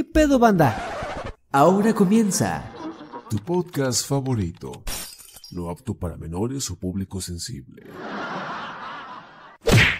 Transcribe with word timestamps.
¿Qué 0.00 0.04
pedo, 0.04 0.38
banda? 0.38 1.30
Ahora 1.52 1.92
comienza. 1.92 2.72
Tu 3.28 3.36
podcast 3.36 4.08
favorito. 4.08 4.82
No 5.50 5.68
apto 5.68 5.92
para 5.92 6.16
menores 6.16 6.70
o 6.70 6.76
público 6.76 7.20
sensible. 7.20 7.82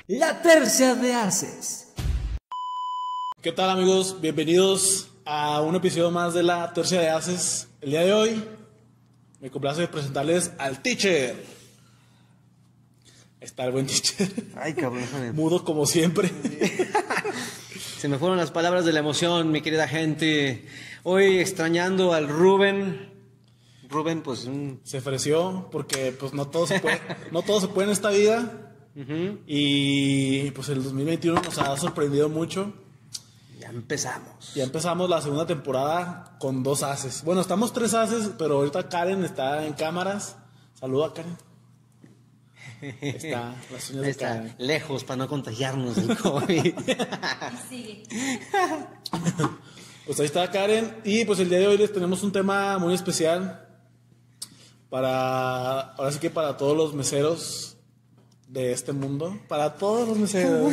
La 0.06 0.40
tercia 0.40 0.94
de 0.94 1.12
Haces. 1.12 1.92
¿Qué 3.42 3.52
tal 3.52 3.68
amigos? 3.68 4.18
Bienvenidos 4.22 5.11
a 5.27 5.61
un 5.61 5.75
episodio 5.75 6.11
más 6.11 6.32
de 6.32 6.45
la 6.45 6.73
Tercia 6.73 6.98
de 6.98 7.11
Haces. 7.11 7.69
El 7.82 7.91
día 7.91 8.01
de 8.01 8.14
hoy 8.14 8.45
me 9.39 9.51
complace 9.51 9.87
presentarles 9.87 10.51
al 10.57 10.80
teacher. 10.80 11.45
Está 13.39 13.67
el 13.67 13.73
buen 13.73 13.87
teacher. 13.87 14.32
Ay, 14.57 14.73
cabrón. 14.73 15.05
Mudo 15.35 15.62
como 15.62 15.85
siempre. 15.85 16.30
Se 18.01 18.09
me 18.09 18.17
fueron 18.17 18.39
las 18.39 18.51
palabras 18.51 18.87
de 18.87 18.95
la 18.95 19.01
emoción, 19.01 19.53
mi 19.53 19.61
querida 19.61 19.87
gente. 19.87 20.64
Hoy 21.03 21.36
extrañando 21.36 22.14
al 22.14 22.29
Rubén. 22.29 23.13
Rubén, 23.91 24.22
pues 24.22 24.46
un... 24.46 24.81
Se 24.85 24.96
ofreció 24.96 25.68
porque 25.71 26.17
pues 26.18 26.32
no 26.32 26.49
todo 26.49 26.67
se 26.67 26.81
puede, 26.81 26.99
no 27.31 27.43
todo 27.43 27.61
se 27.61 27.68
puede 27.68 27.89
en 27.89 27.93
esta 27.93 28.08
vida. 28.08 28.72
Y 29.46 30.50
pues 30.53 30.71
el 30.71 30.82
2021 30.82 31.43
nos 31.43 31.58
ha 31.58 31.77
sorprendido 31.77 32.31
mucho. 32.31 32.72
Ya 33.58 33.69
empezamos. 33.69 34.55
Ya 34.55 34.64
empezamos 34.64 35.11
la 35.11 35.20
segunda 35.20 35.47
temporada 35.47 36.39
con 36.39 36.62
dos 36.62 36.83
haces. 36.83 37.22
Bueno, 37.22 37.42
estamos 37.42 37.75
tres 37.75 37.92
haces, 37.92 38.30
pero 38.39 38.55
ahorita 38.55 38.89
Karen 38.89 39.27
está 39.27 39.67
en 39.67 39.75
cámaras. 39.75 40.39
Saluda 40.72 41.12
Karen. 41.12 41.50
Está 42.80 43.55
las 43.70 43.91
uñas 43.91 44.05
de 44.05 44.11
Está 44.11 44.55
lejos 44.58 45.05
para 45.05 45.16
no 45.19 45.28
contagiarnos 45.28 45.97
del 45.97 46.16
COVID. 46.16 46.75
Pues 50.06 50.19
ahí 50.19 50.27
está 50.27 50.50
Karen. 50.50 51.02
Y 51.05 51.24
pues 51.24 51.38
el 51.38 51.48
día 51.48 51.61
de 51.61 51.69
hoy 51.69 51.78
les 51.78 51.92
tenemos 51.92 52.24
un 52.24 52.33
tema 52.33 52.78
muy 52.78 52.94
especial. 52.94 53.64
Para. 54.88 55.92
Ahora 55.92 56.10
sí 56.10 56.18
que 56.18 56.30
para 56.30 56.56
todos 56.56 56.77
los 56.77 56.94
meseros 56.94 57.77
de 58.48 58.72
este 58.72 58.92
mundo. 58.92 59.38
Para 59.46 59.77
todos 59.77 60.08
los 60.08 60.18
meseros. 60.18 60.72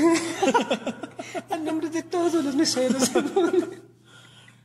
A 1.51 1.57
nombre 1.57 1.91
de 1.91 2.01
todos 2.01 2.43
los 2.43 2.55
meseros. 2.55 3.11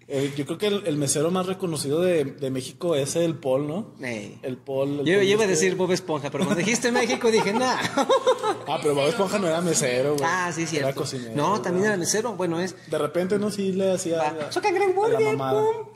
Eh, 0.09 0.33
yo 0.37 0.45
creo 0.47 0.59
que 0.59 0.67
el, 0.67 0.87
el 0.87 0.97
mesero 0.97 1.31
más 1.31 1.47
reconocido 1.47 2.01
de, 2.01 2.25
de 2.25 2.51
México 2.51 2.97
es 2.97 3.15
el 3.17 3.37
Paul, 3.37 3.67
¿no? 3.69 3.95
Ey. 4.03 4.39
El 4.43 4.57
Paul. 4.59 4.89
el 4.91 4.97
Yo, 4.99 5.05
Paul 5.05 5.07
yo 5.07 5.23
iba 5.23 5.41
a 5.41 5.45
este- 5.45 5.47
decir 5.49 5.75
Bob 5.77 5.93
Esponja, 5.93 6.31
pero 6.31 6.45
cuando 6.45 6.59
dijiste 6.65 6.91
México 6.93 7.31
dije, 7.31 7.53
nah. 7.53 7.77
Ah, 8.69 8.79
pero 8.83 8.95
Bob 8.95 9.09
Esponja 9.09 9.39
no 9.39 9.47
era 9.47 9.61
mesero, 9.61 10.15
güey. 10.17 10.25
Ah, 10.27 10.51
sí, 10.53 10.63
Era 10.63 10.71
cierto. 10.71 11.01
cocinero. 11.01 11.33
No, 11.35 11.61
también 11.63 11.87
era 11.87 11.97
mesero. 11.97 12.35
Bueno, 12.35 12.61
es. 12.61 12.75
De 12.91 12.99
repente, 12.99 13.39
¿no? 13.39 13.51
Sí 13.51 13.73
le 13.73 13.93
hacía. 13.93 14.49
"Choca 14.51 14.71
gran 14.71 14.95
burger, 14.95 15.37
pum". 15.37 15.87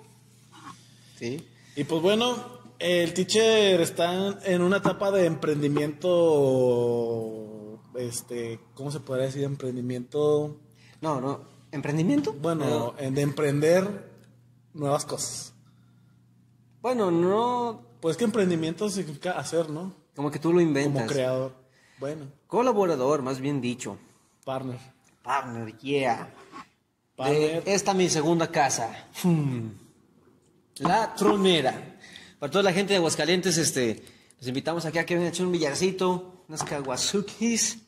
Sí. 1.19 1.47
Y 1.77 1.85
pues 1.85 2.01
bueno, 2.03 2.37
el 2.79 3.13
teacher 3.15 3.81
está 3.81 4.39
en 4.45 4.63
una 4.63 4.79
etapa 4.79 5.11
de 5.11 5.27
emprendimiento. 6.47 7.81
Este, 7.97 8.61
¿cómo 8.75 8.91
se 8.91 9.01
podría 9.01 9.27
decir? 9.27 9.43
Emprendimiento. 9.45 10.57
No, 11.01 11.21
no. 11.21 11.56
¿Emprendimiento? 11.77 12.33
Bueno, 12.33 12.65
No. 12.67 12.95
en- 12.99 13.15
de 13.15 13.23
emprender 13.23 14.11
nuevas 14.75 15.05
cosas. 15.05 15.53
Bueno, 16.83 17.11
no. 17.11 17.83
Pues 18.01 18.17
que 18.17 18.25
emprendimiento 18.25 18.89
significa 18.91 19.33
hacer, 19.33 19.71
¿no? 19.71 19.95
Como 20.15 20.31
que 20.31 20.39
tú 20.39 20.53
lo 20.53 20.61
inventas. 20.61 21.03
Como 21.03 21.13
creador. 21.13 21.53
Bueno, 21.99 22.27
Colaborador, 22.47 23.23
más 23.23 23.41
bien 23.41 23.61
dicho. 23.61 23.99
partner. 24.45 24.79
Partner, 25.23 25.77
yeah. 25.79 26.33
Partner. 27.17 27.65
De 27.65 27.75
esta 27.75 27.95
mi 27.95 28.09
segunda 28.09 28.51
casa. 28.51 29.07
Hmm. 29.25 29.71
La 30.79 31.15
tronera. 31.15 31.97
Para 32.39 32.51
toda 32.53 32.63
la 32.65 32.73
gente 32.73 32.93
de 32.93 32.99
Aguascalientes, 32.99 33.57
este, 33.59 34.05
los 34.39 34.47
invitamos 34.47 34.85
aquí 34.85 34.99
a 34.99 35.07
que 35.07 35.15
vengan 35.15 35.29
a 35.29 35.31
echar 35.31 35.47
un 35.47 35.53
billarcito, 35.53 36.45
unas 36.49 36.63
caguazukis. 36.63 37.79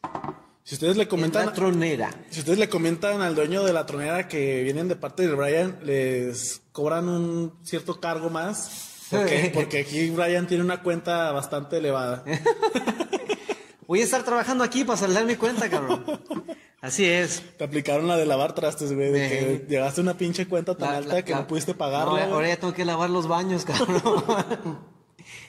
Si 0.68 0.74
ustedes 0.74 0.98
le 0.98 1.04
En 1.04 1.08
comentan. 1.08 1.46
la 1.46 1.52
tronera. 1.54 2.10
Si 2.28 2.40
ustedes 2.40 2.58
le 2.58 2.68
comentan 2.68 3.22
al 3.22 3.34
dueño 3.34 3.64
de 3.64 3.72
la 3.72 3.86
tronera 3.86 4.28
que 4.28 4.62
vienen 4.64 4.86
de 4.86 4.96
parte 4.96 5.26
de 5.26 5.34
Brian, 5.34 5.78
les 5.82 6.60
cobran 6.72 7.08
un 7.08 7.54
cierto 7.62 7.98
cargo 8.00 8.28
más. 8.28 9.06
Porque, 9.10 9.50
porque 9.54 9.78
aquí 9.80 10.10
Brian 10.10 10.46
tiene 10.46 10.62
una 10.62 10.82
cuenta 10.82 11.32
bastante 11.32 11.78
elevada. 11.78 12.22
Voy 13.86 14.02
a 14.02 14.04
estar 14.04 14.22
trabajando 14.24 14.62
aquí 14.62 14.84
para 14.84 14.98
saldar 14.98 15.24
mi 15.24 15.36
cuenta, 15.36 15.70
cabrón. 15.70 16.04
Así 16.82 17.06
es. 17.06 17.42
Te 17.56 17.64
aplicaron 17.64 18.06
la 18.06 18.18
de 18.18 18.26
lavar 18.26 18.54
trastes, 18.54 18.92
güey. 18.92 19.10
De 19.10 19.26
que 19.28 19.38
Eh. 19.54 19.66
llegaste 19.70 20.02
a 20.02 20.04
una 20.04 20.18
pinche 20.18 20.46
cuenta 20.46 20.74
tan 20.76 20.90
La- 20.90 20.96
alta 20.98 21.14
la- 21.14 21.22
que 21.24 21.32
la- 21.32 21.38
no 21.40 21.46
pudiste 21.46 21.72
pagarla. 21.72 22.24
ahora 22.26 22.46
ya 22.48 22.56
tengo 22.60 22.74
que 22.74 22.84
lavar 22.84 23.08
los 23.08 23.26
baños, 23.26 23.64
cabrón. 23.64 24.78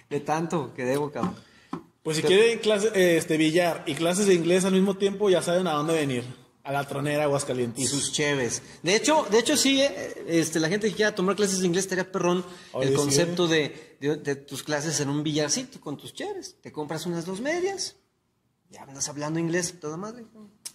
De 0.10 0.22
tanto 0.22 0.74
que 0.74 0.86
debo, 0.86 1.12
cabrón. 1.12 1.36
Pues 2.10 2.18
si 2.18 2.24
quieren 2.24 2.60
clases, 2.60 2.92
eh, 2.96 3.18
este, 3.18 3.38
billar 3.38 3.84
y 3.88 3.96
clases 3.96 4.26
de 4.28 4.34
inglés 4.34 4.66
al 4.66 4.74
mismo 4.74 4.96
tiempo, 4.98 5.30
ya 5.30 5.42
saben 5.42 5.68
a 5.68 5.74
dónde 5.74 5.94
venir. 5.94 6.24
A 6.64 6.72
la 6.72 6.86
tronera 6.88 7.24
Aguascalientes. 7.24 7.84
Y 7.84 7.88
sus 7.88 8.12
cheves. 8.12 8.62
De 8.84 8.96
hecho, 8.96 9.26
de 9.32 9.40
hecho 9.40 9.56
sí, 9.58 9.82
eh, 9.82 10.26
este, 10.28 10.60
la 10.60 10.68
gente 10.70 10.88
que 10.90 10.96
quiera 10.96 11.16
tomar 11.16 11.36
clases 11.36 11.60
de 11.62 11.66
inglés 11.66 11.86
estaría 11.86 12.12
perrón 12.12 12.46
Oye, 12.74 12.88
el 12.90 12.94
sí, 12.94 12.98
concepto 13.00 13.48
de, 13.48 13.98
de- 14.00 14.18
de 14.18 14.36
tus 14.36 14.62
clases 14.62 15.00
en 15.00 15.10
un 15.10 15.24
billarcito 15.24 15.80
con 15.82 15.98
tus 15.98 16.14
cheves. 16.14 16.58
Te 16.62 16.72
compras 16.72 17.06
unas 17.08 17.26
dos 17.26 17.42
medias, 17.42 17.96
ya 18.70 18.84
andas 18.84 19.08
hablando 19.10 19.40
inglés 19.40 19.80
toda 19.80 19.98
madre. 19.98 20.26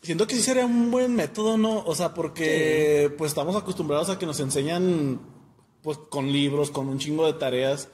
Siento 0.02 0.26
que 0.26 0.34
sí 0.34 0.42
sería 0.42 0.66
un 0.66 0.90
buen 0.90 1.14
método, 1.14 1.56
¿no? 1.58 1.84
O 1.84 1.94
sea, 1.94 2.12
porque 2.12 3.14
pues 3.16 3.30
estamos 3.30 3.54
acostumbrados 3.54 4.08
a 4.10 4.18
que 4.18 4.26
nos 4.26 4.40
enseñan 4.40 5.20
pues 5.82 5.98
con 6.10 6.32
libros, 6.32 6.70
con 6.70 6.88
un 6.88 6.98
chingo 6.98 7.26
de 7.26 7.34
tareas, 7.34 7.88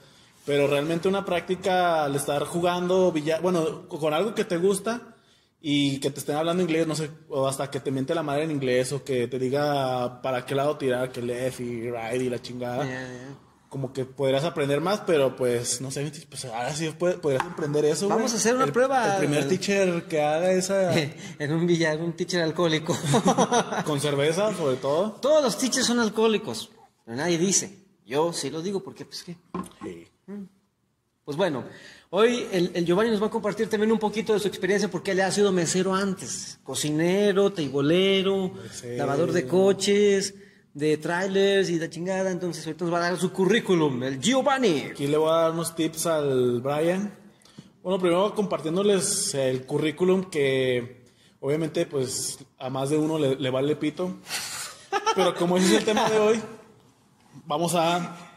pero 0.46 0.66
realmente 0.66 1.08
una 1.08 1.24
práctica 1.24 2.04
al 2.04 2.16
estar 2.16 2.44
jugando 2.44 3.12
billar, 3.12 3.40
bueno, 3.42 3.88
con 3.88 4.12
algo 4.14 4.34
que 4.34 4.44
te 4.44 4.56
gusta 4.56 5.14
y 5.60 6.00
que 6.00 6.10
te 6.10 6.20
estén 6.20 6.36
hablando 6.36 6.62
inglés, 6.62 6.86
no 6.86 6.94
sé, 6.94 7.10
o 7.28 7.46
hasta 7.46 7.70
que 7.70 7.80
te 7.80 7.90
miente 7.90 8.14
la 8.14 8.22
madre 8.22 8.44
en 8.44 8.50
inglés 8.50 8.92
o 8.92 9.04
que 9.04 9.28
te 9.28 9.38
diga 9.38 10.22
para 10.22 10.46
qué 10.46 10.54
lado 10.54 10.76
tirar, 10.78 11.12
que 11.12 11.20
left 11.22 11.60
y 11.60 11.90
right 11.90 12.20
y 12.22 12.30
la 12.30 12.40
chingada. 12.40 12.84
Ya, 12.84 13.02
ya. 13.02 13.36
Como 13.68 13.92
que 13.92 14.04
podrías 14.04 14.42
aprender 14.42 14.80
más, 14.80 15.02
pero 15.06 15.36
pues 15.36 15.80
no 15.80 15.92
sé, 15.92 16.10
pues 16.28 16.44
ahora 16.46 16.74
sí 16.74 16.90
podrías 16.98 17.44
aprender 17.44 17.84
eso. 17.84 18.06
güey. 18.06 18.16
Vamos 18.16 18.32
a 18.32 18.36
hacer 18.36 18.56
una 18.56 18.64
El- 18.64 18.72
prueba. 18.72 19.12
El 19.12 19.18
primer 19.18 19.46
teacher 19.46 20.02
que 20.08 20.20
haga 20.20 20.50
esa 20.50 20.92
en 21.38 21.52
un 21.52 21.66
billar, 21.68 22.00
un 22.00 22.14
teacher 22.14 22.42
alcohólico. 22.42 22.96
con 23.84 24.00
cerveza, 24.00 24.52
sobre 24.56 24.76
todo. 24.76 25.12
Todos 25.20 25.44
los 25.44 25.56
teachers 25.56 25.86
son 25.86 26.00
alcohólicos, 26.00 26.70
pero 27.04 27.16
nadie 27.16 27.38
dice. 27.38 27.78
Yo 28.04 28.32
sí 28.32 28.50
lo 28.50 28.60
digo 28.60 28.82
porque, 28.82 29.04
pues, 29.04 29.22
¿qué? 29.22 29.36
Pues 31.24 31.36
bueno, 31.36 31.64
hoy 32.10 32.46
el, 32.50 32.72
el 32.74 32.84
Giovanni 32.84 33.10
nos 33.10 33.22
va 33.22 33.26
a 33.26 33.30
compartir 33.30 33.68
también 33.68 33.92
un 33.92 33.98
poquito 33.98 34.32
de 34.32 34.40
su 34.40 34.48
experiencia 34.48 34.90
porque 34.90 35.12
él 35.12 35.20
ha 35.20 35.30
sido 35.30 35.52
mesero 35.52 35.94
antes. 35.94 36.58
Cocinero, 36.64 37.52
teibolero, 37.52 38.48
Mesero. 38.54 38.96
lavador 38.96 39.32
de 39.32 39.46
coches, 39.46 40.34
de 40.74 40.96
trailers 40.96 41.68
y 41.70 41.78
de 41.78 41.90
chingada. 41.90 42.30
Entonces 42.30 42.66
ahorita 42.66 42.84
nos 42.84 42.94
va 42.94 42.98
a 42.98 43.10
dar 43.10 43.18
su 43.18 43.32
currículum, 43.32 44.02
el 44.02 44.20
Giovanni. 44.20 44.80
Aquí 44.90 45.06
le 45.06 45.16
voy 45.16 45.30
a 45.30 45.34
dar 45.42 45.52
unos 45.52 45.74
tips 45.76 46.06
al 46.06 46.60
Brian. 46.62 47.14
Bueno, 47.82 47.98
primero 48.00 48.34
compartiéndoles 48.34 49.34
el 49.34 49.64
currículum 49.64 50.24
que 50.24 51.04
obviamente 51.40 51.86
pues 51.86 52.38
a 52.58 52.70
más 52.70 52.90
de 52.90 52.98
uno 52.98 53.18
le, 53.18 53.36
le 53.36 53.50
vale 53.50 53.76
pito. 53.76 54.16
Pero 55.14 55.34
como 55.34 55.56
ese 55.58 55.66
es 55.66 55.78
el 55.78 55.84
tema 55.84 56.08
de 56.10 56.18
hoy, 56.18 56.40
vamos 57.46 57.74
a 57.74 58.29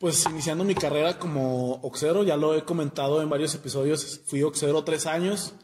pues 0.00 0.24
iniciando 0.26 0.64
mi 0.64 0.74
carrera 0.74 1.18
como 1.18 1.74
oxero, 1.82 2.22
ya 2.24 2.36
lo 2.36 2.54
he 2.54 2.64
comentado 2.64 3.22
en 3.22 3.28
varios 3.30 3.54
episodios, 3.54 4.20
fui 4.26 4.42
oxero 4.42 4.84
tres 4.84 5.06
años. 5.06 5.54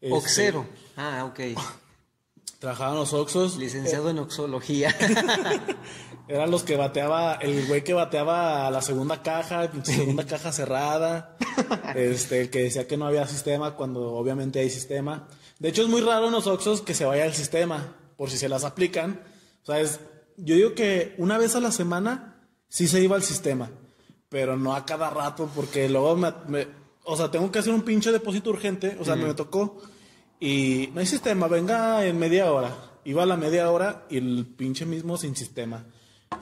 Este, 0.00 0.14
Oxero. 0.16 0.66
Ah, 0.96 1.24
ok. 1.30 1.40
Trabajaba 2.58 2.92
en 2.92 2.98
los 3.00 3.12
Oxos. 3.12 3.56
Licenciado 3.58 4.10
en 4.10 4.18
oxología. 4.18 4.94
Eran 6.28 6.50
los 6.50 6.64
que 6.64 6.76
bateaba, 6.76 7.34
el 7.34 7.66
güey 7.66 7.84
que 7.84 7.92
bateaba 7.94 8.66
a 8.66 8.70
la 8.70 8.82
segunda 8.82 9.22
caja, 9.22 9.70
segunda 9.84 10.26
caja 10.26 10.50
cerrada, 10.52 11.36
este, 11.94 12.40
el 12.40 12.50
que 12.50 12.64
decía 12.64 12.88
que 12.88 12.96
no 12.96 13.06
había 13.06 13.26
sistema 13.28 13.76
cuando 13.76 14.14
obviamente 14.14 14.58
hay 14.58 14.68
sistema. 14.70 15.28
De 15.60 15.68
hecho 15.68 15.82
es 15.82 15.88
muy 15.88 16.00
raro 16.00 16.26
en 16.26 16.32
los 16.32 16.48
Oxos 16.48 16.82
que 16.82 16.94
se 16.94 17.04
vaya 17.04 17.26
el 17.26 17.32
sistema, 17.34 17.94
por 18.16 18.28
si 18.28 18.38
se 18.38 18.48
las 18.48 18.64
aplican. 18.64 19.22
O 19.62 19.66
sea, 19.66 19.78
es- 19.80 20.00
yo 20.36 20.56
digo 20.56 20.74
que 20.74 21.14
una 21.18 21.38
vez 21.38 21.54
a 21.54 21.60
la 21.60 21.70
semana 21.70 22.35
sí 22.76 22.86
se 22.86 23.00
iba 23.02 23.16
al 23.16 23.22
sistema, 23.22 23.70
pero 24.28 24.56
no 24.58 24.74
a 24.74 24.84
cada 24.84 25.08
rato, 25.08 25.48
porque 25.54 25.88
luego 25.88 26.14
me, 26.14 26.30
me- 26.48 26.68
o 27.04 27.16
sea, 27.16 27.30
tengo 27.30 27.50
que 27.50 27.58
hacer 27.60 27.72
un 27.72 27.80
pinche 27.80 28.12
depósito 28.12 28.50
urgente, 28.50 28.98
o 29.00 29.04
sea, 29.04 29.16
me 29.16 29.32
tocó, 29.34 29.78
y 30.38 30.90
no 30.92 31.00
hay 31.00 31.06
sistema, 31.06 31.48
venga 31.48 32.04
en 32.04 32.18
media 32.18 32.52
hora. 32.52 32.76
Iba 33.06 33.22
a 33.22 33.26
la 33.26 33.38
media 33.38 33.70
hora 33.70 34.04
y 34.10 34.18
el 34.18 34.44
pinche 34.58 34.84
mismo 34.84 35.16
sin 35.16 35.34
sistema. 35.34 35.86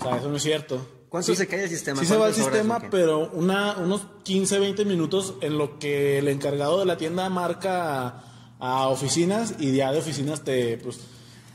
O 0.00 0.02
sea, 0.02 0.16
eso 0.16 0.28
no 0.28 0.36
es 0.38 0.42
cierto. 0.42 0.84
¿Cuánto 1.08 1.32
se 1.36 1.46
cae 1.46 1.62
el 1.64 1.68
sistema? 1.70 2.00
Sí 2.00 2.06
se 2.06 2.16
va 2.16 2.26
el 2.26 2.34
¿Cuántas 2.34 2.46
horas 2.46 2.62
sistema, 2.80 2.90
pero 2.90 3.30
una, 3.34 3.76
unos 3.78 4.06
15, 4.24 4.58
20 4.58 4.84
minutos 4.86 5.34
en 5.42 5.56
lo 5.58 5.78
que 5.78 6.18
el 6.18 6.26
encargado 6.26 6.80
de 6.80 6.86
la 6.86 6.96
tienda 6.96 7.28
marca 7.28 8.06
a, 8.08 8.24
a 8.58 8.88
oficinas 8.88 9.54
y 9.60 9.72
ya 9.76 9.92
de 9.92 9.98
oficinas 10.00 10.42
te, 10.42 10.78
pues, 10.78 10.98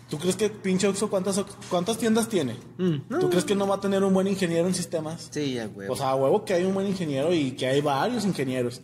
¿Tú 0.10 0.18
crees 0.18 0.36
que 0.36 0.50
pinche 0.50 0.88
Oxxo 0.88 1.10
cuántas, 1.10 1.40
cuántas 1.70 1.98
tiendas 1.98 2.28
tiene? 2.28 2.58
Mm, 2.78 3.20
¿Tú 3.20 3.30
crees 3.30 3.46
que 3.46 3.54
no 3.56 3.68
va 3.68 3.76
a 3.76 3.80
tener 3.80 4.04
un 4.04 4.14
buen 4.14 4.28
ingeniero 4.28 4.68
en 4.68 4.74
sistemas? 4.74 5.28
Sí, 5.32 5.54
ya, 5.54 5.68
güey. 5.68 5.88
O 5.88 5.96
sea, 5.96 6.10
a 6.12 6.16
huevo 6.16 6.44
que 6.46 6.54
hay 6.56 6.64
un 6.66 6.74
buen 6.74 6.88
ingeniero 6.88 7.32
y 7.34 7.52
que 7.52 7.68
hay 7.68 7.82
varios 7.82 8.26
ingenieros. 8.26 8.82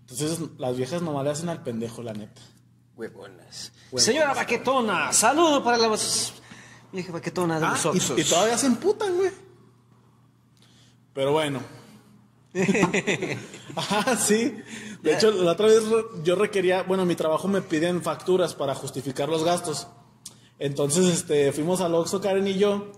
Entonces, 0.00 0.38
las 0.58 0.76
viejas 0.76 1.02
nomás 1.02 1.24
le 1.24 1.30
hacen 1.30 1.48
al 1.50 1.62
pendejo, 1.62 2.02
la 2.02 2.14
neta. 2.14 2.40
Huevonas. 2.96 3.72
Señora 3.96 4.32
Baquetona, 4.32 5.12
saludo 5.12 5.62
para 5.62 5.76
la 5.76 5.88
vieja 6.92 7.12
Baquetona 7.12 7.58
de 7.60 7.66
Ah, 7.66 7.70
los 7.72 7.84
y- 7.84 7.88
Oxxos. 7.88 8.18
y, 8.18 8.24
todavía 8.24 8.56
se 8.58 8.66
emputan, 8.66 9.14
güey. 9.16 9.30
Pero 11.12 11.32
bueno. 11.32 11.60
ah, 13.76 14.16
sí. 14.16 14.56
De 15.02 15.14
hecho, 15.14 15.30
la 15.30 15.52
otra 15.52 15.66
vez 15.66 15.82
yo 16.22 16.34
requería, 16.34 16.82
bueno, 16.82 17.04
mi 17.04 17.14
trabajo 17.14 17.48
me 17.48 17.60
piden 17.62 18.02
facturas 18.02 18.54
para 18.54 18.74
justificar 18.74 19.28
los 19.28 19.44
gastos. 19.44 19.86
Entonces, 20.62 21.06
este, 21.06 21.50
fuimos 21.50 21.80
al 21.80 21.92
Oxxo, 21.92 22.20
Karen 22.20 22.46
y 22.46 22.54
yo. 22.54 22.92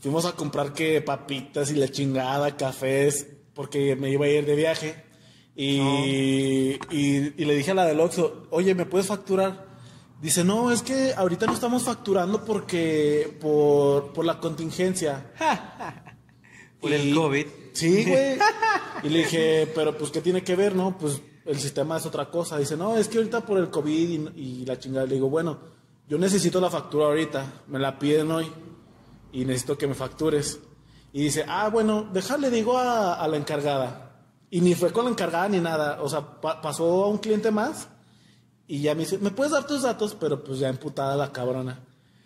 Fuimos 0.00 0.24
a 0.24 0.32
comprar 0.32 0.72
que 0.72 1.00
papitas 1.00 1.70
y 1.70 1.76
la 1.76 1.88
chingada, 1.88 2.56
cafés, 2.56 3.28
porque 3.54 3.94
me 3.94 4.10
iba 4.10 4.26
a 4.26 4.28
ir 4.28 4.44
de 4.44 4.56
viaje. 4.56 5.04
Y, 5.54 5.78
y, 6.90 7.32
y 7.36 7.44
le 7.44 7.54
dije 7.54 7.70
a 7.70 7.74
la 7.74 7.86
del 7.86 8.00
Oxxo, 8.00 8.48
oye, 8.50 8.74
¿me 8.74 8.86
puedes 8.86 9.06
facturar? 9.06 9.68
Dice, 10.20 10.42
no, 10.42 10.72
es 10.72 10.82
que 10.82 11.14
ahorita 11.14 11.46
no 11.46 11.52
estamos 11.52 11.84
facturando 11.84 12.44
porque, 12.44 13.38
por, 13.40 14.12
por 14.12 14.24
la 14.24 14.40
contingencia. 14.40 15.32
Por 16.80 16.92
el 16.92 17.14
COVID. 17.14 17.46
Sí, 17.72 18.04
güey. 18.04 18.36
Y 19.02 19.08
le 19.08 19.18
dije, 19.20 19.72
pero 19.74 19.96
pues, 19.96 20.10
¿qué 20.10 20.20
tiene 20.20 20.42
que 20.42 20.54
ver, 20.56 20.76
no? 20.76 20.98
Pues 20.98 21.22
el 21.46 21.58
sistema 21.58 21.96
es 21.96 22.04
otra 22.04 22.30
cosa. 22.30 22.58
Dice, 22.58 22.76
no, 22.76 22.96
es 22.96 23.08
que 23.08 23.16
ahorita 23.16 23.46
por 23.46 23.58
el 23.58 23.70
COVID 23.70 24.32
y, 24.36 24.40
y 24.40 24.66
la 24.66 24.78
chingada. 24.78 25.06
Le 25.06 25.14
digo, 25.14 25.30
bueno, 25.30 25.58
yo 26.08 26.18
necesito 26.18 26.60
la 26.60 26.70
factura 26.70 27.06
ahorita. 27.06 27.62
Me 27.68 27.78
la 27.78 27.98
piden 27.98 28.30
hoy. 28.30 28.50
Y 29.32 29.44
necesito 29.44 29.76
que 29.76 29.86
me 29.86 29.94
factures. 29.94 30.58
Y 31.12 31.22
dice, 31.22 31.44
ah, 31.48 31.68
bueno, 31.68 32.08
déjale, 32.12 32.50
digo 32.50 32.78
a, 32.78 33.26
la 33.28 33.36
encargada. 33.36 34.02
Y 34.50 34.60
ni 34.60 34.74
fue 34.74 34.92
con 34.92 35.04
la 35.04 35.10
encargada 35.10 35.48
ni 35.48 35.60
nada. 35.60 36.00
O 36.02 36.08
sea, 36.08 36.40
pa- 36.40 36.60
pasó 36.60 37.04
a 37.04 37.08
un 37.08 37.18
cliente 37.18 37.50
más. 37.50 37.88
Y 38.66 38.80
ya 38.82 38.94
me 38.94 39.00
dice, 39.00 39.18
¿me 39.18 39.30
puedes 39.30 39.52
dar 39.52 39.66
tus 39.66 39.82
datos? 39.82 40.16
Pero 40.18 40.42
pues 40.42 40.58
ya 40.58 40.68
emputada 40.68 41.16
la 41.16 41.32
cabrona. 41.32 41.80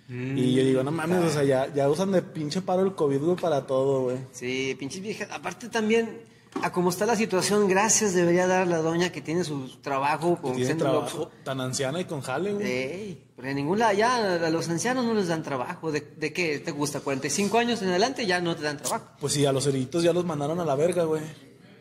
y 0.09 0.55
yo 0.55 0.65
digo, 0.65 0.83
no 0.83 0.91
mames, 0.91 1.25
o 1.25 1.31
sea, 1.31 1.44
ya, 1.44 1.73
ya 1.73 1.88
usan 1.88 2.11
de 2.12 2.21
pinche 2.23 2.62
paro 2.62 2.83
el 2.83 2.94
COVID, 2.97 3.19
güey, 3.21 3.37
para 3.37 3.67
todo, 3.67 4.03
güey. 4.03 4.19
Sí, 4.33 4.75
pinches 4.79 5.00
viejas. 5.03 5.29
Aparte 5.31 5.69
también, 5.69 6.23
a 6.62 6.73
como 6.73 6.91
está 6.91 7.06
la 7.06 7.17
situación, 7.17 7.69
gracias 7.69 8.12
debería 8.12 8.47
dar 8.47 8.67
la 8.67 8.79
doña 8.79 9.11
que 9.11 9.20
tiene 9.20 9.44
su 9.44 9.69
trabajo 9.81 10.37
con 10.41 10.56
Tiene 10.56 10.75
trabajo 10.75 11.31
tan 11.44 11.61
anciana 11.61 12.00
y 12.00 12.05
con 12.05 12.20
jale, 12.20 12.52
güey. 12.52 12.67
Ey, 12.67 13.25
porque 13.37 13.50
en 13.50 13.56
ningún 13.56 13.79
lado, 13.79 13.93
ya 13.94 14.17
a 14.47 14.50
los 14.50 14.69
ancianos 14.69 15.05
no 15.05 15.14
les 15.14 15.29
dan 15.29 15.43
trabajo. 15.43 15.91
¿De, 15.93 16.00
de 16.00 16.32
qué 16.32 16.58
te 16.58 16.73
gusta? 16.73 17.02
¿45 17.02 17.58
años 17.58 17.81
en 17.82 17.88
adelante 17.88 18.26
ya 18.26 18.41
no 18.41 18.56
te 18.56 18.62
dan 18.62 18.79
trabajo? 18.79 19.05
Pues 19.20 19.32
sí, 19.32 19.47
a 19.47 19.52
los 19.52 19.64
cerillitos 19.64 20.02
ya 20.02 20.12
los 20.12 20.25
mandaron 20.25 20.61
a 20.61 20.64
la 20.64 20.75
verga, 20.75 21.05
güey. 21.05 21.23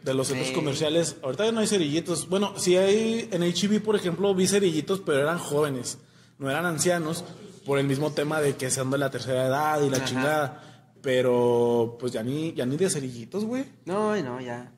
De 0.03 0.13
los 0.13 0.27
centros 0.27 0.51
comerciales. 0.51 1.17
Ahorita 1.21 1.43
ya 1.45 1.51
no 1.51 1.59
hay 1.59 1.67
cerillitos. 1.67 2.29
Bueno, 2.29 2.53
sí 2.57 2.77
hay, 2.77 3.27
en 3.31 3.41
HB, 3.43 3.83
por 3.83 3.97
ejemplo, 3.97 4.33
vi 4.33 4.47
cerillitos, 4.47 5.01
pero 5.01 5.19
eran 5.19 5.39
jóvenes. 5.39 5.97
No 6.37 6.49
eran 6.49 6.65
ancianos, 6.65 7.25
por 7.65 7.79
el 7.79 7.85
mismo 7.85 8.11
tema 8.11 8.39
de 8.39 8.55
que 8.55 8.71
sean 8.71 8.89
de 8.91 8.97
la 8.97 9.09
tercera 9.11 9.45
edad 9.47 9.81
y 9.81 9.89
la 9.89 9.97
Ajá. 9.97 10.05
chingada. 10.05 10.63
Pero, 11.01 11.97
pues 11.99 12.11
ya 12.11 12.23
ni, 12.23 12.53
ya 12.53 12.65
ni 12.65 12.75
de 12.77 12.89
cerillitos, 12.89 13.45
güey. 13.45 13.65
No, 13.85 14.15
no, 14.21 14.41
ya. 14.41 14.71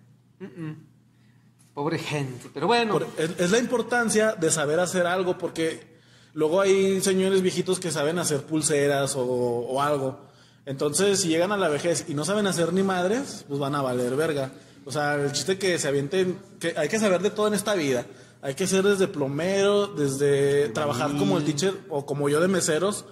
Pobre 1.73 1.97
gente. 2.00 2.50
Pero 2.53 2.68
bueno, 2.68 2.94
Por- 2.94 3.07
es, 3.18 3.31
es 3.39 3.51
la 3.51 3.57
importancia 3.59 4.33
de 4.33 4.51
saber 4.51 4.79
hacer 4.79 5.07
algo, 5.07 5.38
porque 5.38 5.97
luego 6.33 6.62
hay 6.62 7.00
señores 7.01 7.41
viejitos 7.41 7.79
que 7.79 7.91
saben 7.91 8.19
hacer 8.19 8.41
pulseras 8.44 9.15
o, 9.15 9.23
o 9.23 9.81
algo. 9.81 10.19
Entonces, 10.65 11.21
si 11.21 11.29
llegan 11.29 11.51
a 11.51 11.57
la 11.57 11.69
vejez 11.69 12.06
y 12.07 12.13
no 12.13 12.24
saben 12.25 12.45
hacer 12.45 12.71
ni 12.74 12.83
madres, 12.83 13.45
pues 13.47 13.59
van 13.59 13.74
a 13.74 13.81
valer 13.81 14.15
verga. 14.15 14.51
O 14.85 14.91
sea, 14.91 15.15
el 15.15 15.31
chiste 15.31 15.57
que 15.57 15.79
se 15.79 15.88
avienten, 15.88 16.38
que 16.59 16.74
hay 16.77 16.89
que 16.89 17.00
saber 17.00 17.21
de 17.21 17.29
todo 17.31 17.47
en 17.47 17.53
esta 17.53 17.74
vida. 17.74 18.06
Hay 18.44 18.56
que 18.56 18.67
ser 18.67 18.83
desde 18.83 19.07
plomero, 19.07 19.88
desde 19.88 20.69
trabajar 20.69 21.15
como 21.17 21.38
el 21.38 21.45
teacher 21.45 21.74
o 21.89 22.06
como 22.06 22.27
yo 22.27 22.41
de 22.41 22.47
meseros, 22.47 23.06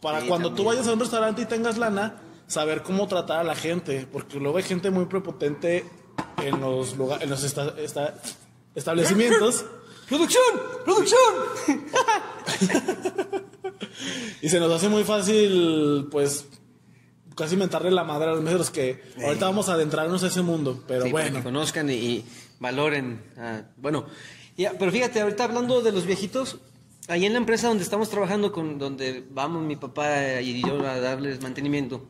para 0.00 0.22
Sí, 0.22 0.28
cuando 0.28 0.52
tú 0.54 0.64
vayas 0.64 0.86
a 0.88 0.92
un 0.94 1.00
restaurante 1.00 1.42
y 1.42 1.44
tengas 1.44 1.76
lana, 1.76 2.16
saber 2.50 2.82
cómo 2.82 3.06
tratar 3.06 3.38
a 3.40 3.44
la 3.44 3.54
gente, 3.54 4.06
porque 4.12 4.38
luego 4.40 4.56
hay 4.58 4.64
gente 4.64 4.90
muy 4.90 5.04
prepotente 5.06 5.84
en 6.42 6.60
los 6.60 6.96
lugares, 6.96 7.22
en 7.24 7.30
los 7.30 7.44
esta- 7.44 7.74
esta- 7.78 8.14
establecimientos 8.74 9.64
¡Producción! 10.08 10.42
¡Producción! 10.84 11.34
y 14.42 14.48
se 14.48 14.58
nos 14.58 14.72
hace 14.72 14.88
muy 14.88 15.04
fácil, 15.04 16.08
pues, 16.10 16.46
casi 17.36 17.56
mentarle 17.56 17.90
la 17.92 18.02
madre 18.04 18.28
a 18.30 18.32
los 18.32 18.42
meseros 18.42 18.70
que 18.70 19.00
ahorita 19.24 19.46
vamos 19.46 19.68
a 19.68 19.74
adentrarnos 19.74 20.22
a 20.24 20.26
ese 20.26 20.42
mundo, 20.42 20.82
pero 20.88 21.04
Sí, 21.04 21.12
para 21.12 21.24
bueno. 21.26 21.38
que 21.38 21.44
conozcan 21.44 21.90
y, 21.90 21.94
y 21.94 22.24
valoren. 22.58 23.22
ah, 23.38 23.62
bueno, 23.76 24.06
ya, 24.56 24.72
pero 24.78 24.90
fíjate, 24.90 25.20
ahorita 25.20 25.44
hablando 25.44 25.80
de 25.80 25.92
los 25.92 26.06
viejitos, 26.06 26.58
ahí 27.08 27.24
en 27.26 27.32
la 27.32 27.38
empresa 27.38 27.68
donde 27.68 27.84
estamos 27.84 28.10
trabajando, 28.10 28.50
con 28.52 28.78
donde 28.78 29.24
vamos 29.30 29.62
mi 29.62 29.76
papá 29.76 30.40
y 30.40 30.60
yo 30.62 30.84
a 30.86 30.98
darles 31.00 31.40
mantenimiento, 31.40 32.04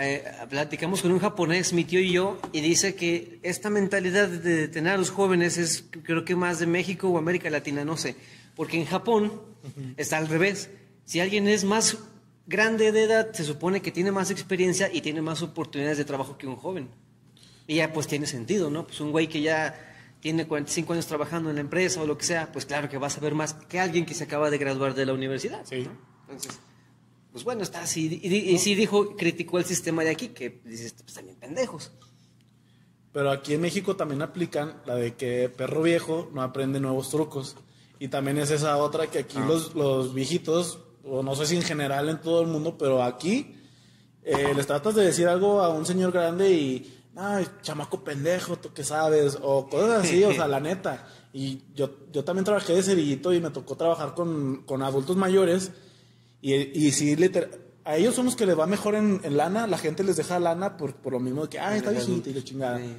eh, 0.00 0.24
platicamos 0.48 1.02
con 1.02 1.10
un 1.10 1.18
japonés, 1.18 1.72
mi 1.72 1.84
tío 1.84 1.98
y 1.98 2.12
yo, 2.12 2.38
y 2.52 2.60
dice 2.60 2.94
que 2.94 3.40
esta 3.42 3.68
mentalidad 3.68 4.28
de 4.28 4.68
tener 4.68 4.92
a 4.92 4.96
los 4.96 5.10
jóvenes 5.10 5.58
es 5.58 5.86
creo 6.04 6.24
que 6.24 6.36
más 6.36 6.60
de 6.60 6.66
México 6.66 7.08
o 7.08 7.18
América 7.18 7.50
Latina, 7.50 7.84
no 7.84 7.96
sé, 7.96 8.14
porque 8.54 8.78
en 8.78 8.86
Japón 8.86 9.42
está 9.96 10.18
al 10.18 10.28
revés. 10.28 10.70
Si 11.04 11.18
alguien 11.18 11.48
es 11.48 11.64
más 11.64 11.98
grande 12.46 12.92
de 12.92 13.02
edad, 13.02 13.32
se 13.32 13.42
supone 13.42 13.82
que 13.82 13.90
tiene 13.90 14.12
más 14.12 14.30
experiencia 14.30 14.88
y 14.92 15.00
tiene 15.00 15.20
más 15.20 15.42
oportunidades 15.42 15.98
de 15.98 16.04
trabajo 16.04 16.38
que 16.38 16.46
un 16.46 16.54
joven. 16.54 16.90
Y 17.66 17.76
ya 17.76 17.92
pues 17.92 18.06
tiene 18.06 18.28
sentido, 18.28 18.70
¿no? 18.70 18.86
Pues 18.86 19.00
un 19.00 19.10
güey 19.10 19.26
que 19.26 19.42
ya 19.42 19.74
tiene 20.20 20.46
45 20.46 20.92
años 20.92 21.06
trabajando 21.08 21.50
en 21.50 21.56
la 21.56 21.60
empresa 21.60 22.00
o 22.00 22.06
lo 22.06 22.16
que 22.16 22.24
sea, 22.24 22.52
pues 22.52 22.66
claro 22.66 22.88
que 22.88 22.98
va 22.98 23.08
a 23.08 23.10
saber 23.10 23.34
más 23.34 23.54
que 23.54 23.80
alguien 23.80 24.06
que 24.06 24.14
se 24.14 24.24
acaba 24.24 24.48
de 24.48 24.58
graduar 24.58 24.94
de 24.94 25.06
la 25.06 25.12
universidad. 25.12 25.64
Sí. 25.64 25.82
¿no? 25.82 25.90
Entonces, 26.28 26.60
pues 27.38 27.44
bueno, 27.44 27.62
está 27.62 27.82
así. 27.82 28.20
Y, 28.20 28.34
y 28.34 28.58
sí 28.58 28.74
dijo, 28.74 29.14
criticó 29.14 29.58
el 29.58 29.64
sistema 29.64 30.02
de 30.02 30.10
aquí, 30.10 30.30
que 30.30 30.60
dices, 30.64 30.92
pues 31.04 31.14
también 31.14 31.36
pendejos. 31.38 31.92
Pero 33.12 33.30
aquí 33.30 33.54
en 33.54 33.60
México 33.60 33.94
también 33.94 34.22
aplican 34.22 34.82
la 34.86 34.96
de 34.96 35.14
que 35.14 35.48
perro 35.48 35.82
viejo 35.82 36.28
no 36.32 36.42
aprende 36.42 36.80
nuevos 36.80 37.10
trucos. 37.10 37.54
Y 38.00 38.08
también 38.08 38.38
es 38.38 38.50
esa 38.50 38.76
otra 38.78 39.06
que 39.06 39.20
aquí 39.20 39.38
los, 39.46 39.76
los 39.76 40.14
viejitos, 40.14 40.80
o 41.04 41.22
no 41.22 41.36
sé 41.36 41.46
si 41.46 41.54
en 41.54 41.62
general 41.62 42.08
en 42.08 42.20
todo 42.20 42.42
el 42.42 42.48
mundo, 42.48 42.76
pero 42.76 43.04
aquí 43.04 43.54
eh, 44.24 44.52
les 44.56 44.66
tratas 44.66 44.96
de 44.96 45.04
decir 45.04 45.28
algo 45.28 45.62
a 45.62 45.68
un 45.68 45.86
señor 45.86 46.10
grande 46.10 46.50
y, 46.50 47.00
ay, 47.14 47.46
chamaco 47.62 48.02
pendejo, 48.02 48.56
tú 48.56 48.72
qué 48.74 48.82
sabes, 48.82 49.38
o 49.40 49.68
cosas 49.68 50.04
así, 50.04 50.24
o 50.24 50.32
sea, 50.32 50.48
la 50.48 50.58
neta. 50.58 51.06
Y 51.32 51.62
yo, 51.72 52.08
yo 52.10 52.24
también 52.24 52.44
trabajé 52.44 52.74
de 52.74 52.82
cerillito 52.82 53.32
y 53.32 53.40
me 53.40 53.50
tocó 53.50 53.76
trabajar 53.76 54.14
con, 54.14 54.64
con 54.64 54.82
adultos 54.82 55.16
mayores 55.16 55.70
y, 56.40 56.54
y 56.54 56.92
sí, 56.92 57.16
literal, 57.16 57.50
a 57.84 57.96
ellos 57.96 58.14
son 58.14 58.26
los 58.26 58.36
que 58.36 58.46
les 58.46 58.58
va 58.58 58.66
mejor 58.66 58.94
en, 58.94 59.20
en 59.24 59.36
lana, 59.36 59.66
la 59.66 59.78
gente 59.78 60.04
les 60.04 60.16
deja 60.16 60.38
lana 60.38 60.76
por, 60.76 60.94
por 60.94 61.12
lo 61.14 61.20
mismo 61.20 61.42
de 61.44 61.48
que, 61.48 61.58
ay, 61.58 61.78
está 61.78 61.90
viejito 61.90 62.28
y 62.30 62.34
la 62.34 62.44
chingada. 62.44 62.78
Sí. 62.78 62.94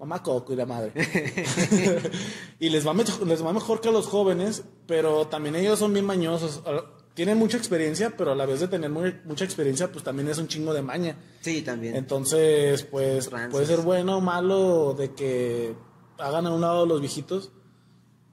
Mamá 0.00 0.20
coco 0.22 0.52
y 0.52 0.56
la 0.56 0.66
madre. 0.66 0.92
y 2.58 2.68
les 2.70 2.86
va, 2.86 2.92
mejor, 2.94 3.26
les 3.26 3.44
va 3.44 3.52
mejor 3.52 3.80
que 3.80 3.88
a 3.88 3.92
los 3.92 4.06
jóvenes, 4.06 4.64
pero 4.86 5.26
también 5.28 5.54
ellos 5.56 5.78
son 5.78 5.92
bien 5.92 6.04
mañosos. 6.04 6.62
Ah, 6.66 6.82
Tienen 7.14 7.38
mucha 7.38 7.56
experiencia, 7.56 8.14
pero 8.16 8.32
a 8.32 8.34
la 8.34 8.46
vez 8.46 8.58
de 8.60 8.68
tener 8.68 8.90
muy- 8.90 9.14
mucha 9.24 9.44
experiencia, 9.44 9.92
pues 9.92 10.02
también 10.04 10.28
es 10.28 10.38
un 10.38 10.48
chingo 10.48 10.74
de 10.74 10.82
maña. 10.82 11.16
Sí, 11.40 11.62
también. 11.62 11.94
Entonces, 11.94 12.82
pues 12.84 13.28
Francis. 13.28 13.52
puede 13.52 13.66
ser 13.66 13.80
bueno 13.82 14.16
o 14.16 14.20
malo 14.20 14.94
de 14.98 15.12
que 15.12 15.74
hagan 16.18 16.46
a 16.46 16.50
un 16.54 16.60
lado 16.62 16.84
los 16.86 17.00
viejitos, 17.00 17.52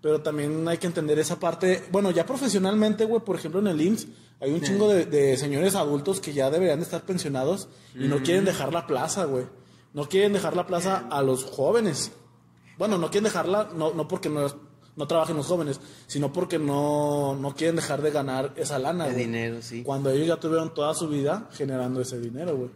pero 0.01 0.21
también 0.21 0.67
hay 0.67 0.77
que 0.79 0.87
entender 0.87 1.19
esa 1.19 1.39
parte. 1.39 1.83
Bueno, 1.91 2.09
ya 2.11 2.25
profesionalmente, 2.25 3.05
güey, 3.05 3.21
por 3.23 3.35
ejemplo 3.35 3.59
en 3.59 3.67
el 3.67 3.81
IMSS, 3.81 4.07
hay 4.41 4.51
un 4.51 4.61
chingo 4.61 4.87
de, 4.87 5.05
de 5.05 5.35
señores 5.37 5.75
adultos 5.75 6.19
que 6.19 6.33
ya 6.33 6.49
deberían 6.49 6.79
de 6.79 6.85
estar 6.85 7.03
pensionados 7.03 7.67
y 7.95 8.07
no 8.07 8.23
quieren 8.23 8.45
dejar 8.45 8.71
la 8.73 8.87
plaza, 8.87 9.25
güey. 9.25 9.45
No 9.93 10.07
quieren 10.07 10.33
dejar 10.33 10.55
la 10.55 10.65
plaza 10.67 11.07
a 11.09 11.21
los 11.21 11.43
jóvenes. 11.43 12.11
Bueno, 12.77 12.97
no 12.97 13.09
quieren 13.09 13.25
dejarla, 13.25 13.69
no, 13.75 13.93
no 13.93 14.07
porque 14.07 14.29
no, 14.29 14.47
no 14.95 15.07
trabajen 15.07 15.35
los 15.35 15.47
jóvenes, 15.47 15.79
sino 16.07 16.31
porque 16.31 16.59
no, 16.59 17.35
no 17.35 17.55
quieren 17.55 17.75
dejar 17.75 18.01
de 18.01 18.11
ganar 18.11 18.53
esa 18.55 18.79
lana, 18.79 19.07
El 19.07 19.13
güey. 19.13 19.25
dinero, 19.25 19.61
sí. 19.61 19.83
Cuando 19.83 20.09
ellos 20.11 20.27
ya 20.27 20.37
tuvieron 20.37 20.73
toda 20.73 20.93
su 20.93 21.09
vida 21.09 21.49
generando 21.53 21.99
ese 22.01 22.19
dinero, 22.19 22.55
güey. 22.55 22.69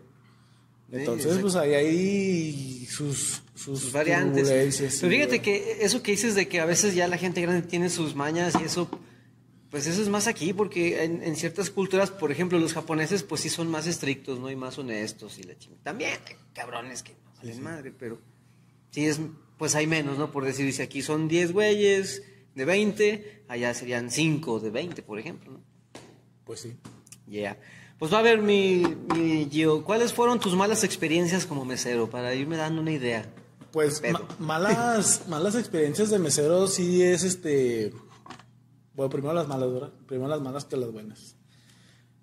Entonces, 0.92 1.40
pues 1.40 1.56
ahí 1.56 1.74
hay 1.74 2.86
sus, 2.86 3.42
sus, 3.56 3.80
sus 3.80 3.92
variantes. 3.92 4.44
turbulencias, 4.44 4.94
sí, 4.94 5.00
Pero 5.02 5.12
fíjate 5.12 5.38
güey. 5.40 5.42
que 5.42 5.78
eso 5.86 6.04
que 6.04 6.12
dices 6.12 6.36
de 6.36 6.48
que 6.48 6.60
a 6.60 6.66
veces 6.66 6.94
ya 6.94 7.08
la 7.08 7.18
gente 7.18 7.42
grande 7.42 7.64
tiene 7.68 7.90
sus 7.90 8.16
mañas 8.16 8.54
y 8.62 8.64
eso, 8.66 8.88
pues 9.74 9.88
eso 9.88 10.04
es 10.04 10.08
más 10.08 10.28
aquí, 10.28 10.54
porque 10.54 11.04
en, 11.04 11.24
en 11.24 11.36
ciertas 11.36 11.72
culturas, 11.72 12.12
por 12.12 12.32
ejemplo, 12.32 12.60
los 12.60 12.74
japoneses, 12.74 13.24
pues 13.24 13.42
sí 13.42 13.50
son 13.50 13.72
más 13.72 13.88
estrictos, 13.88 14.38
¿no? 14.40 14.52
Y 14.52 14.56
más 14.56 14.78
honestos 14.78 15.40
y 15.40 15.44
la 15.44 15.58
chingada. 15.58 15.82
También 15.84 16.12
hay 16.12 16.36
cabrones 16.54 17.02
que 17.02 17.14
no 17.14 17.32
valen 17.38 17.64
madre, 17.64 17.92
pero 17.92 18.20
sí 18.92 19.08
es, 19.08 19.20
pues 19.58 19.74
hay 19.74 19.88
menos, 19.88 20.20
¿no? 20.20 20.32
Por 20.32 20.46
decir, 20.46 20.72
si 20.72 20.84
aquí 20.84 21.02
son 21.02 21.28
10 21.28 21.54
güeyes 21.54 22.22
de 22.54 22.66
20, 22.66 23.46
allá 23.48 23.74
serían 23.74 24.12
5 24.12 24.60
de 24.60 24.70
20, 24.70 25.02
por 25.02 25.18
ejemplo, 25.18 25.54
¿no? 25.54 25.62
Pues 26.46 26.60
sí. 26.60 26.78
Yeah. 27.28 27.58
Pues 27.98 28.14
va 28.14 28.20
a 28.20 28.22
ver, 28.22 28.44
mi, 28.44 28.84
mi 29.16 29.48
Gio, 29.50 29.84
¿cuáles 29.84 30.14
fueron 30.14 30.40
tus 30.40 30.56
malas 30.56 30.84
experiencias 30.84 31.48
como 31.48 31.66
mesero? 31.66 32.12
Para 32.12 32.36
irme 32.36 32.58
dando 32.58 32.80
una 32.80 32.92
idea. 32.92 33.26
Pues 33.72 34.04
ma- 34.12 34.28
malas, 34.38 35.28
malas 35.28 35.56
experiencias 35.56 36.12
de 36.12 36.20
mesero 36.20 36.68
sí 36.68 37.02
es 37.02 37.24
este. 37.24 37.92
Bueno, 38.94 39.10
primero 39.10 39.34
las 39.34 39.48
malas, 39.48 39.72
¿verdad? 39.72 39.92
Primero 40.08 40.30
las 40.30 40.42
malas 40.42 40.66
que 40.66 40.78
las 40.78 40.92
buenas. 40.92 41.36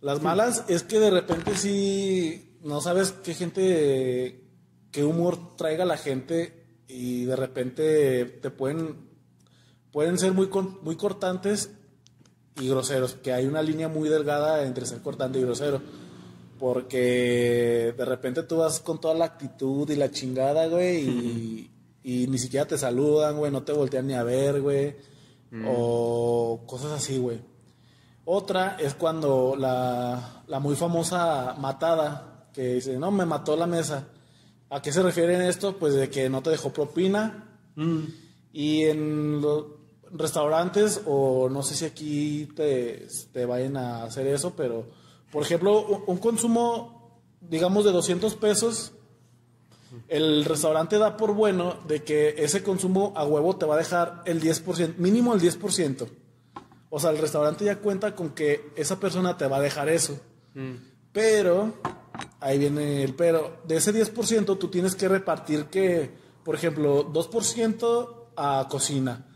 Las 0.01 0.23
malas 0.23 0.65
es 0.69 0.83
que 0.83 0.99
de 0.99 1.11
repente 1.11 1.57
sí 1.57 2.57
no 2.63 2.81
sabes 2.81 3.13
qué 3.13 3.35
gente, 3.35 4.45
qué 4.91 5.05
humor 5.05 5.57
traiga 5.57 5.85
la 5.85 5.97
gente 5.97 6.65
y 6.89 7.25
de 7.25 7.37
repente 7.37 8.25
te 8.25 8.51
pueden, 8.51 8.97
pueden 9.91 10.19
ser 10.19 10.33
muy, 10.33 10.49
muy 10.83 10.97
cortantes 10.97 11.71
y 12.61 12.69
groseros, 12.69 13.15
que 13.15 13.33
hay 13.33 13.47
una 13.47 13.63
línea 13.63 13.89
muy 13.89 14.09
delgada 14.09 14.65
entre 14.65 14.87
ser 14.87 15.01
cortante 15.01 15.39
y 15.39 15.43
grosero. 15.43 15.83
Porque 16.59 17.95
de 17.97 18.05
repente 18.05 18.43
tú 18.43 18.59
vas 18.59 18.81
con 18.81 19.01
toda 19.01 19.15
la 19.15 19.25
actitud 19.25 19.89
y 19.91 19.97
la 19.97 20.11
chingada, 20.11 20.67
güey, 20.67 21.09
y, 21.09 21.71
y 22.03 22.27
ni 22.27 22.39
siquiera 22.39 22.67
te 22.67 22.77
saludan, 22.77 23.39
güey, 23.39 23.51
no 23.51 23.63
te 23.63 23.73
voltean 23.73 24.07
ni 24.07 24.15
a 24.15 24.23
ver, 24.23 24.61
güey, 24.61 24.95
o 25.67 26.63
cosas 26.67 26.93
así, 26.93 27.19
güey. 27.19 27.41
Otra 28.25 28.77
es 28.79 28.95
cuando 28.95 29.57
la, 29.57 30.43
la 30.47 30.61
muy 30.61 30.77
famosa 30.77 31.57
matada, 31.59 32.49
que 32.53 32.75
dice, 32.75 32.99
no, 32.99 33.11
me 33.11 33.27
mató 33.27 33.57
la 33.57 33.67
mesa. 33.67 34.09
¿A 34.69 34.81
qué 34.81 34.93
se 34.93 35.03
refiere 35.03 35.35
en 35.35 35.43
esto? 35.43 35.77
Pues 35.77 35.95
de 35.95 36.11
que 36.11 36.29
no 36.29 36.43
te 36.43 36.51
dejó 36.51 36.73
propina. 36.73 37.59
Y 38.53 38.85
en 38.85 39.41
los 39.41 39.65
restaurantes, 40.13 41.03
o 41.07 41.49
no 41.49 41.63
sé 41.63 41.75
si 41.75 41.85
aquí 41.85 42.49
te, 42.55 43.07
te 43.33 43.47
vayan 43.47 43.77
a 43.77 44.05
hacer 44.05 44.27
eso, 44.27 44.55
pero, 44.57 44.87
por 45.33 45.43
ejemplo, 45.43 45.87
un, 45.87 46.05
un 46.07 46.19
consumo, 46.19 47.23
digamos, 47.41 47.85
de 47.85 47.93
200 47.93 48.35
pesos, 48.37 48.93
el 50.09 50.45
restaurante 50.45 50.99
da 50.99 51.17
por 51.17 51.35
bueno 51.35 51.77
de 51.87 52.03
que 52.03 52.35
ese 52.39 52.63
consumo 52.63 53.13
a 53.17 53.25
huevo 53.25 53.57
te 53.57 53.67
va 53.67 53.75
a 53.75 53.79
dejar 53.79 54.23
el 54.25 54.41
10%, 54.41 54.97
mínimo 54.97 55.35
el 55.35 55.41
10%. 55.41 56.09
O 56.91 56.99
sea, 56.99 57.11
el 57.11 57.19
restaurante 57.19 57.65
ya 57.65 57.79
cuenta 57.79 58.15
con 58.15 58.31
que 58.31 58.73
esa 58.77 58.99
persona 58.99 59.37
te 59.37 59.47
va 59.47 59.59
a 59.59 59.61
dejar 59.61 59.89
eso. 59.89 60.21
Pero, 61.13 61.75
ahí 62.41 62.59
viene 62.59 63.05
el 63.05 63.15
pero, 63.15 63.61
de 63.67 63.77
ese 63.77 63.95
10% 63.95 64.59
tú 64.59 64.69
tienes 64.69 64.97
que 64.97 65.09
repartir 65.09 65.67
que, 65.67 66.11
por 66.45 66.55
ejemplo, 66.55 67.13
2% 67.13 68.17
a 68.37 68.67
cocina, 68.69 69.27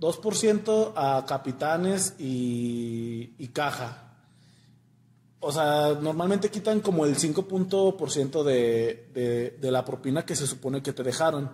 2% 0.00 0.92
a 0.96 1.24
capitanes 1.26 2.14
y, 2.18 3.34
y 3.38 3.48
caja. 3.48 4.07
O 5.40 5.52
sea, 5.52 5.96
normalmente 6.00 6.50
quitan 6.50 6.80
como 6.80 7.06
el 7.06 7.16
5% 7.16 8.42
de, 8.42 9.08
de, 9.14 9.50
de 9.60 9.70
la 9.70 9.84
propina 9.84 10.26
que 10.26 10.34
se 10.34 10.46
supone 10.46 10.82
que 10.82 10.92
te 10.92 11.04
dejaron. 11.04 11.50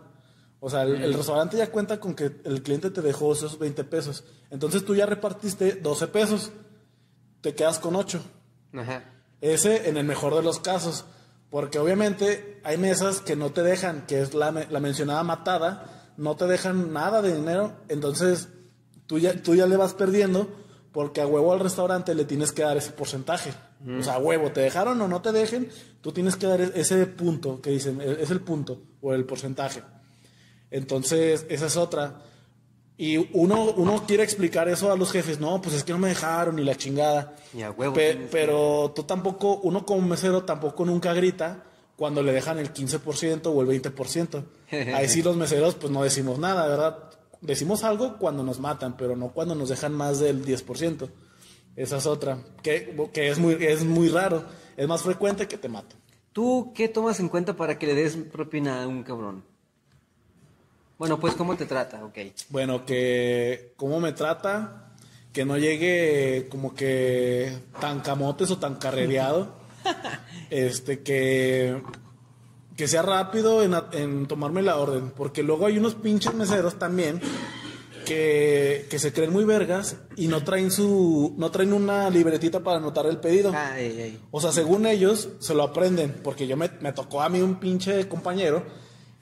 O 0.60 0.70
sea, 0.70 0.82
el, 0.82 1.02
el 1.02 1.12
restaurante 1.12 1.58
ya 1.58 1.70
cuenta 1.70 2.00
con 2.00 2.14
que 2.14 2.40
el 2.44 2.62
cliente 2.62 2.90
te 2.90 3.02
dejó 3.02 3.34
esos 3.34 3.58
20 3.58 3.84
pesos. 3.84 4.24
Entonces 4.50 4.84
tú 4.84 4.94
ya 4.94 5.04
repartiste 5.04 5.72
12 5.72 6.08
pesos. 6.08 6.50
Te 7.42 7.54
quedas 7.54 7.78
con 7.78 7.94
8. 7.94 8.22
Ajá. 8.72 9.04
Ese 9.42 9.90
en 9.90 9.98
el 9.98 10.04
mejor 10.04 10.34
de 10.34 10.42
los 10.42 10.60
casos. 10.60 11.04
Porque 11.50 11.78
obviamente 11.78 12.60
hay 12.64 12.78
mesas 12.78 13.20
que 13.20 13.36
no 13.36 13.52
te 13.52 13.62
dejan, 13.62 14.06
que 14.06 14.20
es 14.20 14.32
la, 14.32 14.50
la 14.50 14.80
mencionada 14.80 15.22
matada, 15.22 16.12
no 16.16 16.34
te 16.36 16.46
dejan 16.46 16.94
nada 16.94 17.20
de 17.20 17.36
dinero. 17.36 17.74
Entonces 17.88 18.48
tú 19.06 19.18
ya, 19.18 19.42
tú 19.42 19.54
ya 19.54 19.66
le 19.66 19.76
vas 19.76 19.92
perdiendo 19.92 20.48
porque 20.94 21.20
a 21.20 21.26
huevo 21.26 21.52
al 21.52 21.60
restaurante 21.60 22.14
le 22.14 22.24
tienes 22.24 22.52
que 22.52 22.62
dar 22.62 22.76
ese 22.78 22.92
porcentaje. 22.92 23.52
O 23.98 24.02
sea, 24.02 24.14
a 24.14 24.18
huevo, 24.18 24.50
te 24.52 24.62
dejaron 24.62 24.98
o 25.02 25.08
no 25.08 25.20
te 25.20 25.32
dejen, 25.32 25.68
tú 26.00 26.12
tienes 26.12 26.36
que 26.36 26.46
dar 26.46 26.60
e- 26.62 26.72
ese 26.76 27.04
punto 27.06 27.60
que 27.60 27.68
dicen, 27.70 28.00
e- 28.00 28.22
es 28.22 28.30
el 28.30 28.40
punto 28.40 28.80
o 29.02 29.12
el 29.12 29.26
porcentaje. 29.26 29.82
Entonces, 30.70 31.46
esa 31.48 31.66
es 31.66 31.76
otra. 31.76 32.20
Y 32.96 33.16
uno, 33.36 33.72
uno 33.76 34.04
quiere 34.06 34.22
explicar 34.22 34.68
eso 34.68 34.92
a 34.92 34.96
los 34.96 35.10
jefes, 35.10 35.40
no, 35.40 35.60
pues 35.60 35.74
es 35.74 35.82
que 35.84 35.92
no 35.92 35.98
me 35.98 36.08
dejaron 36.08 36.56
ni 36.56 36.64
la 36.64 36.76
chingada. 36.76 37.34
Y 37.52 37.62
a 37.62 37.70
huevo 37.72 37.94
Pe- 37.94 38.28
pero 38.30 38.92
tú 38.94 39.02
tampoco, 39.02 39.56
uno 39.64 39.84
como 39.84 40.06
mesero 40.06 40.44
tampoco 40.44 40.84
nunca 40.84 41.12
grita 41.12 41.64
cuando 41.96 42.22
le 42.22 42.32
dejan 42.32 42.58
el 42.58 42.72
15% 42.72 43.46
o 43.52 43.60
el 43.62 43.66
20%. 43.68 44.44
Ahí 44.94 45.08
sí 45.08 45.22
los 45.22 45.36
meseros 45.36 45.74
pues 45.74 45.92
no 45.92 46.02
decimos 46.04 46.38
nada, 46.38 46.66
¿verdad? 46.68 46.98
Decimos 47.44 47.84
algo 47.84 48.16
cuando 48.16 48.42
nos 48.42 48.58
matan, 48.58 48.96
pero 48.96 49.16
no 49.16 49.28
cuando 49.28 49.54
nos 49.54 49.68
dejan 49.68 49.92
más 49.94 50.18
del 50.18 50.44
10%. 50.44 51.08
Esa 51.76 51.96
es 51.98 52.06
otra, 52.06 52.38
que, 52.62 52.96
que 53.12 53.28
es, 53.28 53.38
muy, 53.38 53.54
es 53.60 53.84
muy 53.84 54.08
raro. 54.08 54.44
Es 54.76 54.88
más 54.88 55.02
frecuente 55.02 55.46
que 55.46 55.58
te 55.58 55.68
maten. 55.68 55.98
¿Tú 56.32 56.72
qué 56.74 56.88
tomas 56.88 57.20
en 57.20 57.28
cuenta 57.28 57.54
para 57.54 57.78
que 57.78 57.86
le 57.86 57.94
des 57.94 58.16
propina 58.16 58.82
a 58.82 58.88
un 58.88 59.02
cabrón? 59.02 59.44
Bueno, 60.98 61.20
pues, 61.20 61.34
¿cómo 61.34 61.56
te 61.56 61.66
trata? 61.66 62.04
Ok. 62.04 62.18
Bueno, 62.48 62.86
que 62.86 63.74
cómo 63.76 64.00
me 64.00 64.12
trata, 64.12 64.94
que 65.32 65.44
no 65.44 65.58
llegue 65.58 66.48
como 66.50 66.74
que 66.74 67.52
tan 67.80 68.00
camotes 68.00 68.50
o 68.50 68.58
tan 68.58 68.76
carrereado. 68.76 69.54
este, 70.50 71.02
que, 71.02 71.82
que 72.76 72.88
sea 72.88 73.02
rápido 73.02 73.62
en, 73.62 73.74
en 73.92 74.26
tomarme 74.26 74.62
la 74.62 74.76
orden. 74.76 75.10
Porque 75.10 75.42
luego 75.42 75.66
hay 75.66 75.78
unos 75.78 75.94
pinches 75.94 76.34
meseros 76.34 76.78
también 76.78 77.20
que, 78.04 78.86
que 78.90 78.98
se 78.98 79.12
creen 79.12 79.32
muy 79.32 79.44
vergas 79.44 79.96
y 80.16 80.26
no 80.28 80.42
traen 80.44 80.70
su, 80.70 81.34
no 81.38 81.50
traen 81.50 81.72
una 81.72 82.10
libretita 82.10 82.60
para 82.60 82.78
anotar 82.78 83.06
el 83.06 83.18
pedido. 83.18 83.52
Ay, 83.54 83.98
ay. 84.00 84.20
O 84.30 84.40
sea, 84.40 84.52
según 84.52 84.86
ellos, 84.86 85.28
se 85.38 85.54
lo 85.54 85.62
aprenden. 85.62 86.20
Porque 86.22 86.46
yo 86.46 86.56
me, 86.56 86.70
me 86.80 86.92
tocó 86.92 87.22
a 87.22 87.28
mí 87.28 87.40
un 87.40 87.56
pinche 87.56 88.08
compañero. 88.08 88.64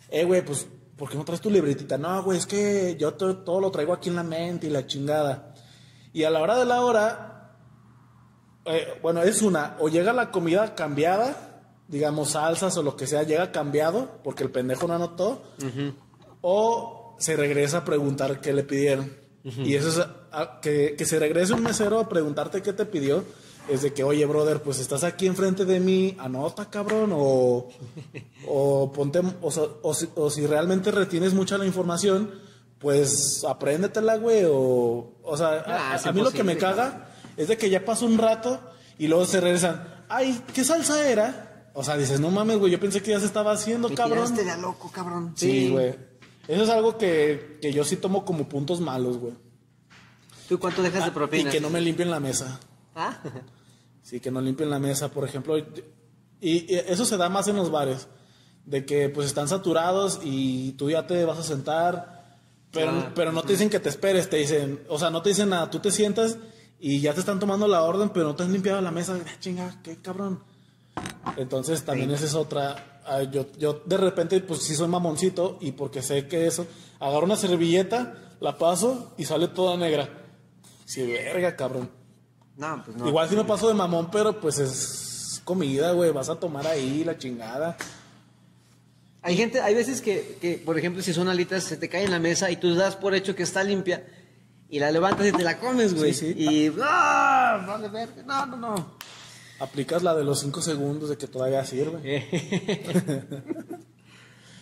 Eh, 0.09 0.25
güey, 0.25 0.45
pues, 0.45 0.67
¿por 0.97 1.09
qué 1.09 1.17
no 1.17 1.25
traes 1.25 1.41
tu 1.41 1.51
libretita? 1.51 1.97
No, 1.99 2.23
güey, 2.23 2.39
es 2.39 2.47
que 2.47 2.97
yo 2.99 3.15
to- 3.15 3.39
todo 3.39 3.61
lo 3.61 3.71
traigo 3.71 3.93
aquí 3.93 4.09
en 4.09 4.17
la 4.17 4.23
mente 4.25 4.67
y 4.67 4.71
la 4.71 4.87
chingada. 4.87 5.55
Y 6.13 6.25
a 6.25 6.31
la 6.31 6.41
hora 6.41 6.59
de 6.59 6.65
la 6.67 6.85
hora, 6.85 7.57
eh, 8.67 8.99
bueno, 9.03 9.23
es 9.23 9.43
una, 9.43 9.77
o 9.81 9.89
llega 9.89 10.13
la 10.13 10.31
comida 10.31 10.75
cambiada, 10.75 11.52
digamos 11.93 12.31
salsas 12.31 12.77
o 12.77 12.83
lo 12.83 12.97
que 12.97 13.07
sea, 13.07 13.23
llega 13.23 13.53
cambiado, 13.53 14.09
porque 14.25 14.43
el 14.43 14.51
pendejo 14.51 14.89
no 14.89 14.95
anotó, 14.95 15.43
o 16.41 17.17
se 17.19 17.37
regresa 17.37 17.79
a 17.79 17.85
preguntar 17.85 18.41
qué 18.41 18.53
le 18.53 18.65
pidieron. 18.65 19.15
Y 19.45 19.75
eso 19.75 19.89
es, 19.89 19.99
a- 20.33 20.61
que, 20.61 20.95
que 20.97 21.05
se 21.05 21.19
regrese 21.19 21.53
un 21.53 21.63
mesero 21.63 21.99
a 22.01 22.09
preguntarte 22.09 22.63
qué 22.63 22.73
te 22.73 22.87
pidió, 22.87 23.25
es 23.69 23.83
de 23.83 23.93
que, 23.93 24.03
oye, 24.05 24.25
brother, 24.27 24.61
pues 24.63 24.79
estás 24.81 25.05
aquí 25.05 25.27
enfrente 25.27 25.65
de 25.65 25.79
mí, 25.81 26.17
anota, 26.19 26.69
cabrón, 26.71 27.11
o, 27.15 27.69
o 28.49 28.93
ponte, 28.93 29.21
o, 29.41 29.95
si, 29.95 30.09
o 30.15 30.31
si 30.31 30.47
realmente 30.47 30.91
retienes 30.91 31.35
mucha 31.35 31.59
la 31.59 31.67
información, 31.67 32.31
pues 32.79 33.45
apréndetela, 33.49 34.17
güey, 34.17 34.45
o, 34.47 35.13
o 35.23 35.37
sea, 35.37 35.63
Ah, 35.67 35.93
a, 35.93 35.97
es 35.97 36.07
a 36.07 36.13
mí 36.13 36.21
lo 36.21 36.31
que 36.33 36.43
me 36.45 36.57
caga 36.57 37.09
es 37.37 37.49
de 37.49 37.57
que 37.57 37.71
ya 37.71 37.85
pasó 37.85 38.07
un 38.07 38.19
rato 38.19 38.61
y 38.99 39.07
luego 39.09 39.25
se 39.27 39.41
regresan, 39.41 40.05
ay, 40.09 40.41
¿qué 40.55 40.65
salsa 40.65 41.09
era? 41.09 41.52
O 41.75 41.83
sea, 41.83 41.97
dices, 41.97 42.21
no 42.21 42.31
mames, 42.31 42.59
güey, 42.59 42.71
yo 42.73 42.79
pensé 42.81 43.03
que 43.03 43.11
ya 43.13 43.21
se 43.21 43.27
estaba 43.27 43.53
haciendo, 43.53 43.89
Me 43.89 43.95
cabrón. 43.95 44.35
de 44.35 44.51
a 44.51 44.57
loco, 44.57 44.91
cabrón. 44.93 45.33
Sí, 45.37 45.71
güey. 45.71 45.95
Eso 46.49 46.65
es 46.65 46.69
algo 46.69 46.99
que, 46.99 47.59
que 47.63 47.73
yo 47.73 47.85
sí 47.85 47.97
tomo 47.97 48.25
como 48.25 48.49
puntos 48.49 48.81
malos, 48.81 49.17
güey. 49.19 49.33
¿Tú 50.49 50.59
cuánto 50.59 50.83
dejas 50.83 51.05
de 51.05 51.11
Ah, 51.11 51.15
propina? 51.15 51.49
y 51.49 51.53
que 51.53 51.61
no 51.61 51.71
me 51.71 51.81
limpien 51.81 52.11
la 52.11 52.21
mesa. 52.21 52.61
¿Ah? 52.95 53.19
Sí, 54.05 54.19
que 54.19 54.33
no 54.33 54.41
limpien 54.41 54.69
la 54.69 54.81
mesa, 54.81 55.11
por 55.13 55.25
ejemplo. 55.25 55.57
Y, 55.57 55.65
y 56.41 56.67
eso 56.89 57.05
se 57.05 57.17
da 57.17 57.29
más 57.29 57.47
en 57.47 57.55
los 57.55 57.71
bares. 57.71 58.09
De 58.67 58.85
que 58.85 59.09
pues 59.09 59.29
están 59.29 59.47
saturados 59.47 60.19
y 60.25 60.73
tú 60.73 60.91
ya 60.91 61.07
te 61.07 61.25
vas 61.25 61.39
a 61.39 61.45
sentar. 61.45 62.37
Pero, 62.73 62.91
Ah, 62.91 63.13
pero 63.15 63.31
no 63.31 63.43
te 63.45 63.53
dicen 63.53 63.71
que 63.71 63.79
te 63.79 63.89
esperes, 63.89 64.29
te 64.29 64.39
dicen, 64.39 64.81
o 64.89 64.99
sea, 64.99 65.11
no 65.11 65.23
te 65.23 65.29
dicen 65.29 65.51
nada, 65.51 65.71
tú 65.71 65.79
te 65.79 65.93
sientas 65.93 66.37
y 66.81 67.01
ya 67.01 67.15
te 67.15 67.21
están 67.21 67.39
tomando 67.39 67.69
la 67.69 67.83
orden, 67.83 68.11
pero 68.11 68.27
no 68.27 68.35
te 68.35 68.43
has 68.43 68.49
limpiado 68.49 68.81
la 68.81 68.91
mesa. 68.91 69.17
Ah, 69.25 69.31
Chinga, 69.39 69.81
qué 69.85 69.97
cabrón. 69.99 70.43
Entonces 71.37 71.85
también 71.85 72.11
esa 72.11 72.25
es 72.25 72.35
otra. 72.35 73.01
Ah, 73.05 73.23
yo, 73.23 73.47
yo 73.59 73.83
de 73.85 73.97
repente, 73.97 74.41
pues 74.41 74.63
sí 74.63 74.75
soy 74.75 74.89
mamoncito 74.89 75.59
y 75.61 75.73
porque 75.73 76.03
sé 76.03 76.29
que 76.29 76.47
eso, 76.47 76.67
agarro 77.01 77.25
una 77.25 77.37
servilleta, 77.37 78.15
la 78.41 78.59
paso 78.59 79.15
y 79.17 79.25
sale 79.25 79.49
toda 79.49 79.77
negra. 79.77 80.09
Sí, 80.85 81.03
verga, 81.07 81.57
cabrón. 81.57 81.91
No, 82.57 82.83
pues 82.85 82.97
no. 82.97 83.09
Igual 83.09 83.29
si 83.29 83.37
me 83.37 83.45
paso 83.45 83.69
de 83.69 83.75
mamón, 83.75 84.11
pero 84.11 84.41
pues 84.41 84.59
es 84.59 85.41
comida, 85.45 85.93
güey. 85.93 86.11
Vas 86.13 86.29
a 86.29 86.37
tomar 86.37 86.67
ahí 86.67 87.03
la 87.05 87.17
chingada. 87.17 87.77
Hay 89.23 89.37
gente, 89.37 89.61
hay 89.61 89.75
veces 89.75 90.03
que, 90.03 90.37
que, 90.41 90.59
por 90.59 90.79
ejemplo, 90.79 91.03
si 91.03 91.13
son 91.13 91.29
alitas, 91.29 91.65
se 91.65 91.77
te 91.77 91.89
cae 91.89 92.05
en 92.05 92.11
la 92.11 92.19
mesa 92.19 92.51
y 92.51 92.57
tú 92.57 92.75
das 92.75 92.97
por 92.97 93.15
hecho 93.15 93.37
que 93.37 93.45
está 93.45 93.63
limpia 93.63 94.05
y 94.69 94.81
la 94.81 94.91
levantas 94.91 95.27
y 95.27 95.33
te 95.33 95.45
la 95.45 95.59
comes, 95.59 95.95
güey. 95.95 96.13
Sí, 96.13 96.35
sí. 96.35 96.43
Y. 96.43 96.73
¡Ah! 96.83 97.65
Vale, 97.67 97.89
verga. 97.89 98.23
No, 98.25 98.47
no, 98.47 98.57
no. 98.57 98.97
Aplicas 99.63 100.03
la 100.03 100.15
de 100.15 100.25
los 100.25 100.41
5 100.41 100.61
segundos 100.61 101.09
de 101.09 101.17
que 101.17 101.29
todavía 101.29 101.65
sirve. 101.65 102.27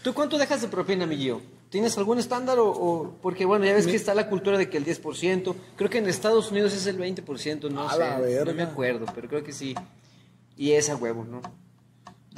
¿Tú 0.02 0.14
cuánto 0.14 0.38
dejas 0.38 0.62
de 0.62 0.69
propina, 0.69 1.07
mi 1.07 1.16
Gio? 1.16 1.40
¿Tienes 1.69 1.97
algún 1.99 2.19
estándar 2.19 2.59
o, 2.59 2.69
o- 2.69 3.16
porque 3.23 3.45
bueno, 3.45 3.64
ya 3.64 3.75
ves 3.75 3.87
que 3.87 3.97
está 3.97 4.14
la 4.14 4.28
cultura 4.28 4.59
de 4.59 4.69
que 4.69 4.76
el 4.78 4.85
10%, 4.85 5.54
creo 5.76 5.90
que 5.90 5.99
en 5.99 6.09
Estados 6.09 6.50
Unidos 6.50 6.73
es 6.75 6.87
el 6.87 6.99
20%, 6.99 7.71
no 7.71 7.88
A 7.88 7.92
sé, 7.92 7.99
la 7.99 8.19
verga. 8.19 8.52
no 8.52 8.57
me 8.57 8.62
acuerdo, 8.62 9.07
pero 9.14 9.28
creo 9.28 9.45
que 9.45 9.52
sí. 9.52 9.75
Y 10.57 10.73
es 10.73 10.88
a 10.90 10.97
huevo, 10.97 11.25
¿no? 11.25 11.40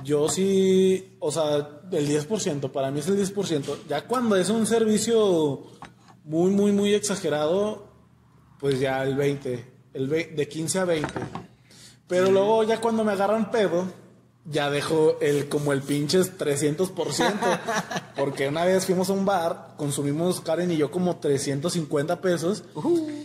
Yo 0.05 0.29
sí, 0.29 1.17
o 1.21 1.31
sea, 1.33 1.81
el 1.93 2.09
10%, 2.09 2.71
para 2.71 2.91
mí 2.91 3.01
es 3.01 3.09
el 3.09 3.17
10%. 3.19 3.77
Ya 3.89 4.07
cuando 4.07 4.37
es 4.37 4.51
un 4.51 4.67
servicio 4.67 5.63
muy, 6.25 6.51
muy, 6.51 6.73
muy 6.73 6.95
exagerado, 6.95 7.87
pues 8.59 8.81
ya 8.81 9.03
el 9.05 9.15
20, 9.17 9.65
el 9.95 10.09
de 10.09 10.49
15 10.49 10.79
a 10.81 10.85
20. 10.85 11.13
Pero 12.09 12.31
luego 12.31 12.63
ya 12.65 12.81
cuando 12.81 13.05
me 13.05 13.13
agarran 13.13 13.51
pedo, 13.51 13.87
ya 14.45 14.71
dejo 14.71 15.19
el 15.21 15.49
como 15.49 15.73
el 15.73 15.83
pinches 15.83 16.37
300%. 16.39 17.61
porque 18.17 18.49
una 18.49 18.65
vez 18.65 18.87
fuimos 18.87 19.09
a 19.09 19.13
un 19.13 19.25
bar, 19.25 19.75
consumimos 19.77 20.41
Karen 20.41 20.71
y 20.71 20.77
yo 20.77 20.91
como 20.91 21.17
350 21.17 22.21
pesos. 22.21 22.65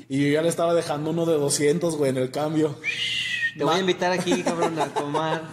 Y 0.07 0.25
yo 0.25 0.33
ya 0.33 0.41
le 0.41 0.49
estaba 0.49 0.73
dejando 0.73 1.09
uno 1.09 1.25
de 1.25 1.33
200, 1.37 1.95
güey, 1.97 2.11
en 2.11 2.17
el 2.17 2.31
cambio. 2.31 2.75
Te 3.57 3.63
voy 3.63 3.75
a 3.75 3.79
invitar 3.79 4.11
aquí, 4.11 4.43
cabrón, 4.43 4.77
a 4.79 4.85
tomar. 4.93 5.43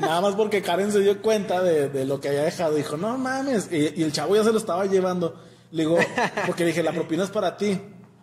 Nada 0.00 0.20
más 0.22 0.34
porque 0.34 0.62
Karen 0.62 0.90
se 0.90 1.00
dio 1.00 1.20
cuenta 1.22 1.62
de, 1.62 1.88
de 1.88 2.04
lo 2.06 2.20
que 2.20 2.28
había 2.28 2.42
dejado. 2.42 2.74
Dijo, 2.74 2.96
no 2.96 3.16
mames. 3.18 3.70
Y, 3.70 4.00
y 4.00 4.02
el 4.02 4.12
chavo 4.12 4.34
ya 4.34 4.42
se 4.44 4.52
lo 4.52 4.58
estaba 4.58 4.86
llevando. 4.86 5.38
Le 5.70 5.82
digo, 5.82 5.98
porque 6.46 6.64
dije, 6.64 6.82
la 6.82 6.92
propina 6.92 7.24
es 7.24 7.30
para 7.30 7.56
ti. 7.56 7.78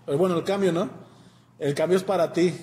Eh, 0.08 0.16
Bueno, 0.16 0.36
el 0.38 0.44
cambio, 0.44 0.72
¿no? 0.72 0.90
El 1.60 1.76
cambio 1.76 1.98
es 1.98 2.04
para 2.04 2.34
ti. 2.34 2.54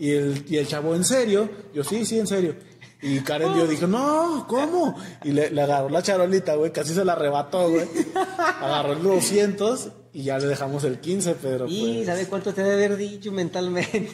Y 0.00 0.12
el, 0.12 0.44
y 0.48 0.56
el 0.56 0.66
chavo, 0.66 0.94
¿en 0.94 1.04
serio? 1.04 1.50
Yo, 1.74 1.84
sí, 1.84 2.06
sí, 2.06 2.18
en 2.18 2.26
serio. 2.26 2.56
Y 3.02 3.20
Karen 3.20 3.54
yo 3.54 3.66
dijo, 3.66 3.86
no, 3.86 4.46
¿cómo? 4.48 4.96
Y 5.22 5.32
le, 5.32 5.50
le 5.50 5.60
agarró 5.60 5.90
la 5.90 6.02
charolita, 6.02 6.54
güey, 6.54 6.72
casi 6.72 6.94
se 6.94 7.04
la 7.04 7.12
arrebató, 7.12 7.68
güey. 7.68 7.86
Agarró 8.38 8.94
el 8.94 9.02
200 9.02 9.90
y 10.14 10.22
ya 10.22 10.38
le 10.38 10.46
dejamos 10.46 10.84
el 10.84 11.00
15, 11.00 11.36
pero 11.42 11.66
Y 11.68 11.96
pues... 11.96 12.06
¿sabe 12.06 12.26
cuánto 12.28 12.54
te 12.54 12.62
debe 12.62 12.86
haber 12.86 12.96
dicho 12.96 13.30
mentalmente? 13.30 14.08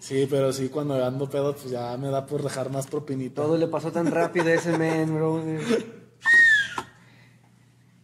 Sí, 0.00 0.26
pero 0.28 0.52
sí, 0.52 0.70
cuando 0.70 1.04
ando 1.04 1.30
pedo, 1.30 1.54
pues 1.54 1.70
ya 1.70 1.96
me 1.96 2.08
da 2.08 2.26
por 2.26 2.42
dejar 2.42 2.68
más 2.68 2.88
propinita. 2.88 3.42
Todo 3.42 3.56
le 3.56 3.68
pasó 3.68 3.92
tan 3.92 4.10
rápido 4.10 4.46
a 4.46 4.54
ese 4.54 4.76
men, 4.76 5.14
bro. 5.14 5.40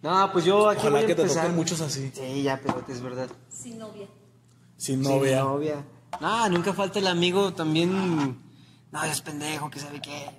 No, 0.03 0.31
pues 0.33 0.45
yo 0.45 0.69
aquí 0.69 0.83
voy 0.83 0.89
Ojalá 0.91 0.99
a 1.01 1.07
que 1.07 1.15
te 1.17 1.25
toquen 1.27 1.57
muchos 1.57 1.81
así. 1.81 2.13
Sí, 2.15 2.45
ya, 2.45 2.61
pero 2.63 2.85
es 2.87 3.01
verdad. 3.01 3.29
Sin 3.49 3.79
novia. 3.79 4.07
Sin 4.77 5.03
Sin 5.05 5.33
novia. 5.33 5.85
No, 6.21 6.49
nunca 6.49 6.73
falta 6.73 6.99
el 6.99 7.07
amigo 7.07 7.53
también. 7.53 8.39
No, 8.93 9.05
es 9.05 9.21
pendejo, 9.21 9.69
que 9.71 9.79
sabe 9.79 10.01
qué. 10.01 10.31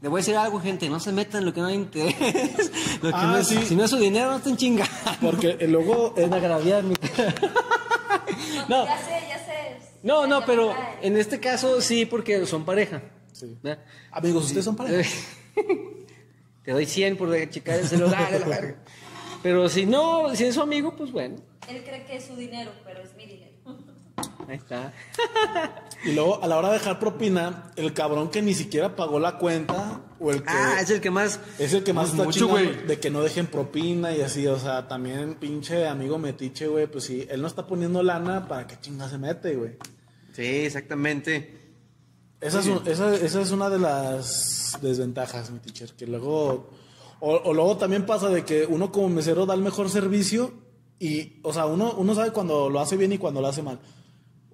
Le 0.00 0.08
voy 0.08 0.18
a 0.18 0.22
decir 0.22 0.36
algo, 0.36 0.60
gente, 0.60 0.88
no 0.88 0.98
se 0.98 1.12
metan 1.12 1.40
en 1.40 1.46
lo 1.46 1.54
que 1.54 1.60
no 1.60 1.68
hay 1.68 1.76
interés. 1.76 2.70
Lo 3.02 3.10
que 3.10 3.14
Ah, 3.16 3.26
no 3.26 3.36
es- 3.38 3.46
sí. 3.46 3.58
Si 3.64 3.76
no 3.76 3.84
es 3.84 3.90
su 3.90 3.96
dinero, 3.98 4.30
no 4.30 4.36
estén 4.38 4.56
chingando. 4.56 4.92
Porque 5.20 5.56
eh, 5.60 5.68
luego 5.68 6.12
Es 6.16 6.30
agraviar 6.30 6.82
mi... 6.82 6.94
No. 8.68 8.84
Ya 8.84 8.98
sé, 8.98 9.10
ya 9.28 9.38
sé. 9.44 9.78
No, 10.02 10.26
no, 10.26 10.44
pero 10.44 10.74
en 11.00 11.16
este 11.16 11.38
caso 11.40 11.80
sí, 11.80 12.04
porque 12.06 12.44
son 12.46 12.64
pareja. 12.64 13.02
Sí. 13.32 13.56
¿verdad? 13.62 13.84
Amigos, 14.10 14.44
ustedes 14.46 14.64
son 14.64 14.76
pareja. 14.76 15.08
Te 16.64 16.72
doy 16.72 16.86
100 16.86 17.16
por 17.16 17.50
checar 17.50 17.78
el 17.78 17.88
celular. 17.88 18.30
la 18.32 18.46
verga. 18.46 18.76
Pero 19.42 19.68
si 19.68 19.86
no, 19.86 20.34
si 20.34 20.44
es 20.44 20.54
su 20.54 20.62
amigo, 20.62 20.94
pues 20.96 21.10
bueno. 21.12 21.36
Él 21.68 21.82
cree 21.84 22.04
que 22.04 22.16
es 22.16 22.24
su 22.26 22.36
dinero, 22.36 22.72
pero 22.84 23.02
es 23.02 23.14
mi 23.16 23.26
dinero. 23.26 23.52
Ahí 24.48 24.56
está. 24.56 24.92
Y 26.04 26.12
luego, 26.12 26.42
a 26.42 26.46
la 26.48 26.58
hora 26.58 26.68
de 26.68 26.74
dejar 26.78 26.98
propina, 26.98 27.70
el 27.76 27.92
cabrón 27.94 28.28
que 28.30 28.42
ni 28.42 28.54
siquiera 28.54 28.96
pagó 28.96 29.20
la 29.20 29.38
cuenta, 29.38 30.00
o 30.18 30.30
el 30.32 30.42
que 30.42 30.48
Ah, 30.50 30.76
es 30.80 30.90
el 30.90 31.00
que 31.00 31.10
más. 31.10 31.38
es 31.58 31.72
el 31.74 31.84
que 31.84 31.92
más 31.92 32.10
está 32.10 32.24
mucho, 32.24 32.48
de 32.48 32.98
que 32.98 33.08
no 33.10 33.22
dejen 33.22 33.46
propina 33.46 34.12
y 34.14 34.20
así, 34.20 34.46
o 34.46 34.58
sea, 34.58 34.88
también 34.88 35.34
pinche 35.36 35.86
amigo 35.86 36.18
metiche, 36.18 36.66
güey, 36.66 36.86
pues 36.88 37.04
si 37.04 37.26
él 37.30 37.40
no 37.40 37.46
está 37.46 37.66
poniendo 37.66 38.02
lana, 38.02 38.48
¿para 38.48 38.66
qué 38.66 38.76
chinga 38.80 39.08
se 39.08 39.16
mete, 39.18 39.54
güey? 39.54 39.76
Sí, 40.32 40.42
exactamente. 40.42 41.60
Esa 42.40 42.58
es, 42.58 42.66
un- 42.66 42.82
esa, 42.88 43.14
esa 43.14 43.40
es 43.40 43.50
una 43.52 43.70
de 43.70 43.78
las 43.78 44.76
desventajas, 44.82 45.50
mi 45.52 45.60
teacher, 45.60 45.92
que 45.94 46.06
luego, 46.08 46.70
o, 47.20 47.30
o 47.36 47.54
luego 47.54 47.76
también 47.76 48.04
pasa 48.04 48.28
de 48.28 48.44
que 48.44 48.66
uno 48.66 48.90
como 48.90 49.08
mesero 49.08 49.46
da 49.46 49.54
el 49.54 49.60
mejor 49.62 49.88
servicio 49.88 50.52
y, 50.98 51.38
o 51.44 51.52
sea, 51.52 51.66
uno, 51.66 51.94
uno 51.96 52.14
sabe 52.16 52.32
cuando 52.32 52.68
lo 52.68 52.80
hace 52.80 52.96
bien 52.96 53.12
y 53.12 53.18
cuando 53.18 53.40
lo 53.40 53.46
hace 53.46 53.62
mal. 53.62 53.78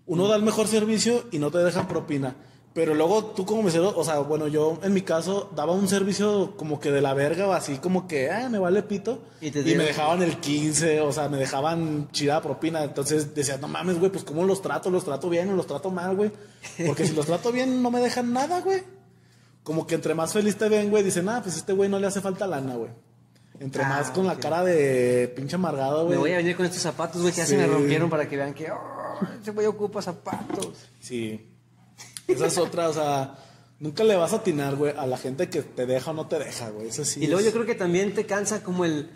Uno 0.09 0.27
da 0.27 0.37
el 0.37 0.43
mejor 0.43 0.67
servicio 0.67 1.25
y 1.31 1.39
no 1.39 1.51
te 1.51 1.59
dejan 1.59 1.87
propina. 1.87 2.35
Pero 2.75 2.95
luego 2.95 3.25
tú 3.25 3.45
como 3.45 3.63
mesero, 3.63 3.93
o 3.97 4.05
sea, 4.05 4.21
bueno, 4.21 4.47
yo 4.47 4.79
en 4.83 4.93
mi 4.93 5.03
caso 5.03 5.51
daba 5.55 5.73
un 5.73 5.89
servicio 5.89 6.55
como 6.57 6.79
que 6.79 6.91
de 6.91 7.01
la 7.01 7.13
verga 7.13 7.47
o 7.47 7.53
así, 7.53 7.79
como 7.79 8.07
que, 8.07 8.31
ah, 8.31 8.49
me 8.49 8.59
vale 8.59 8.83
pito. 8.83 9.23
Y 9.41 9.51
te 9.51 9.63
me 9.63 9.85
dejaban 9.85 10.23
el 10.23 10.39
15, 10.39 11.01
o 11.01 11.13
sea, 11.13 11.29
me 11.29 11.39
dejaban 11.39 12.09
chida 12.13 12.41
propina. 12.41 12.85
Entonces 12.85 13.35
decía, 13.35 13.59
no 13.59 13.69
mames, 13.69 13.99
güey, 13.99 14.13
pues 14.13 14.25
¿cómo 14.25 14.45
los 14.45 14.63
trato? 14.63 14.91
¿Los 14.91 15.05
trato 15.05 15.29
bien 15.29 15.51
o 15.51 15.57
los 15.57 15.67
trato 15.67 15.91
mal, 15.91 16.15
güey? 16.15 16.31
Porque 16.87 17.07
si 17.07 17.15
los 17.15 17.27
trato 17.27 17.53
bien 17.53 17.83
no 17.83 17.91
me 17.91 18.01
dejan 18.01 18.33
nada, 18.33 18.61
güey. 18.61 18.83
Como 19.63 19.87
que 19.87 19.97
entre 19.97 20.15
más 20.15 20.33
feliz 20.33 20.57
te 20.57 20.69
ven, 20.69 20.89
güey, 20.89 21.03
dicen, 21.03 21.29
ah, 21.29 21.41
pues 21.43 21.57
este 21.57 21.73
güey 21.73 21.91
no 21.91 21.99
le 21.99 22.07
hace 22.07 22.21
falta 22.21 22.47
lana, 22.47 22.77
güey. 22.77 22.91
Entre 23.61 23.83
Ah, 23.83 23.89
más 23.89 24.11
con 24.11 24.27
la 24.27 24.37
cara 24.37 24.63
de 24.65 25.33
pinche 25.35 25.57
amargado, 25.57 26.03
Me 26.03 26.17
güey. 26.17 26.19
voy 26.19 26.33
a 26.33 26.37
venir 26.37 26.57
con 26.57 26.65
estos 26.67 26.81
zapatos, 26.83 27.21
güey, 27.23 27.33
que 27.33 27.39
ya 27.39 27.47
se 27.47 27.57
me 27.57 27.67
rompieron 27.67 28.09
para 28.09 28.29
que 28.29 28.37
vean 28.37 28.55
que. 28.55 28.71
Oh, 28.71 28.79
ese 29.43 29.51
güey 29.51 29.67
ocupa 29.67 30.01
zapatos. 30.01 30.89
Sí. 31.01 31.45
Esa 32.29 32.47
es 32.47 32.57
otra, 32.59 32.89
o 32.89 32.93
sea, 32.93 33.37
nunca 33.81 34.05
le 34.05 34.15
vas 34.15 34.33
a 34.33 34.37
atinar, 34.37 34.77
güey, 34.77 34.95
a 34.97 35.07
la 35.07 35.19
gente 35.19 35.49
que 35.49 35.63
te 35.63 35.87
deja 35.87 36.11
o 36.13 36.15
no 36.15 36.29
te 36.29 36.39
deja, 36.39 36.71
güey. 36.71 36.89
Eso 36.89 37.05
sí. 37.05 37.21
Y 37.25 37.27
luego 37.27 37.41
es- 37.41 37.47
yo 37.47 37.53
creo 37.53 37.67
que 37.67 37.75
también 37.75 38.15
te 38.15 38.27
cansa 38.27 38.63
como 38.63 38.85
el 38.85 39.11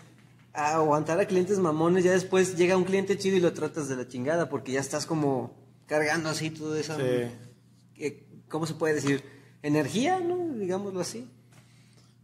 aguantar 0.53 1.21
a 1.21 1.27
clientes 1.27 1.59
mamones. 1.59 2.03
Ya 2.05 2.11
después 2.13 2.57
llega 2.57 2.77
un 2.77 2.85
cliente 2.85 3.17
chido 3.19 3.37
y 3.37 3.41
lo 3.41 3.53
tratas 3.53 3.89
de 3.89 3.97
la 3.97 4.09
chingada 4.09 4.49
porque 4.49 4.73
ya 4.73 4.81
estás 4.81 5.07
como 5.07 5.55
cargando 5.87 6.31
así 6.31 6.51
todo 6.51 6.75
eso. 6.77 6.97
Sí. 6.97 8.23
¿Cómo 8.49 8.67
se 8.67 8.75
puede 8.75 8.95
decir? 8.95 9.23
Energía, 9.63 10.19
¿no? 10.21 10.37
Digámoslo 10.59 11.01
así. 11.01 11.29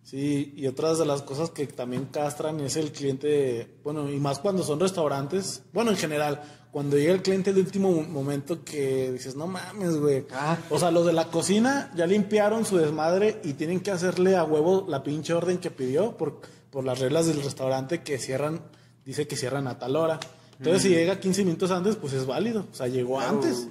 Sí, 0.09 0.55
y 0.57 0.67
otras 0.67 0.99
de 0.99 1.05
las 1.05 1.21
cosas 1.21 1.51
que 1.51 1.67
también 1.67 2.07
castran 2.07 2.61
es 2.61 2.77
el 2.77 2.93
cliente, 2.93 3.69
bueno, 3.85 4.11
y 4.11 4.17
más 4.19 4.39
cuando 4.39 4.63
son 4.63 4.81
restaurantes, 4.81 5.63
bueno, 5.75 5.91
en 5.91 5.99
general, 5.99 6.41
cuando 6.71 6.97
llega 6.97 7.13
el 7.13 7.21
cliente 7.21 7.53
de 7.53 7.61
último 7.61 7.93
mo- 7.93 8.03
momento 8.05 8.65
que 8.65 9.13
dices, 9.13 9.37
no 9.37 9.47
mames, 9.47 9.99
güey. 9.99 10.25
Ah. 10.33 10.57
O 10.71 10.79
sea, 10.79 10.91
los 10.91 11.05
de 11.05 11.13
la 11.13 11.27
cocina 11.27 11.93
ya 11.95 12.07
limpiaron 12.07 12.65
su 12.65 12.79
desmadre 12.79 13.39
y 13.45 13.53
tienen 13.53 13.81
que 13.81 13.91
hacerle 13.91 14.35
a 14.35 14.45
huevo 14.45 14.87
la 14.89 15.03
pinche 15.03 15.35
orden 15.35 15.59
que 15.59 15.71
pidió 15.71 16.17
por, 16.17 16.41
por 16.71 16.85
las 16.85 17.01
reglas 17.01 17.27
del 17.27 17.43
restaurante 17.43 18.03
que 18.03 18.17
cierran, 18.19 18.63
dice 19.05 19.29
que 19.29 19.37
cierran 19.37 19.67
a 19.67 19.79
tal 19.79 19.95
hora. 19.95 20.19
Entonces, 20.59 20.83
si 20.85 20.89
llega 20.89 21.21
15 21.21 21.45
minutos 21.45 21.71
antes, 21.71 21.97
pues 21.97 22.15
es 22.15 22.25
válido, 22.25 22.67
o 22.73 22.75
sea, 22.75 22.87
llegó 22.89 23.21
antes. 23.21 23.69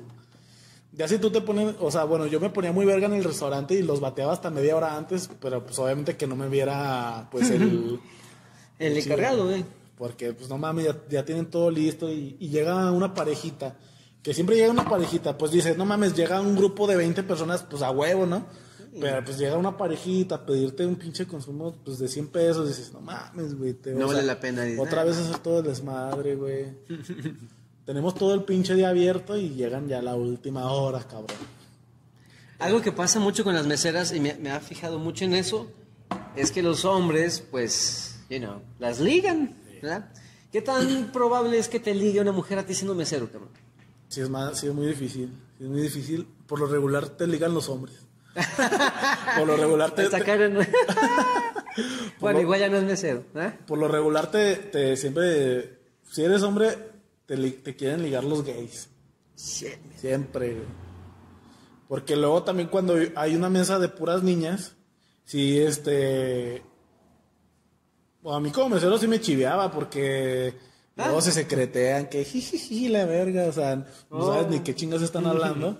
Ya 0.98 1.08
si 1.08 1.20
tú 1.20 1.30
te 1.30 1.42
pones, 1.42 1.76
o 1.80 1.92
sea, 1.92 2.06
bueno, 2.06 2.26
yo 2.26 2.40
me 2.40 2.50
ponía 2.50 2.72
muy 2.72 2.84
verga 2.86 3.06
en 3.06 3.14
el 3.14 3.24
restaurante 3.24 3.76
y 3.76 3.84
los 3.84 4.00
bateaba 4.00 4.34
hasta 4.34 4.50
media 4.50 4.76
hora 4.76 4.98
antes, 4.98 5.30
pero 5.40 5.64
pues 5.64 5.78
obviamente 5.80 6.18
que 6.18 6.26
no 6.28 6.36
me 6.36 6.50
viera 6.50 7.28
pues 7.32 7.50
el... 7.52 8.00
El 8.80 8.96
encargado, 8.98 9.46
güey. 9.46 9.66
Porque 9.98 10.34
pues 10.34 10.50
no 10.50 10.58
mames, 10.60 10.86
ya, 10.86 10.96
ya 11.10 11.26
tienen 11.26 11.48
todo 11.48 11.72
listo 11.72 12.12
y, 12.12 12.36
y 12.40 12.50
llega 12.50 12.92
una 12.92 13.14
parejita, 13.16 13.76
que 14.22 14.34
siempre 14.36 14.56
llega 14.56 14.70
una 14.72 14.88
parejita, 14.88 15.36
pues 15.38 15.52
dices, 15.52 15.76
no 15.78 15.86
mames, 15.86 16.16
llega 16.16 16.40
un 16.42 16.56
grupo 16.56 16.86
de 16.86 16.96
20 16.96 17.24
personas, 17.24 17.64
pues 17.64 17.82
a 17.82 17.90
huevo, 17.90 18.26
¿no? 18.28 18.46
Pero 19.00 19.24
pues 19.26 19.38
llega 19.40 19.58
una 19.58 19.76
parejita 19.78 20.36
a 20.36 20.46
pedirte 20.46 20.86
un 20.86 20.96
pinche 20.96 21.26
consumo 21.28 21.76
pues 21.84 21.98
de 22.00 22.08
100 22.08 22.28
pesos, 22.30 22.68
dices, 22.68 22.92
no 22.94 23.02
mames, 23.02 23.56
güey. 23.58 23.74
te- 23.74 23.94
No 23.94 24.08
vale 24.08 24.22
la 24.24 24.40
pena, 24.40 24.64
Otra 24.80 25.02
"Ah". 25.02 25.06
vez 25.06 25.18
hacer 25.18 25.40
todo 25.40 25.60
el 25.60 25.66
desmadre, 25.66 26.36
güey. 26.36 26.66
Tenemos 27.88 28.13
todo 28.15 28.34
el 28.36 28.43
pinche 28.43 28.76
día 28.76 28.89
abierto 28.89 29.36
y 29.38 29.50
llegan 29.56 29.88
ya 29.88 29.97
a 30.00 30.02
la 30.04 30.13
última 30.15 30.69
hora, 30.71 31.00
cabrón. 31.00 31.38
Algo 32.60 32.82
que 32.82 32.91
pasa 32.91 33.19
mucho 33.19 33.43
con 33.43 33.54
las 33.56 33.65
meseras, 33.65 34.13
y 34.13 34.19
me, 34.19 34.36
me 34.36 34.52
ha 34.52 34.60
fijado 34.60 35.00
mucho 35.00 35.23
en 35.26 35.34
eso, 35.34 35.71
es 36.36 36.52
que 36.52 36.62
los 36.62 36.84
hombres, 36.86 37.39
pues, 37.50 38.19
you 38.30 38.39
know, 38.39 38.62
las 38.78 39.00
ligan, 39.00 39.56
¿verdad? 39.82 40.10
¿Qué 40.52 40.62
tan 40.62 41.12
probable 41.13 41.58
es 41.58 41.69
que 41.69 41.80
te 41.80 41.95
ligue 41.95 42.19
una 42.19 42.32
mujer 42.34 42.60
a 42.60 42.65
ti 42.65 42.73
siendo 42.73 42.93
mesero, 42.93 43.32
cabrón? 43.32 43.50
Sí 44.10 44.19
es, 44.21 44.30
más, 44.30 44.60
sí 44.60 44.67
es 44.67 44.73
muy 44.73 44.88
difícil. 44.88 45.32
sí 45.58 45.63
es 45.63 45.69
muy 45.69 45.82
difícil. 45.82 46.28
Por 46.45 46.60
lo 46.60 46.65
regular 46.67 47.08
te 47.10 47.26
ligan 47.26 47.54
los 47.54 47.69
hombres. 47.69 47.95
por 49.38 49.47
lo 49.47 49.56
regular 49.56 49.91
te, 49.91 50.04
no- 50.50 50.60
bueno, 52.19 52.41
igual 52.41 52.60
ya 52.60 52.67
no 52.69 52.78
es 52.78 52.84
mesero, 52.84 53.23
¿eh? 53.36 53.54
por 53.65 53.78
lo 53.78 53.88
regular 53.88 54.30
te, 54.30 54.56
te 54.58 54.95
siempre 54.97 55.80
si 56.12 56.23
eres 56.23 56.43
hombre 56.43 56.78
te, 57.28 57.76
quieren 57.76 58.02
ligar 58.02 58.24
los 58.24 58.44
gays. 58.44 58.90
Siempre. 59.36 60.54
güey. 60.54 60.88
Porque 61.88 62.16
luego 62.16 62.44
también 62.44 62.70
cuando 62.70 62.96
hay 63.16 63.36
una 63.36 63.50
mesa 63.50 63.80
de 63.80 63.90
puras 63.90 64.24
niñas, 64.24 64.76
si 65.24 65.60
este 65.60 66.63
o 68.24 68.34
a 68.34 68.40
mí 68.40 68.52
como 68.52 68.70
mesero 68.70 68.98
sí 68.98 69.08
me 69.08 69.22
chiveaba 69.22 69.72
porque 69.72 70.56
luego 70.96 71.22
se 71.22 71.32
secretean 71.32 72.08
que 72.08 72.26
jijiji 72.26 72.90
la 72.90 73.06
verga, 73.06 73.46
o 73.48 73.54
sea, 73.54 73.86
no 74.10 74.26
sabes 74.26 74.48
ni 74.48 74.60
qué 74.62 74.76
chingas 74.76 75.02
están 75.02 75.28
hablando. 75.28 75.78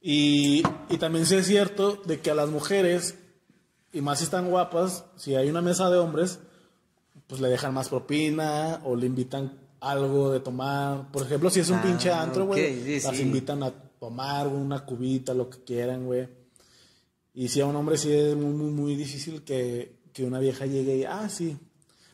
Y, 0.00 0.62
y 0.88 0.98
también 0.98 1.26
sí 1.26 1.34
es 1.34 1.46
cierto 1.46 1.96
de 2.04 2.20
que 2.20 2.30
a 2.30 2.34
las 2.34 2.48
mujeres, 2.48 3.16
y 3.92 4.00
más 4.02 4.18
si 4.18 4.24
están 4.24 4.48
guapas, 4.50 5.04
si 5.16 5.34
hay 5.34 5.50
una 5.50 5.62
mesa 5.62 5.90
de 5.90 5.98
hombres, 5.98 6.38
pues 7.26 7.40
le 7.40 7.48
dejan 7.48 7.74
más 7.74 7.88
propina 7.88 8.80
o 8.84 8.94
le 8.94 9.06
invitan 9.06 9.67
algo 9.80 10.30
de 10.32 10.40
tomar. 10.40 11.10
Por 11.12 11.22
ejemplo, 11.22 11.50
si 11.50 11.60
es 11.60 11.68
un 11.70 11.76
Ah, 11.78 11.82
pinche 11.82 12.10
antro, 12.12 12.46
güey, 12.46 12.82
sí, 12.82 13.00
las 13.06 13.16
sí. 13.16 13.22
invitan 13.22 13.62
a 13.62 13.70
tomar 13.70 14.46
una 14.48 14.84
cubita, 14.84 15.34
lo 15.34 15.48
que 15.50 15.62
quieran, 15.64 16.06
güey. 16.06 16.28
Y 17.34 17.48
si 17.48 17.60
a 17.60 17.66
un 17.66 17.76
hombre 17.76 17.96
sí 17.96 18.12
es 18.12 18.34
muy, 18.36 18.52
muy, 18.52 18.70
muy 18.70 18.96
difícil 18.96 19.42
que, 19.44 20.00
que 20.12 20.24
una 20.24 20.38
vieja 20.40 20.66
llegue 20.66 20.96
y, 20.96 21.04
ah, 21.04 21.28
sí. 21.28 21.56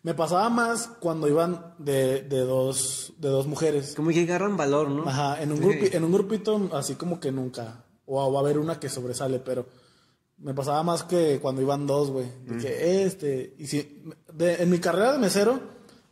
Me 0.03 0.13
pasaba 0.13 0.51
más 0.51 0.87
cuando 1.01 1.27
iban 1.29 1.75
de, 1.79 2.23
de 2.23 2.41
dos, 2.41 3.15
de 3.17 3.29
dos 3.31 3.47
mujeres. 3.47 3.95
Como 3.95 4.11
que 4.11 4.21
agarran 4.21 4.55
valor, 4.57 4.91
¿no? 4.91 5.09
Ajá, 5.09 5.43
en 5.43 5.51
un, 5.51 5.61
grupi- 5.61 5.95
en 5.95 6.05
un 6.05 6.13
grupito 6.13 6.69
así 6.75 6.95
como 6.97 7.19
que 7.19 7.33
nunca. 7.33 7.87
O 8.05 8.31
va 8.31 8.41
a 8.41 8.43
haber 8.43 8.59
una 8.59 8.79
que 8.79 8.91
sobresale, 8.91 9.39
pero 9.39 9.65
me 10.37 10.53
pasaba 10.53 10.83
más 10.83 11.05
que 11.05 11.39
cuando 11.41 11.63
iban 11.63 11.87
dos, 11.87 12.11
güey. 12.11 12.27
De 12.45 12.59
que 12.59 13.05
este. 13.05 13.55
Y 13.59 13.67
si, 13.67 14.03
de- 14.31 14.63
en 14.63 14.69
mi 14.69 14.79
carrera 14.79 15.13
de 15.15 15.19
mesero 15.21 15.59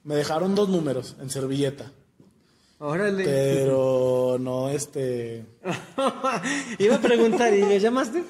me 0.04 0.14
dejaron 0.14 0.54
dos 0.54 0.68
números 0.68 1.16
en 1.20 1.30
servilleta. 1.30 1.92
Órale. 2.78 3.24
Pero 3.24 4.36
no, 4.40 4.68
este. 4.68 5.46
Iba 6.78 6.96
a 6.96 7.00
preguntar, 7.00 7.54
¿y 7.54 7.62
le 7.62 7.78
llamaste? 7.78 8.24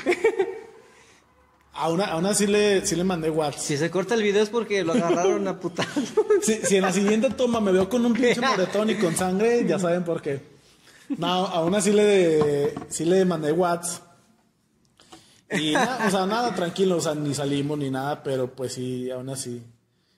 A 1.75 1.89
una, 1.89 2.05
a 2.05 2.17
una 2.19 2.35
sí 2.35 2.47
le, 2.47 2.85
sí 2.85 2.97
le 2.97 3.05
mandé 3.05 3.31
WhatsApp. 3.31 3.63
Si 3.63 3.77
se 3.79 3.91
corta 3.91 4.15
el 4.15 4.23
video 4.23 4.43
es 4.43 4.51
porque 4.51 4.85
lo 4.85 4.93
agarraron 4.93 5.49
a 5.49 5.59
putar. 5.59 5.87
Si, 6.43 6.55
si 6.57 6.75
en 6.75 6.83
la 6.83 6.93
siguiente 6.93 7.31
toma 7.31 7.61
me 7.61 7.71
veo 7.71 7.89
con 7.89 8.05
un 8.05 8.15
pinche 8.15 8.41
moretón 8.47 8.91
y 8.91 8.97
con 8.97 9.15
sangre, 9.15 9.65
ya 9.65 9.79
saben 9.79 10.03
por 10.03 10.21
qué. 10.21 10.43
No, 11.17 11.29
aún 11.29 11.73
así 11.77 11.93
le, 11.93 12.75
sí 12.89 13.05
le 13.05 13.25
mandé 13.25 13.53
WhatsApp. 13.53 14.03
Y 15.53 15.73
nada, 15.73 16.09
o 16.09 16.11
sea, 16.11 16.27
nada, 16.27 16.55
tranquilo, 16.55 16.97
o 16.97 17.01
sea, 17.01 17.15
ni 17.15 17.33
salimos 17.33 17.79
ni 17.79 17.91
nada, 17.91 18.25
pero 18.25 18.53
pues 18.53 18.73
sí, 18.73 19.09
aún 19.11 19.29
así. 19.31 19.63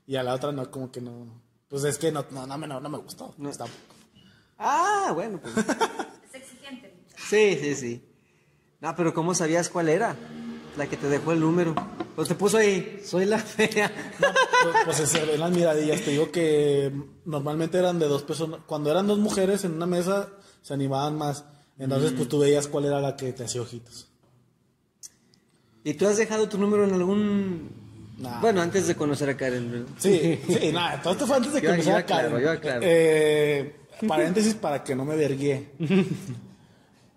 Y 0.07 0.17
a 0.17 0.23
la 0.23 0.35
otra 0.35 0.51
no, 0.51 0.71
como 0.71 0.91
que 0.91 1.03
no. 1.03 1.44
Pues 1.75 1.83
es 1.87 1.99
que 1.99 2.13
no, 2.13 2.25
no, 2.31 2.47
no, 2.47 2.57
me- 2.57 2.69
no, 2.69 2.79
no 2.81 2.89
me 2.89 2.99
gustó. 2.99 3.35
Está- 3.51 3.65
Ah, 4.57 5.11
bueno, 5.13 5.41
pues. 5.43 5.57
Es 5.59 6.35
exigente. 6.43 6.95
Sí, 7.17 7.59
sí, 7.61 7.75
sí. 7.75 8.05
No, 8.81 8.95
pero 8.95 9.13
¿cómo 9.13 9.35
sabías 9.35 9.69
cuál 9.71 9.89
era? 9.89 10.15
La 10.77 10.87
que 10.87 10.97
te 10.97 11.09
dejó 11.09 11.33
el 11.33 11.41
número. 11.41 11.75
Pues 12.15 12.29
te 12.29 12.37
puso 12.37 12.59
ahí, 12.59 13.03
soy 13.05 13.25
la 13.25 13.39
fea. 13.41 13.91
Pues, 14.21 14.77
pues 14.99 15.11
se 15.11 15.25
ven 15.27 15.41
las 15.41 15.51
miradillas. 15.51 16.01
Te 16.03 16.13
digo 16.13 16.31
que 16.31 16.93
normalmente 17.25 17.77
eran 17.77 17.99
de 17.99 18.07
dos 18.07 18.23
personas. 18.23 18.61
Cuando 18.67 18.93
eran 18.93 19.09
dos 19.09 19.19
mujeres 19.19 19.65
en 19.65 19.73
una 19.73 19.87
mesa, 19.87 20.29
se 20.63 20.75
animaban 20.75 21.19
más. 21.19 21.45
Entonces, 21.77 22.13
pues 22.13 22.29
tú 22.29 22.39
veías 22.39 22.69
cuál 22.69 22.85
era 22.85 23.01
la 23.01 23.17
que 23.17 23.33
te 23.33 23.43
hacía 23.47 23.63
ojitos. 23.63 24.07
¿Y 25.83 25.95
tú 25.95 26.07
has 26.07 26.19
dejado 26.19 26.49
tu 26.49 26.57
número 26.57 26.85
en 26.85 26.95
algún... 26.95 27.84
Nah. 28.19 28.41
Bueno, 28.41 28.63
antes 28.63 28.87
de 28.87 28.95
conocer 28.95 29.29
a 29.31 29.37
Karen. 29.37 29.87
Sí, 29.99 30.41
sí, 30.47 30.71
nada, 30.73 31.03
todo 31.03 31.15
esto 31.15 31.27
fue 31.27 31.37
antes 31.37 31.53
de 31.53 31.61
Yo- 31.61 31.71
empezara 31.71 31.99
yo 31.99 32.05
aclaro, 32.05 32.29
Karen. 32.31 32.45
yo 32.45 32.51
aclaro. 32.51 32.81
Eh, 32.85 33.77
paréntesis 34.07 34.55
para 34.55 34.85
que 34.85 34.95
no 34.95 35.05
me 35.05 35.17
vergué. 35.17 35.71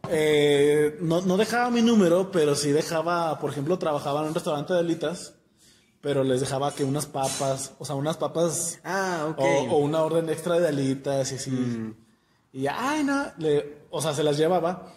Eh, 0.09 0.97
no, 1.01 1.21
no 1.21 1.35
dejaba 1.37 1.69
mi 1.69 1.81
número, 1.81 2.31
pero 2.31 2.55
sí 2.55 2.71
dejaba, 2.71 3.39
por 3.39 3.51
ejemplo, 3.51 3.77
trabajaba 3.77 4.21
en 4.21 4.29
un 4.29 4.33
restaurante 4.33 4.73
de 4.73 4.79
alitas, 4.79 5.33
pero 6.01 6.23
les 6.23 6.39
dejaba 6.39 6.73
que 6.73 6.83
unas 6.85 7.05
papas, 7.07 7.73
o 7.79 7.85
sea, 7.85 7.95
unas 7.95 8.15
papas 8.17 8.79
Ah, 8.83 9.27
ok. 9.31 9.39
o, 9.39 9.45
o 9.75 9.77
una 9.79 10.01
orden 10.01 10.29
extra 10.29 10.59
de 10.59 10.67
alitas 10.69 11.31
y 11.31 11.35
así. 11.35 11.93
Y 12.53 12.61
ya, 12.61 12.75
ay, 12.79 13.03
no, 13.03 13.25
le- 13.37 13.79
o 13.89 14.01
sea, 14.01 14.13
se 14.13 14.23
las 14.23 14.37
llevaba. 14.37 14.93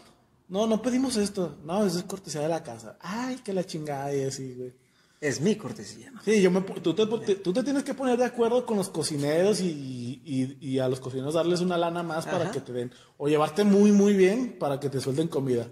No, 0.49 0.67
no 0.67 0.81
pedimos 0.83 1.17
esto. 1.17 1.57
No, 1.65 1.85
eso 1.85 1.99
es 1.99 2.05
cortesía 2.05 2.41
de 2.43 2.49
la 2.49 2.63
casa. 2.63 2.97
Ay, 3.01 3.37
que 3.45 3.53
la 3.53 3.65
chingada 3.65 4.15
y 4.15 4.25
así, 4.25 4.55
güey. 4.55 4.73
Es 5.21 5.41
mi 5.41 5.55
cortesía. 5.57 6.11
¿no? 6.11 6.23
Sí, 6.23 6.41
yo 6.41 6.51
me, 6.51 6.63
tú, 6.63 6.95
te, 6.95 7.05
tú 7.37 7.53
te 7.53 7.63
tienes 7.63 7.85
que 7.85 7.93
poner 7.93 8.17
de 8.19 8.25
acuerdo 8.25 8.65
con 8.65 8.79
los 8.79 8.89
cocineros 8.89 9.61
y, 9.61 10.23
y- 10.25 10.57
y 10.61 10.79
a 10.79 10.89
los 10.89 10.99
cocineros 10.99 11.35
darles 11.35 11.61
una 11.61 11.77
lana 11.77 12.03
más 12.03 12.25
para 12.27 12.51
que 12.51 12.61
te 12.61 12.73
den. 12.73 12.91
O 13.19 13.29
llevarte 13.29 13.63
muy, 13.65 13.93
muy 13.93 14.15
bien 14.15 14.57
para 14.59 14.81
que 14.81 14.89
te 14.89 14.99
suelten 15.01 15.29
comida. 15.29 15.69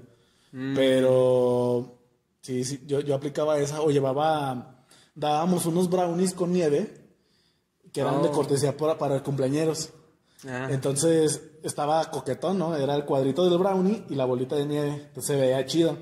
Pero 0.75 1.99
sí, 2.43 2.65
sí, 2.65 2.83
yo, 2.87 3.01
yo 3.01 3.15
aplicaba 3.15 3.59
esa. 3.59 3.81
O 3.83 3.91
llevaba, 3.91 4.85
dábamos 5.15 5.67
unos 5.67 5.89
brownies 5.89 6.35
con 6.35 6.53
nieve 6.53 7.07
que 7.93 8.01
eran 8.03 8.23
de 8.23 8.29
Oh. 8.29 8.33
cortesía 8.33 8.77
para, 8.77 8.99
para 8.99 9.23
cumpleañeros. 9.23 9.91
Ah. 10.47 10.69
Entonces 10.71 11.41
estaba 11.63 12.11
coquetón, 12.11 12.59
¿no? 12.59 12.77
Era 12.77 12.95
el 12.95 13.05
cuadrito 13.05 13.49
del 13.49 13.59
brownie 13.59 14.05
y 14.11 14.15
la 14.15 14.25
bolita 14.25 14.57
de 14.57 14.67
nieve. 14.67 14.89
Entonces 15.09 15.25
se 15.25 15.37
veía 15.37 15.65
chido. 15.67 15.97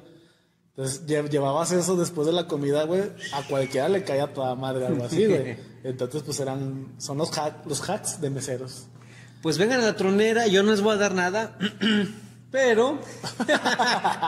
Entonces 0.77 1.07
lle- 1.07 1.29
llevabas 1.31 1.73
eso 1.73 1.97
después 1.97 2.27
de 2.27 2.35
la 2.35 2.47
comida, 2.47 2.85
güey. 2.85 3.03
A 3.33 3.43
cualquiera 3.49 3.89
le 3.89 4.05
caía 4.05 4.33
toda 4.35 4.55
madre 4.55 4.87
algo 4.87 5.05
así, 5.05 5.25
güey. 5.25 5.57
Entonces, 5.85 6.23
pues 6.23 6.39
eran. 6.41 6.95
Son 6.99 7.17
los, 7.17 7.31
hack- 7.33 7.65
los 7.65 7.89
hacks 7.89 8.21
de 8.21 8.29
meseros. 8.31 8.89
Pues 9.43 9.57
vengan 9.59 9.81
a 9.81 9.85
la 9.87 9.97
tronera, 9.97 10.47
yo 10.49 10.63
no 10.63 10.73
les 10.73 10.81
voy 10.83 10.95
a 10.95 10.99
dar 10.99 11.15
nada, 11.15 11.57
pero 12.51 12.99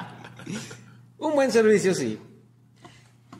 un 1.19 1.35
buen 1.35 1.51
servicio 1.53 1.95
sí. 1.95 2.19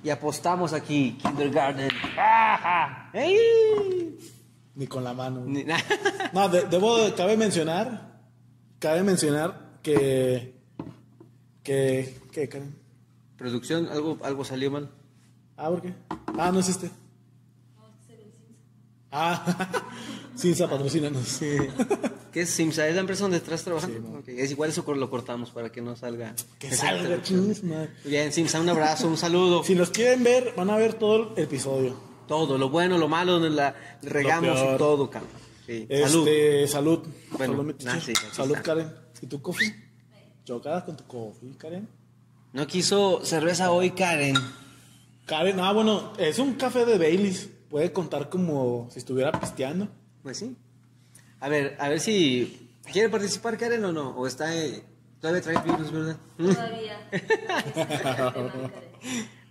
Y 0.03 0.11
apostamos 0.11 0.73
aquí, 0.73 1.19
kindergarten. 1.23 1.91
¡Ey! 3.13 4.17
Ni 4.75 4.87
con 4.87 5.03
la 5.03 5.13
mano. 5.13 5.45
Ni- 5.45 5.65
No, 6.33 6.49
de- 6.49 6.67
debo. 6.67 6.97
Cabe 7.17 7.37
mencionar. 7.37 8.21
Cabe 8.79 9.03
mencionar 9.03 9.79
que. 9.83 10.55
Que. 11.63 12.17
¿Qué, 12.33 12.49
Karen? 12.49 12.77
Producción, 13.39 13.89
algo, 13.89 14.19
algo 14.23 14.45
salió 14.45 14.71
mal. 14.71 14.91
Ah, 15.57 15.71
¿por 15.71 15.81
qué? 15.81 15.95
Ah, 16.37 16.51
no 16.53 16.59
es 16.61 16.69
este. 16.69 16.91
Ah, 19.11 19.85
Cinza, 20.37 20.69
patrocínanos. 20.69 21.39
¿Qué 22.33 22.43
es 22.43 22.51
Simsa? 22.51 22.87
¿Es 22.87 22.95
la 22.95 23.01
empresa 23.01 23.23
donde 23.23 23.39
estás 23.39 23.65
trabajando? 23.65 24.23
Es 24.27 24.51
igual 24.51 24.71
eso 24.71 24.85
lo 24.95 25.09
cortamos 25.09 25.51
para 25.51 25.73
que 25.73 25.81
no 25.81 25.97
salga. 25.97 26.35
Que 26.59 26.71
salga, 26.73 27.21
Bien, 28.05 28.33
Simsa, 28.33 28.61
un 28.61 28.69
abrazo, 28.69 29.09
un 29.09 29.17
saludo. 29.17 29.65
Si 29.65 29.75
nos 29.75 29.91
quieren 29.91 30.23
ver, 30.23 30.53
van 30.57 30.71
a 30.71 30.77
ver 30.77 30.95
todo 30.95 31.35
el 31.37 31.43
episodio. 31.43 31.97
Todo, 32.27 32.59
lo 32.59 32.69
bueno, 32.69 32.99
lo 32.99 33.09
malo, 33.09 33.33
donde 33.33 33.51
la 33.51 33.75
regamos 34.03 34.59
y 34.59 34.79
todo, 34.79 35.09
cabrón. 35.09 35.31
Sí. 35.65 35.87
Salud. 35.89 36.29
Este, 36.29 36.69
salud. 36.69 36.99
Bueno, 37.37 37.57
Salud, 37.57 37.75
ah, 37.87 38.01
sí, 38.05 38.13
salud. 38.33 38.57
Karen. 38.63 38.93
¿Y 39.23 39.27
tu 39.27 39.41
coffee? 39.41 39.75
Chocadas 40.45 40.85
con 40.85 40.97
tu 40.97 41.05
coffee, 41.07 41.57
Karen. 41.57 41.89
No 42.53 42.67
quiso 42.67 43.25
cerveza 43.25 43.71
hoy, 43.71 43.91
Karen. 43.91 44.35
Karen, 45.27 45.61
ah, 45.61 45.73
bueno, 45.73 46.13
es 46.19 46.39
un 46.39 46.55
café 46.55 46.85
de 46.87 46.99
Baileys. 46.99 47.51
Puede 47.69 47.93
contar 47.93 48.29
como 48.31 48.89
si 48.91 48.99
estuviera 48.99 49.33
pisteando. 49.33 49.89
Pues 50.23 50.39
sí. 50.39 50.57
A 51.41 51.49
ver, 51.49 51.77
a 51.79 51.89
ver 51.89 52.01
si 52.01 52.71
quiere 52.91 53.09
participar 53.11 53.59
Karen 53.59 53.85
o 53.85 53.93
no. 53.93 54.11
O 54.17 54.27
está. 54.27 54.55
eh, 54.57 54.83
todavía 55.21 55.43
trae 55.43 55.63
virus, 55.63 55.93
¿verdad? 55.93 56.17
Todavía. 56.39 57.09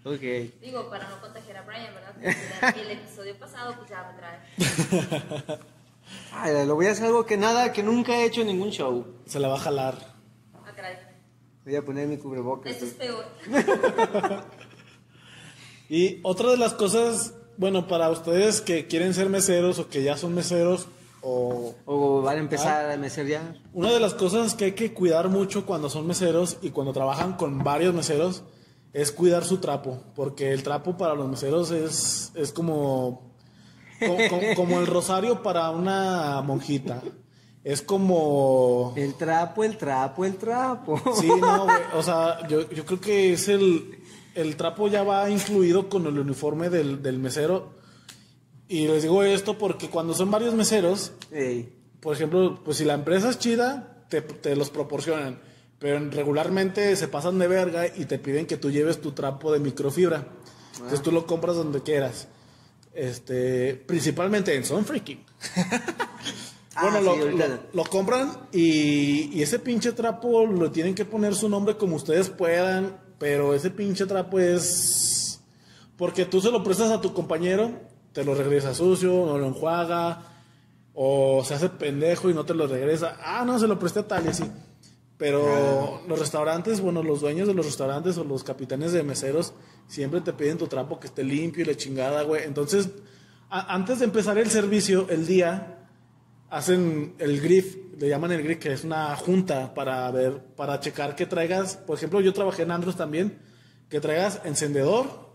ok. 0.04 0.22
Digo, 0.62 0.90
para 0.90 1.08
no 1.10 1.22
contagiar 1.22 1.58
a 1.58 1.62
Brian, 1.62 1.94
¿verdad? 1.94 2.16
Porque 2.62 2.82
El 2.82 2.92
episodio 3.00 3.38
pasado, 3.38 3.76
pues 3.78 3.90
ya 3.90 4.12
me 4.12 4.18
trae. 4.18 5.60
Ay, 6.32 6.66
lo 6.66 6.76
voy 6.76 6.88
a 6.88 6.92
hacer 6.92 7.06
algo 7.06 7.26
que 7.26 7.38
nada, 7.38 7.72
que 7.72 7.84
nunca 7.84 8.16
he 8.16 8.26
hecho 8.26 8.42
en 8.42 8.48
ningún 8.48 8.72
show. 8.72 9.06
Se 9.28 9.40
la 9.40 9.50
va 9.50 9.56
a 9.56 9.60
jalar. 9.60 10.16
Ah. 11.67 11.69
Voy 11.69 11.75
a 11.75 11.86
poner 11.86 12.08
mi 12.08 12.17
cubrebocas. 12.17 12.71
Esto 12.71 12.86
es 12.86 12.93
peor. 12.93 13.25
Y 15.89 16.19
otra 16.23 16.51
de 16.51 16.58
las 16.58 16.73
cosas, 16.73 17.34
bueno, 17.58 17.88
para 17.88 18.10
ustedes 18.10 18.60
que 18.62 18.88
quieren 18.88 19.13
ser 19.13 19.30
meseros 19.30 19.80
o 19.80 19.88
que 19.88 20.03
ya 20.03 20.17
son 20.17 20.34
meseros, 20.36 20.88
o 21.21 21.75
O 21.86 22.21
van 22.21 22.38
a 22.38 22.39
empezar 22.41 22.91
a 22.91 22.97
meser 22.97 23.25
ya. 23.27 23.56
una 23.73 23.91
de 23.91 23.99
las 23.99 24.13
cosas 24.13 24.53
que 24.53 24.65
hay 24.65 24.71
que 24.73 24.93
cuidar 24.93 25.30
mucho 25.30 25.65
cuando 25.65 25.89
son 25.89 26.06
meseros 26.06 26.58
y 26.62 26.71
cuando 26.71 26.91
trabajan 26.93 27.34
con 27.38 27.63
varios 27.63 27.93
meseros 27.93 28.43
es 28.93 29.12
cuidar 29.12 29.45
su 29.45 29.60
trapo, 29.60 30.03
porque 30.15 30.51
el 30.51 30.62
trapo 30.63 30.97
para 30.97 31.15
los 31.15 31.27
meseros 31.30 31.71
es, 31.71 32.32
es 32.36 32.51
como, 32.51 33.32
co- 33.99 34.17
co- 34.30 34.41
como 34.56 34.80
el 34.80 34.88
rosario 34.88 35.41
para 35.41 35.69
una 35.71 36.41
monjita. 36.41 37.01
Es 37.67 37.82
como... 37.82 38.93
El 38.95 39.15
trapo, 39.15 39.62
el 39.62 39.75
trapo, 39.75 40.23
el 40.23 40.38
trapo. 40.38 41.01
Sí, 41.19 41.27
no, 41.27 41.65
güey, 41.65 41.82
o 41.95 42.01
sea, 42.01 42.47
yo, 42.47 42.69
yo 42.69 42.86
creo 42.86 43.01
que 43.01 43.34
es 43.34 43.49
el, 43.49 43.99
el 44.36 44.56
trapo 44.56 44.88
ya 44.88 45.03
va 45.03 45.30
incluido 45.30 45.89
con 45.89 46.06
el 46.06 46.17
uniforme 46.17 46.69
del, 46.69 47.03
del 47.03 47.19
mesero. 47.19 47.73
Y 48.69 48.88
les 48.88 49.03
digo 49.03 49.21
esto 49.21 49.58
porque 49.58 49.89
cuando 49.89 50.13
son 50.13 50.32
varios 50.32 50.53
meseros, 50.53 51.12
Ey. 51.30 51.69
por 51.99 52.15
ejemplo, 52.15 52.58
pues 52.63 52.77
si 52.77 52.86
la 52.86 52.93
empresa 52.93 53.32
es 53.32 53.38
chida, 53.38 54.06
te, 54.08 54.21
te 54.21 54.56
los 54.56 54.69
proporcionan. 54.69 55.41
Pero 55.77 55.99
regularmente 56.10 56.95
se 56.95 57.10
pasan 57.10 57.38
de 57.38 57.49
verga 57.49 57.86
y 57.86 58.06
te 58.06 58.17
piden 58.17 58.45
que 58.45 58.56
tú 58.56 58.71
lleves 58.71 59.01
tu 59.01 59.12
trapo 59.12 59.51
de 59.51 59.60
microfibra. 59.60 60.25
Entonces 60.75 61.01
tú 61.01 61.12
lo 61.12 61.27
compras 61.27 61.58
donde 61.58 61.84
quieras. 61.84 62.30
Este, 62.93 63.75
principalmente 63.75 64.56
en 64.56 64.63
Son 64.63 64.86
Freaking. 64.86 65.25
Ah, 66.78 66.82
bueno, 66.84 67.00
sí, 67.00 67.06
lo, 67.06 67.12
ahorita. 67.26 67.48
lo- 67.48 67.60
lo 67.74 67.84
compran 67.90 68.32
y, 68.52 69.36
y 69.38 69.42
ese 69.42 69.60
pinche 69.60 69.92
trapo 69.94 70.46
lo 70.46 70.72
tienen 70.72 70.94
que 70.96 71.06
poner 71.06 71.36
su 71.36 71.50
nombre 71.50 71.76
como 71.78 71.96
ustedes 71.96 72.30
puedan. 72.30 72.98
Pero 73.20 73.54
ese 73.56 73.72
pinche 73.72 74.06
trapo 74.06 74.40
es. 74.40 75.42
Porque 75.98 76.26
tú 76.26 76.40
se 76.40 76.52
lo 76.52 76.63
prestas 76.63 76.92
a 76.92 77.02
tu 77.02 77.13
compañero, 77.13 77.72
te 78.13 78.24
lo 78.24 78.36
regresa 78.36 78.76
sucio, 78.76 79.10
no 79.26 79.38
lo 79.40 79.48
enjuaga, 79.48 80.22
o 80.94 81.44
se 81.44 81.56
hace 81.56 81.70
pendejo 81.70 82.30
y 82.30 82.36
no 82.36 82.46
te 82.46 82.54
lo 82.54 82.68
regresa. 82.68 83.18
Ah, 83.24 83.44
no, 83.46 83.58
se 83.58 83.68
lo 83.68 83.80
presté 83.80 84.02
a 84.02 84.08
tal 84.08 84.26
y 84.26 84.30
así. 84.30 84.44
Pero 85.18 86.02
los 86.08 86.20
restaurantes, 86.20 86.80
bueno, 86.80 87.02
los 87.02 87.22
dueños 87.22 87.48
de 87.48 87.56
los 87.56 87.66
restaurantes 87.66 88.20
o 88.20 88.24
los 88.24 88.44
capitanes 88.44 88.92
de 88.92 89.02
meseros 89.02 89.54
siempre 89.88 90.22
te 90.22 90.32
piden 90.34 90.60
tu 90.60 90.68
trapo 90.68 91.00
que 91.00 91.08
esté 91.08 91.24
limpio 91.24 91.63
y 91.63 91.66
la 91.66 91.76
chingada, 91.76 92.22
güey. 92.22 92.44
Entonces, 92.44 92.90
antes 93.50 93.98
de 93.98 94.06
empezar 94.06 94.38
el 94.38 94.52
servicio, 94.52 95.08
el 95.10 95.26
día, 95.26 95.77
hacen 96.50 97.14
el 97.20 97.42
grif, 97.42 97.76
le 98.00 98.10
llaman 98.10 98.32
el 98.32 98.44
grif, 98.44 98.60
que 98.60 98.72
es 98.74 98.84
una 98.84 99.16
junta 99.16 99.74
para 99.74 100.10
ver, 100.12 100.40
para 100.56 100.80
checar 100.80 101.16
que 101.16 101.26
traigas, 101.26 101.76
por 101.78 101.98
ejemplo, 101.98 102.22
yo 102.22 102.34
trabajé 102.34 102.64
en 102.64 102.72
Andros 102.72 102.96
también, 102.96 103.40
que 103.90 104.00
traigas 104.00 104.42
encendedor, 104.46 105.30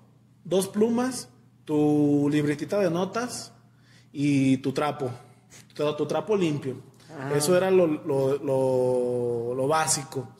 dos 0.44 0.68
plumas, 0.68 1.28
tu 1.64 2.28
libretita 2.30 2.78
de 2.80 2.90
notas 2.90 3.52
y 4.12 4.58
tu 4.58 4.72
trapo, 4.72 5.10
tu, 5.74 5.96
tu 5.96 6.06
trapo 6.06 6.36
limpio. 6.36 6.76
Eso 7.36 7.54
era 7.56 7.70
lo, 7.70 7.86
lo, 7.86 8.38
lo- 8.38 9.54
lo 9.54 9.66
básico. 9.68 10.34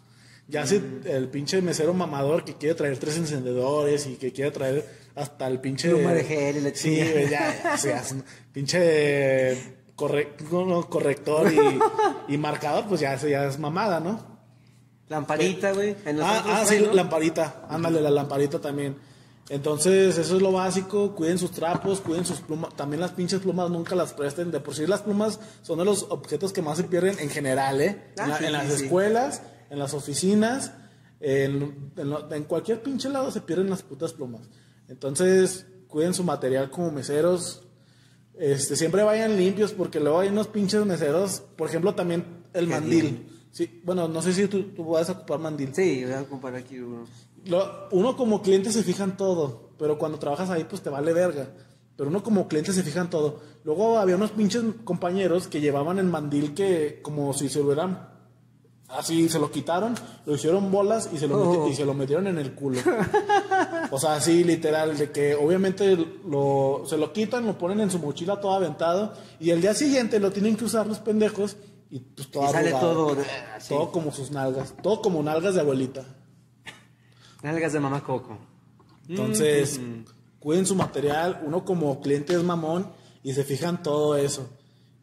Ya 0.49 0.67
si 0.67 0.83
el 1.05 1.29
pinche 1.29 1.61
mesero 1.63 1.93
mamador 1.95 2.45
que 2.45 2.55
quiere 2.57 2.75
traer 2.75 2.99
tres 2.99 3.17
encendedores 3.19 4.07
y 4.07 4.17
que 4.17 4.33
quiere 4.33 4.51
traer 4.51 4.85
hasta 5.15 5.47
el 5.47 5.61
pinche... 5.61 5.91
Pluma 5.91 6.13
de 6.15 6.25
gel 6.25 6.57
y 6.57 6.61
la 6.61 6.75
Sí, 6.75 6.97
ya, 6.97 7.23
ya, 7.31 7.73
o 7.75 7.79
sea, 7.79 8.03
pinche 8.53 9.82
corre- 9.96 10.35
no, 10.50 10.64
no, 10.66 10.88
corrector 10.88 11.52
y, 11.52 12.33
y 12.35 12.38
marcador, 12.38 12.87
pues 12.88 13.00
ya, 13.00 13.16
ya 13.16 13.44
es 13.46 13.59
mamada, 13.59 14.00
¿no? 14.00 14.33
Lamparita, 15.09 15.72
güey. 15.72 15.94
Ah, 16.22 16.42
ah, 16.46 16.64
sí, 16.66 16.83
¿no? 16.87 16.92
lamparita. 16.94 17.66
Ándale, 17.68 18.00
la 18.00 18.11
lamparita 18.11 18.61
también. 18.61 18.96
Entonces, 19.50 20.16
eso 20.16 20.37
es 20.37 20.42
lo 20.42 20.52
básico. 20.52 21.14
Cuiden 21.14 21.38
sus 21.38 21.50
trapos, 21.50 22.00
cuiden 22.00 22.24
sus 22.24 22.40
plumas. 22.40 22.74
También 22.74 23.00
las 23.00 23.11
pinches 23.11 23.40
plumas 23.40 23.68
nunca 23.68 23.94
las 23.94 24.14
presten. 24.14 24.50
De 24.50 24.61
por 24.61 24.74
sí, 24.74 24.87
las 24.87 25.02
plumas 25.02 25.38
son 25.62 25.78
de 25.81 25.85
los 25.85 26.05
objetos 26.09 26.52
que 26.55 26.62
más 26.62 26.78
se 26.78 26.85
pierden 26.85 27.18
en 27.18 27.28
general, 27.28 27.81
¿eh? 27.83 28.12
Ah, 28.18 28.22
en, 28.24 28.28
la- 28.31 28.38
sí, 28.38 28.44
en 28.46 28.52
las 28.52 28.66
sí. 28.72 28.85
escuelas, 28.85 29.42
en 29.68 29.78
las 29.78 29.92
oficinas, 29.92 30.72
en, 31.20 31.92
en 31.96 32.09
lo- 32.11 32.33
en 32.33 32.44
cualquier 32.44 32.83
pinche 32.83 33.11
lado 33.11 33.31
se 33.31 33.42
pierden 33.42 33.68
las 33.68 33.83
putas 33.83 34.14
plumas. 34.14 34.48
Entonces, 34.88 35.66
cuiden 35.88 36.14
su 36.14 36.24
material 36.24 36.70
como 36.70 36.90
meseros. 36.90 37.62
Este, 38.42 38.74
siempre 38.74 39.05
vayan 39.05 39.37
limpios 39.37 39.72
porque 39.72 40.00
luego 40.00 40.18
hay 40.18 40.28
unos 40.28 40.48
pinches 40.48 40.85
meseros. 40.85 41.42
Por 41.57 41.68
ejemplo, 41.68 41.94
también 41.94 42.24
el 42.55 42.66
mandil. 42.66 43.28
Sí, 43.52 43.81
bueno, 43.85 44.09
no 44.09 44.20
sé 44.20 44.33
si 44.33 44.48
tú, 44.48 44.64
tú 44.74 44.85
vas 44.85 45.09
a 45.09 45.12
ocupar 45.12 45.38
mandil. 45.38 45.72
Sí, 45.72 46.02
voy 46.05 46.12
a 46.14 46.24
comparar 46.24 46.59
aquí 46.61 46.78
uno. 46.81 47.05
Lo- 47.44 47.88
uno 47.92 48.16
como 48.16 48.42
cliente 48.42 48.72
se 48.72 48.83
fija 48.83 49.05
en 49.05 49.16
todo, 49.16 49.70
pero 49.78 49.96
cuando 49.96 50.18
trabajas 50.18 50.50
ahí 50.50 50.64
pues 50.64 50.83
te 50.83 50.90
vale 50.90 51.12
verga. 51.12 51.50
Pero 51.96 52.11
uno 52.11 52.22
como 52.24 52.48
cliente 52.48 52.72
se 52.72 52.83
fija 52.83 53.02
en 53.02 53.11
todo. 53.11 53.40
Luego 53.62 53.98
había 53.98 54.16
unos 54.16 54.33
pinches 54.33 54.62
compañeros 54.83 55.46
que 55.46 55.61
llevaban 55.61 55.98
el 56.00 56.07
mandil 56.07 56.52
que 56.55 57.00
como 57.02 57.33
si 57.35 57.48
se 57.48 57.61
lo 57.61 57.66
hubieran 57.66 58.09
así 58.98 59.28
se 59.28 59.38
lo 59.38 59.50
quitaron, 59.50 59.94
lo 60.26 60.35
hicieron 60.35 60.70
bolas 60.70 61.09
y 61.12 61.18
se 61.18 61.26
lo, 61.26 61.38
Oh. 61.64 61.68
y 61.68 61.74
se 61.74 61.85
lo 61.85 61.94
metieron 61.94 62.26
en 62.26 62.38
el 62.38 62.52
culo. 62.55 62.81
o 63.90 63.98
sea, 63.98 64.14
así 64.16 64.44
literal, 64.44 64.96
de 64.96 65.11
que 65.11 65.35
obviamente 65.35 65.96
lo, 66.28 66.85
se 66.87 66.96
lo 66.96 67.12
quitan, 67.12 67.46
lo 67.46 67.59
ponen 67.59 67.81
en 67.81 67.90
su 67.90 67.98
mochila 67.98 68.40
todo 68.40 68.52
aventado 68.55 69.12
y 69.40 69.50
el 69.50 69.61
día 69.61 69.74
siguiente 69.74 70.18
lo 70.20 70.31
tienen 70.31 70.57
que 70.57 70.64
usar 70.64 70.87
los 70.87 70.98
pendejos 70.98 71.57
y 71.90 71.98
pues 72.00 72.31
todo 72.31 72.44
Y 72.48 72.52
sale 72.52 72.68
arrugado. 72.70 72.92
todo, 73.09 73.22
así. 73.57 73.68
todo 73.68 73.92
como 73.92 74.12
sus 74.12 74.31
nalgas, 74.31 74.74
todo 74.83 75.02
como 75.02 75.22
nalgas 75.22 75.55
de 75.55 75.61
abuelita. 75.61 76.05
Nalgas 77.42 77.72
de 77.72 77.81
mamá 77.81 78.02
Coco. 78.02 78.38
Entonces, 79.09 79.78
Mm. 79.81 80.05
cuiden 80.38 80.64
su 80.66 80.74
material. 80.76 81.42
Uno 81.44 81.64
como 81.64 82.00
cliente 82.00 82.35
es 82.35 82.42
mamón 82.42 82.90
y 83.22 83.33
se 83.33 83.42
fijan 83.44 83.83
todo 83.83 84.16
eso. 84.16 84.48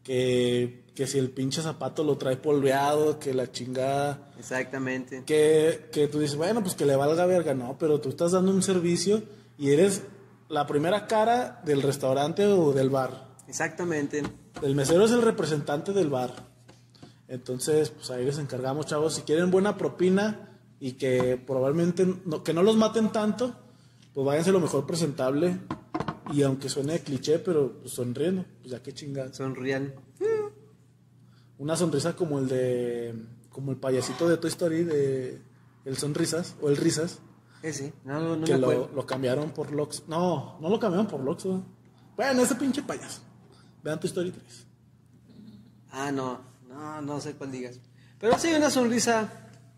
Que, 0.02 0.79
que 0.94 1.06
si 1.06 1.18
el 1.18 1.30
pinche 1.30 1.62
zapato 1.62 2.04
lo 2.04 2.18
trae 2.18 2.36
polveado, 2.36 3.18
que 3.18 3.32
la 3.34 3.50
chingada. 3.50 4.30
Exactamente. 4.38 5.24
Que, 5.24 5.88
que 5.92 6.08
tú 6.08 6.18
dices, 6.18 6.36
bueno, 6.36 6.62
pues 6.62 6.74
que 6.74 6.86
le 6.86 6.96
valga 6.96 7.26
verga. 7.26 7.54
No, 7.54 7.76
pero 7.78 8.00
tú 8.00 8.10
estás 8.10 8.32
dando 8.32 8.50
un 8.50 8.62
servicio 8.62 9.22
y 9.58 9.70
eres 9.70 10.02
la 10.48 10.66
primera 10.66 11.06
cara 11.06 11.60
del 11.64 11.82
restaurante 11.82 12.46
o 12.46 12.72
del 12.72 12.90
bar. 12.90 13.28
Exactamente. 13.48 14.22
El 14.62 14.74
mesero 14.74 15.04
es 15.04 15.12
el 15.12 15.22
representante 15.22 15.92
del 15.92 16.10
bar. 16.10 16.32
Entonces, 17.28 17.90
pues 17.90 18.10
ahí 18.10 18.24
les 18.24 18.38
encargamos, 18.38 18.86
chavos. 18.86 19.14
Si 19.14 19.22
quieren 19.22 19.50
buena 19.50 19.76
propina 19.76 20.58
y 20.80 20.92
que 20.92 21.36
probablemente 21.36 22.06
no, 22.24 22.42
que 22.42 22.52
no 22.52 22.62
los 22.62 22.76
maten 22.76 23.12
tanto, 23.12 23.54
pues 24.12 24.26
váyanse 24.26 24.50
lo 24.50 24.60
mejor 24.60 24.86
presentable. 24.86 25.58
Y 26.32 26.42
aunque 26.42 26.68
suene 26.68 26.94
de 26.94 27.00
cliché, 27.00 27.38
pero 27.38 27.80
pues, 27.80 27.94
sonriendo, 27.94 28.44
pues 28.60 28.72
ya 28.72 28.82
que 28.82 28.92
chingados. 28.92 29.36
Sonrían. 29.36 29.94
Una 31.60 31.76
sonrisa 31.76 32.16
como 32.16 32.38
el 32.38 32.48
de. 32.48 33.14
como 33.50 33.70
el 33.70 33.76
payasito 33.76 34.26
de 34.26 34.38
Toy 34.38 34.48
Story 34.48 34.82
de. 34.82 35.42
El 35.84 35.96
Sonrisas 35.98 36.54
o 36.62 36.70
el 36.70 36.76
Risas, 36.78 37.18
Ese. 37.62 37.92
No, 38.02 38.18
no, 38.18 38.36
no 38.36 38.46
que 38.46 38.54
me 38.54 38.58
lo, 38.58 38.70
acuerdo. 38.70 38.90
lo 38.94 39.06
cambiaron 39.06 39.50
por 39.50 39.70
Lox. 39.70 40.04
No, 40.08 40.58
no 40.58 40.70
lo 40.70 40.80
cambiaron 40.80 41.06
por 41.06 41.20
Lox. 41.20 41.44
Bueno, 42.16 42.42
ese 42.42 42.54
pinche 42.54 42.82
payaso. 42.82 43.20
Vean 43.82 44.00
Toy 44.00 44.08
Story 44.08 44.30
3. 44.30 44.66
Ah, 45.90 46.10
no. 46.10 46.40
No, 46.66 47.02
no 47.02 47.20
sé 47.20 47.34
cuál 47.34 47.52
digas. 47.52 47.78
Pero 48.18 48.38
sí, 48.38 48.52
una 48.54 48.70
sonrisa. 48.70 49.30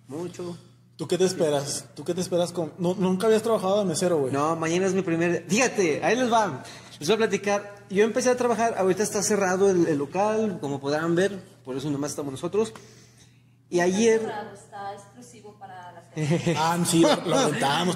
Mucho. 0.07 0.57
¿Tú 0.97 1.09
qué 1.09 1.19
te 1.19 1.25
esperas? 1.25 1.87
¿Tú 1.97 2.05
qué 2.05 2.15
te 2.15 2.21
esperas 2.21 2.53
con.? 2.53 2.75
No, 2.79 2.95
nunca 2.95 3.27
habías 3.27 3.43
trabajado 3.43 3.81
de 3.81 3.87
mesero, 3.87 4.19
güey. 4.19 4.33
No, 4.33 4.55
mañana 4.55 4.87
es 4.87 4.95
mi 4.95 5.03
primer. 5.03 5.47
Fíjate, 5.49 6.05
ahí 6.05 6.15
les 6.17 6.33
va. 6.33 6.63
Les 7.01 7.09
voy 7.09 7.15
a 7.15 7.19
platicar. 7.19 7.75
Yo 7.91 8.05
empecé 8.05 8.31
a 8.31 8.37
trabajar, 8.37 8.77
ahorita 8.79 9.03
está 9.03 9.21
cerrado 9.23 9.69
el, 9.71 9.87
el 9.89 9.99
local, 9.99 10.59
como 10.61 10.81
podrán 10.81 11.15
ver, 11.17 11.43
por 11.65 11.77
eso 11.77 11.91
nomás 11.91 12.11
estamos 12.11 12.33
nosotros. 12.33 12.73
Y 13.71 13.81
ayer. 13.81 14.21
Está 14.53 14.93
exclusivo 14.93 15.57
para 15.59 15.93
las. 15.93 16.05
Ah, 16.57 16.79
sí, 16.85 17.01
lo, 17.01 17.49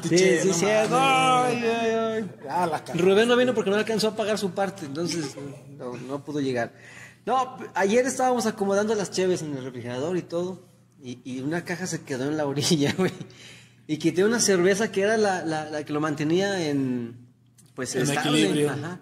Sí, 0.03 0.09
tiche. 0.09 0.41
sí, 0.43 0.49
no 0.49 0.55
sí. 0.55 0.65
mames. 0.65 0.91
Ay, 0.91 1.65
ay, 1.65 1.91
ay. 1.91 2.31
Ah. 2.49 2.83
Rubén 2.95 3.29
no 3.29 3.37
vino 3.37 3.53
porque 3.55 3.69
no 3.71 3.77
alcanzó 3.77 4.09
a 4.09 4.17
pagar 4.17 4.39
su 4.39 4.53
parte, 4.53 4.87
entonces 4.87 5.35
no, 5.77 5.95
no 5.97 6.25
pudo 6.25 6.41
llegar. 6.41 6.73
No, 7.27 7.59
ayer 7.75 8.07
estábamos 8.07 8.47
acomodando 8.47 8.95
las 8.95 9.11
cheves 9.11 9.43
en 9.43 9.55
el 9.57 9.65
refrigerador 9.65 10.17
y 10.17 10.23
todo, 10.23 10.65
y, 11.03 11.21
y 11.25 11.41
una 11.41 11.65
caja 11.65 11.87
se 11.87 12.03
quedó 12.05 12.25
en 12.29 12.37
la 12.39 12.47
orilla, 12.47 12.95
güey. 12.99 13.13
Y 13.87 13.99
quité 13.99 14.25
una 14.25 14.41
cerveza 14.41 14.91
que 14.91 15.03
era 15.03 15.17
la, 15.19 15.45
la- 15.45 15.69
la 15.71 15.85
que 15.85 15.93
lo 15.93 16.01
mantenía 16.01 16.67
en, 16.69 17.29
pues, 17.75 17.95
En 17.97 18.03
estable. 18.03 18.39
equilibrio. 18.41 18.71
Ajá. 18.71 19.01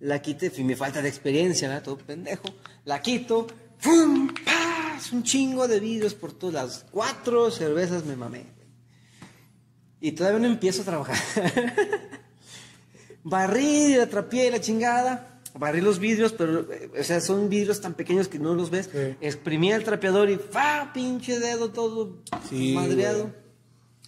La 0.00 0.20
quité, 0.20 0.52
y 0.56 0.64
mi 0.64 0.74
falta 0.74 1.00
de 1.00 1.08
experiencia, 1.08 1.68
¿verdad? 1.68 1.82
Todo 1.84 1.96
pendejo. 1.98 2.44
La 2.84 3.00
quito, 3.02 3.46
¡fum! 3.80 4.28
¡Paz! 4.44 5.12
Un 5.12 5.22
chingo 5.22 5.66
de 5.68 5.80
vidrios 5.80 6.14
por 6.14 6.32
todas 6.32 6.54
las 6.54 6.86
cuatro 6.90 7.50
cervezas 7.50 8.04
me 8.04 8.16
mamé. 8.16 8.44
Y 10.00 10.12
todavía 10.12 10.38
no 10.40 10.46
empiezo 10.46 10.82
a 10.82 10.84
trabajar. 10.86 11.16
Barrí, 13.22 13.94
atrapié 13.96 14.50
la 14.50 14.60
chingada, 14.60 15.40
barrí 15.54 15.82
los 15.82 15.98
vidrios, 15.98 16.32
pero, 16.32 16.60
eh, 16.72 16.90
o 16.98 17.04
sea, 17.04 17.20
son 17.20 17.50
vidrios 17.50 17.80
tan 17.82 17.92
pequeños 17.92 18.28
que 18.28 18.38
no 18.38 18.54
los 18.54 18.70
ves. 18.70 18.88
Sí. 18.90 19.14
Exprimí 19.20 19.70
el 19.72 19.84
trapeador 19.84 20.30
y 20.30 20.36
¡fa! 20.36 20.90
Pinche 20.94 21.38
dedo 21.38 21.70
todo 21.70 22.22
Sí, 22.48 22.72
madreado. 22.74 23.24
güey. 23.24 23.34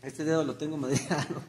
Este 0.02 0.24
dedo 0.24 0.44
lo 0.44 0.54
tengo 0.54 0.76
madreado. 0.78 1.42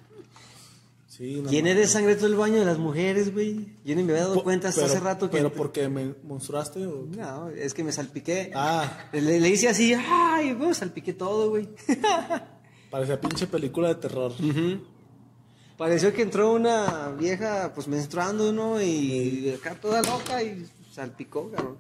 Sí, 1.16 1.42
no 1.44 1.52
Llené 1.52 1.76
de 1.76 1.86
sangre 1.86 2.16
todo 2.16 2.26
el 2.26 2.34
baño 2.36 2.58
de 2.58 2.66
las 2.66 2.80
mujeres, 2.80 3.32
güey. 3.32 3.78
Yo 3.86 3.96
ni 3.96 4.02
me 4.02 4.14
había 4.14 4.24
dado 4.24 4.44
cuenta 4.44 4.70
hasta 4.70 4.82
pero- 4.82 4.94
hace 4.94 5.00
rato 5.00 5.30
que. 5.30 5.38
¿Pero 5.38 5.54
porque 5.54 5.88
me 5.88 6.16
monstruaste 6.24 6.88
o? 6.88 7.06
No, 7.06 7.50
es 7.50 7.76
que 7.76 7.84
me 7.84 7.92
salpiqué. 7.92 8.52
Ah. 8.56 9.10
Le, 9.12 9.40
le 9.40 9.48
hice 9.48 9.70
así, 9.70 9.94
¡ay! 9.94 10.54
güey, 10.54 10.74
salpiqué 10.74 11.14
todo, 11.14 11.52
güey. 11.52 11.70
Parecía 12.90 13.22
pinche 13.22 13.46
película 13.46 13.90
de 13.90 13.96
terror. 13.96 14.34
Pareció 15.78 16.12
que 16.14 16.24
entró 16.24 16.52
una 16.52 17.10
vieja, 17.10 17.72
pues 17.76 17.88
menstruando, 17.88 18.52
¿no? 18.52 18.82
Y 18.82 19.54
acá 19.56 19.76
toda 19.76 20.02
loca 20.02 20.42
y 20.42 20.66
salpicó, 20.92 21.52
cabrón. 21.52 21.78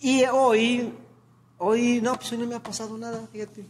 Y 0.00 0.22
hoy, 0.24 0.92
hoy, 1.56 2.00
no, 2.02 2.14
pues 2.16 2.30
hoy 2.30 2.38
no 2.38 2.46
me 2.46 2.56
ha 2.56 2.62
pasado 2.62 2.98
nada, 2.98 3.26
fíjate. 3.32 3.64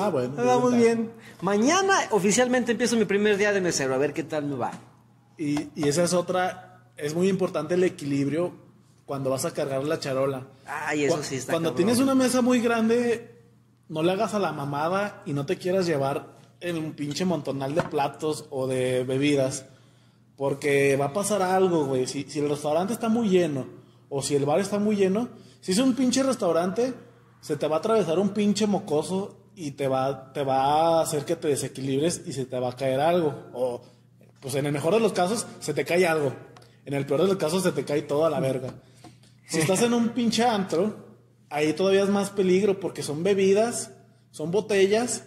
Ah, 0.00 0.08
bueno. 0.10 0.34
Vamos 0.36 0.70
pues, 0.70 0.76
bien. 0.82 1.12
Mañana 1.42 1.94
oficialmente 2.10 2.72
empiezo 2.72 2.96
mi 2.96 3.04
primer 3.04 3.36
día 3.36 3.52
de 3.52 3.60
mesero, 3.60 3.94
a 3.94 3.98
ver 3.98 4.12
qué 4.12 4.22
tal 4.24 4.44
me 4.46 4.56
va. 4.56 4.72
Y, 5.38 5.68
y 5.74 5.88
esa 5.88 6.04
es 6.04 6.12
otra. 6.14 6.90
Es 6.96 7.14
muy 7.14 7.28
importante 7.28 7.74
el 7.74 7.84
equilibrio 7.84 8.52
cuando 9.04 9.30
vas 9.30 9.44
a 9.44 9.52
cargar 9.52 9.84
la 9.84 10.00
charola. 10.00 10.46
Ay, 10.66 11.04
eso 11.04 11.18
Cu- 11.18 11.22
sí 11.22 11.36
está 11.36 11.52
Cuando 11.52 11.70
cabrón. 11.70 11.76
tienes 11.86 12.00
una 12.02 12.14
mesa 12.14 12.40
muy 12.42 12.60
grande, 12.60 13.36
no 13.88 14.02
le 14.02 14.12
hagas 14.12 14.34
a 14.34 14.38
la 14.38 14.52
mamada 14.52 15.22
y 15.26 15.32
no 15.32 15.44
te 15.46 15.56
quieras 15.58 15.86
llevar 15.86 16.34
en 16.60 16.78
un 16.78 16.94
pinche 16.94 17.24
montonal 17.26 17.74
de 17.74 17.82
platos 17.82 18.46
o 18.50 18.66
de 18.66 19.04
bebidas. 19.04 19.66
Porque 20.36 20.96
va 20.96 21.06
a 21.06 21.12
pasar 21.12 21.40
algo, 21.42 21.86
güey. 21.86 22.06
Si, 22.06 22.24
si 22.24 22.40
el 22.40 22.48
restaurante 22.48 22.92
está 22.92 23.08
muy 23.08 23.28
lleno 23.28 23.66
o 24.08 24.22
si 24.22 24.34
el 24.36 24.44
bar 24.44 24.60
está 24.60 24.78
muy 24.78 24.96
lleno, 24.96 25.28
si 25.60 25.72
es 25.72 25.78
un 25.78 25.94
pinche 25.94 26.22
restaurante, 26.22 26.92
se 27.40 27.56
te 27.56 27.66
va 27.68 27.76
a 27.76 27.78
atravesar 27.78 28.18
un 28.18 28.30
pinche 28.30 28.66
mocoso 28.66 29.36
y 29.56 29.70
te 29.72 29.88
va, 29.88 30.32
te 30.34 30.44
va 30.44 30.98
a 30.98 31.02
hacer 31.02 31.24
que 31.24 31.34
te 31.34 31.48
desequilibres 31.48 32.22
y 32.26 32.34
se 32.34 32.44
te 32.44 32.60
va 32.60 32.68
a 32.68 32.76
caer 32.76 33.00
algo. 33.00 33.34
O, 33.54 33.82
pues 34.40 34.54
en 34.54 34.66
el 34.66 34.72
mejor 34.72 34.92
de 34.92 35.00
los 35.00 35.14
casos, 35.14 35.46
se 35.60 35.72
te 35.72 35.84
cae 35.84 36.06
algo. 36.06 36.32
En 36.84 36.92
el 36.92 37.06
peor 37.06 37.22
de 37.22 37.28
los 37.28 37.36
casos 37.36 37.62
se 37.62 37.72
te 37.72 37.84
cae 37.84 38.02
todo 38.02 38.26
a 38.26 38.30
la 38.30 38.38
verga. 38.38 38.74
Si 39.48 39.58
estás 39.58 39.80
en 39.82 39.94
un 39.94 40.10
pinche 40.10 40.44
antro, 40.44 40.94
ahí 41.48 41.72
todavía 41.72 42.02
es 42.02 42.10
más 42.10 42.30
peligro 42.30 42.78
porque 42.78 43.02
son 43.02 43.22
bebidas, 43.22 43.92
son 44.30 44.50
botellas 44.50 45.24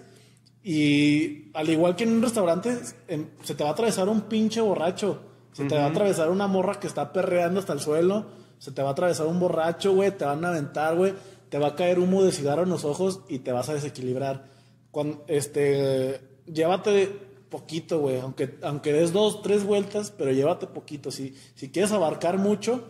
y 0.63 1.51
al 1.55 1.69
igual 1.69 1.95
que 1.95 2.03
en 2.03 2.13
un 2.13 2.21
restaurante, 2.21 2.77
em, 3.07 3.29
se 3.43 3.55
te 3.55 3.63
va 3.63 3.71
a 3.71 3.73
atravesar 3.73 4.07
un 4.09 4.21
pinche 4.21 4.61
borracho. 4.61 5.21
Se 5.53 5.65
te 5.65 5.75
va 5.75 5.85
a 5.85 5.87
atravesar 5.87 6.29
una 6.29 6.47
morra 6.47 6.79
que 6.79 6.87
está 6.87 7.11
perreando 7.11 7.59
hasta 7.59 7.73
el 7.73 7.79
suelo. 7.79 8.27
Se 8.59 8.71
te 8.71 8.83
va 8.83 8.89
a 8.89 8.91
atravesar 8.91 9.25
un 9.25 9.39
borracho, 9.39 9.93
güey. 9.93 10.11
Te 10.11 10.23
van 10.23 10.45
a 10.45 10.49
aventar, 10.49 10.95
güey. 10.95 11.13
Te 11.49 11.57
va 11.57 11.67
a 11.67 11.75
caer 11.75 11.99
humo 11.99 12.23
de 12.23 12.31
cigarro 12.31 12.63
en 12.63 12.69
los 12.69 12.85
ojos 12.85 13.21
y 13.27 13.39
te 13.39 13.51
vas 13.51 13.69
a 13.69 13.73
desequilibrar. 13.73 14.45
Cuando, 14.91 15.23
este, 15.27 16.21
llévate 16.45 17.07
poquito, 17.49 17.99
güey. 17.99 18.19
Aunque, 18.19 18.57
aunque 18.61 18.93
des 18.93 19.11
dos, 19.13 19.41
tres 19.41 19.63
vueltas, 19.63 20.11
pero 20.15 20.31
llévate 20.31 20.67
poquito. 20.67 21.11
Si, 21.11 21.35
si 21.55 21.69
quieres 21.69 21.91
abarcar 21.91 22.37
mucho, 22.37 22.83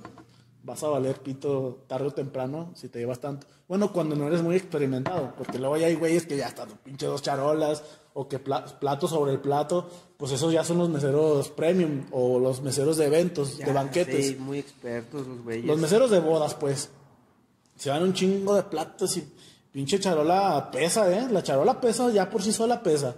vas 0.63 0.84
a 0.84 0.88
valer 0.89 1.19
pito 1.22 1.84
tarde 1.88 2.08
o 2.08 2.12
temprano 2.12 2.72
si 2.76 2.89
te 2.89 3.00
llevas 3.00 3.19
tanto. 3.19 3.48
Bueno, 3.67 3.93
cuando 3.93 4.15
no 4.15 4.28
eres 4.28 4.41
muy 4.41 4.56
experimentado, 4.56 5.34
porque 5.38 5.58
luego 5.60 5.78
ya 5.78 5.88
hay 5.88 5.95
güeyes 5.95 6.26
que 6.26 6.36
ya 6.38 6.48
están 6.48 6.69
pinche 6.84 7.06
dos 7.06 7.22
charolas 7.22 7.84
o 8.13 8.28
que 8.28 8.39
pla- 8.39 8.65
plato 8.80 9.08
sobre 9.08 9.32
el 9.32 9.39
plato, 9.39 9.88
pues 10.17 10.32
esos 10.34 10.52
ya 10.52 10.63
son 10.65 10.80
los 10.80 10.89
meseros 10.89 11.50
premium 11.50 12.06
o 12.12 12.39
los 12.39 12.62
meseros 12.62 12.98
de 12.98 13.06
eventos, 13.06 13.58
de 13.58 13.72
banquetes. 13.72 14.28
sí, 14.28 14.36
muy 14.38 14.60
expertos 14.60 15.26
los 15.28 15.41
güeyes. 15.43 15.65
Los 15.65 15.80
meseros 15.80 16.12
de 16.12 16.19
bodas, 16.19 16.56
pues. 16.56 16.89
Se 17.80 17.89
van 17.89 18.04
un 18.04 18.13
chingo 18.13 18.56
de 18.56 18.63
platos 18.63 19.15
y 19.15 19.34
pinche 19.72 20.02
charola 20.02 20.70
pesa, 20.70 21.10
¿eh? 21.10 21.28
La 21.32 21.42
charola 21.42 21.80
pesa, 21.80 22.12
ya 22.12 22.30
por 22.30 22.44
sí 22.44 22.52
sola 22.52 22.84
pesa. 22.84 23.15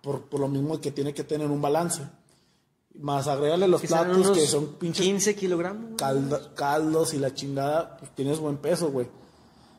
Por, 0.00 0.22
por 0.30 0.40
lo 0.40 0.48
mismo 0.48 0.80
que 0.80 0.92
tiene 0.92 1.12
que 1.12 1.24
tener 1.24 1.48
un 1.48 1.60
balance. 1.60 2.02
Más 2.94 3.28
agrégale 3.28 3.68
los 3.68 3.82
Que 3.82 3.88
platos 3.88 4.30
que 4.30 4.46
son 4.46 4.74
pinches 4.76 5.04
15 5.04 5.36
kilogramos. 5.36 6.00
caldos 6.54 7.12
y 7.12 7.18
la 7.18 7.34
chingada, 7.34 7.98
pues 7.98 8.14
tienes 8.14 8.38
buen 8.38 8.56
peso, 8.56 8.90
güey. 8.90 9.06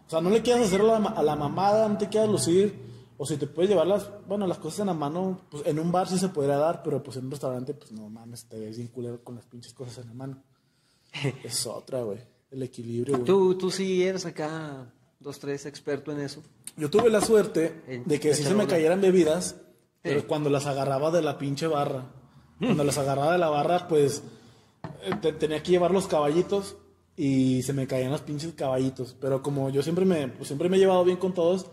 O 0.06 0.10
sea, 0.10 0.22
no 0.22 0.30
le 0.30 0.44
quieras 0.44 0.68
hacer 0.68 0.82
a 0.82 0.84
la, 0.84 0.98
a 1.10 1.24
la 1.24 1.36
mamada, 1.36 1.90
no 1.90 1.98
te 1.98 2.08
quieras 2.08 2.30
lucir. 2.30 2.94
O 3.18 3.26
si 3.26 3.38
te 3.38 3.48
puedes 3.48 3.70
llevar 3.70 3.88
las, 3.88 4.08
bueno, 4.28 4.46
las 4.46 4.60
cosas 4.60 4.82
en 4.82 4.88
la 4.88 4.94
mano, 4.94 5.42
pues 5.50 5.66
en 5.66 5.80
un 5.80 5.92
bar 5.92 6.08
sí 6.08 6.20
se 6.20 6.30
podría 6.30 6.58
dar, 6.58 6.84
pero 6.84 7.02
pues 7.02 7.18
en 7.18 7.26
un 7.26 7.32
restaurante, 7.32 7.74
pues 7.74 7.92
no 7.92 8.10
mames, 8.10 8.46
te 8.46 8.60
ves 8.60 8.78
bien 8.78 8.90
culero 8.90 9.24
con 9.24 9.36
las 9.36 9.46
pinches 9.46 9.74
cosas 9.74 9.98
en 10.00 10.10
la 10.10 10.14
mano. 10.14 10.44
es 11.44 11.66
otra, 11.66 12.04
güey. 12.04 12.20
El 12.54 12.64
equilibrio. 12.64 13.20
Tú, 13.24 13.58
tú 13.58 13.72
sí 13.72 14.04
eres 14.04 14.26
acá 14.26 14.94
dos, 15.20 15.40
tres 15.40 15.66
experto 15.66 16.12
en 16.12 16.20
eso. 16.22 16.42
Yo 16.78 16.90
tuve 16.90 17.10
la 17.10 17.20
suerte 17.22 17.82
En 17.88 18.04
de 18.06 18.20
que 18.20 18.34
sí 18.36 18.44
se 18.44 18.54
me 18.54 18.68
cayeran 18.68 19.02
bebidas, 19.02 19.56
pero 20.02 20.26
cuando 20.28 20.50
las 20.50 20.66
agarraba 20.68 21.10
de 21.12 21.22
la 21.22 21.38
pinche 21.38 21.68
barra. 21.68 22.06
Cuando 22.60 22.84
las 22.84 22.98
agarraba 22.98 23.34
de 23.34 23.40
la 23.40 23.50
barra, 23.50 23.88
pues 23.88 24.22
eh, 25.04 25.12
te- 25.22 25.34
tenía 25.34 25.62
que 25.64 25.72
llevar 25.72 25.92
los 25.92 26.08
caballitos 26.08 26.78
y 27.18 27.62
se 27.64 27.74
me 27.74 27.88
caían 27.88 28.12
los 28.12 28.22
pinches 28.22 28.54
caballitos. 28.54 29.16
Pero 29.20 29.42
como 29.42 29.70
yo 29.70 29.82
siempre 29.84 30.06
me, 30.06 30.28
pues, 30.30 30.48
siempre 30.48 30.70
me 30.70 30.78
he 30.78 30.80
llevado 30.80 31.04
bien 31.04 31.18
con 31.18 31.34
todos, 31.34 31.66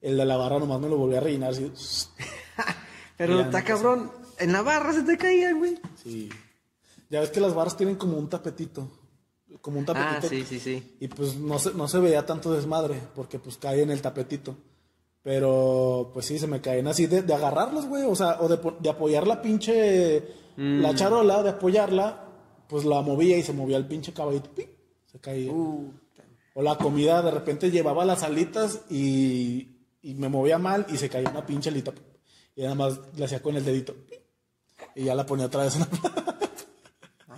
el 0.00 0.16
de 0.16 0.24
la 0.24 0.36
barra 0.36 0.58
nomás 0.58 0.80
me 0.80 0.88
lo 0.88 0.96
volví 0.96 1.16
a 1.16 1.20
rellenar. 1.20 1.50
Así, 1.50 1.70
Pero 3.16 3.40
está 3.40 3.62
cabrón. 3.64 4.10
En 4.38 4.52
la 4.52 4.62
barra 4.62 4.92
se 4.92 5.02
te 5.02 5.16
caían, 5.18 5.58
güey. 5.58 5.78
sí. 6.02 6.28
Ya 7.10 7.20
ves 7.20 7.30
que 7.30 7.40
las 7.40 7.52
barras 7.54 7.76
tienen 7.76 7.96
como 7.96 8.16
un 8.16 8.28
tapetito. 8.30 8.88
Como 9.60 9.78
un 9.78 9.84
Ah, 9.90 10.18
tapetito. 10.18 10.28
sí, 10.28 10.44
sí, 10.44 10.60
sí. 10.60 10.96
Y 11.00 11.08
pues 11.08 11.36
no 11.36 11.58
se, 11.58 11.72
no 11.74 11.86
se 11.88 11.98
veía 11.98 12.24
tanto 12.26 12.52
desmadre, 12.52 13.00
porque 13.14 13.38
pues 13.38 13.56
cae 13.58 13.82
en 13.82 13.90
el 13.90 14.00
tapetito. 14.02 14.56
Pero 15.22 16.10
pues 16.12 16.26
sí, 16.26 16.38
se 16.38 16.46
me 16.48 16.60
caen 16.60 16.88
así 16.88 17.06
de, 17.06 17.22
de 17.22 17.34
agarrarlos, 17.34 17.86
güey. 17.86 18.04
O 18.04 18.16
sea, 18.16 18.40
o 18.40 18.48
de, 18.48 18.58
de 18.80 18.90
apoyar 18.90 19.26
la 19.26 19.40
pinche. 19.42 20.40
La 20.56 20.94
charola, 20.94 21.42
de 21.42 21.50
apoyarla, 21.50 22.24
pues 22.68 22.84
la 22.84 23.00
movía 23.00 23.38
y 23.38 23.42
se 23.42 23.52
movía 23.54 23.76
el 23.78 23.86
pinche 23.86 24.12
caballito. 24.12 24.50
Se 25.10 25.18
caía. 25.18 25.50
Uh, 25.50 25.90
O 26.54 26.62
la 26.62 26.76
comida, 26.76 27.22
de 27.22 27.30
repente 27.30 27.70
llevaba 27.70 28.04
las 28.04 28.22
alitas 28.22 28.80
y, 28.90 29.78
y 30.02 30.14
me 30.14 30.28
movía 30.28 30.58
mal 30.58 30.84
y 30.92 30.96
se 30.98 31.08
caía 31.08 31.30
una 31.30 31.46
pinche 31.46 31.70
alita. 31.70 31.92
Y 32.54 32.62
nada 32.62 32.74
más 32.74 33.00
le 33.16 33.24
hacía 33.24 33.40
con 33.40 33.56
el 33.56 33.64
dedito. 33.64 33.94
Y 34.94 35.04
ya 35.04 35.14
la 35.14 35.24
ponía 35.24 35.46
otra 35.46 35.64
vez 35.64 35.76
en 35.76 35.80
la 35.80 35.88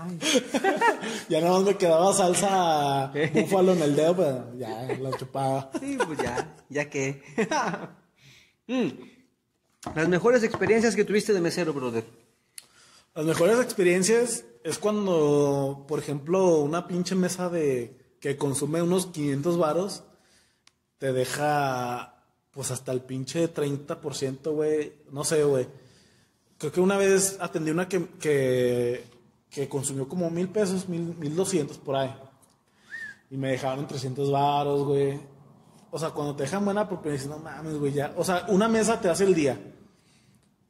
Ya 1.29 1.41
nada 1.41 1.53
más 1.55 1.63
me 1.63 1.77
quedaba 1.77 2.13
salsa 2.13 3.13
búfalo 3.33 3.73
en 3.73 3.83
el 3.83 3.97
dedo, 3.97 4.17
pero 4.17 4.59
ya 4.59 4.99
la 5.01 5.17
chupaba. 5.17 5.71
sí, 5.81 5.99
pues 6.07 6.19
ya, 6.19 6.57
ya 6.69 6.91
que. 6.91 7.23
Mm. 8.67 8.89
Las 9.95 10.09
mejores 10.09 10.43
experiencias 10.43 10.97
que 10.97 11.05
tuviste 11.05 11.35
de 11.35 11.43
mesero, 11.43 11.75
brother. 11.75 12.03
Las 13.15 13.27
mejores 13.27 13.61
experiencias 13.61 14.47
es 14.65 14.79
cuando, 14.79 15.85
por 15.87 15.99
ejemplo, 15.99 16.61
una 16.61 16.89
pinche 16.89 17.15
mesa 17.15 17.51
de 17.51 18.17
que 18.21 18.39
consume 18.39 18.81
unos 18.81 19.09
500 19.09 19.59
varos 19.59 20.03
te 20.97 21.13
deja 21.13 22.15
pues 22.51 22.71
hasta 22.71 22.93
el 22.93 23.03
pinche 23.03 23.53
30%, 23.53 24.51
güey. 24.53 24.93
No 25.11 25.25
sé, 25.25 25.45
güey. 25.45 25.67
Creo 26.57 26.73
que 26.73 26.81
una 26.81 26.97
vez 26.97 27.37
atendí 27.41 27.71
una 27.71 27.89
que, 27.89 28.07
que, 28.21 29.05
que 29.55 29.69
consumió 29.69 30.09
como 30.09 30.29
mil 30.31 30.49
pesos, 30.49 30.89
mil, 30.89 31.15
mil 31.17 31.37
doscientos 31.37 31.79
por 31.79 31.95
ahí. 31.95 32.13
Y 33.31 33.37
me 33.37 33.53
dejaron 33.53 33.87
300 33.87 34.31
varos, 34.31 34.85
güey. 34.85 35.21
O 35.93 35.99
sea, 35.99 36.11
cuando 36.11 36.35
te 36.35 36.43
dejan 36.43 36.65
buena 36.65 36.89
propina, 36.89 37.13
dices, 37.13 37.29
no 37.29 37.39
mames, 37.39 37.79
güey, 37.79 37.93
ya. 37.93 38.13
O 38.17 38.25
sea, 38.25 38.47
una 38.49 38.69
mesa 38.69 39.01
te 39.01 39.09
hace 39.09 39.25
el 39.25 39.35
día. 39.35 39.59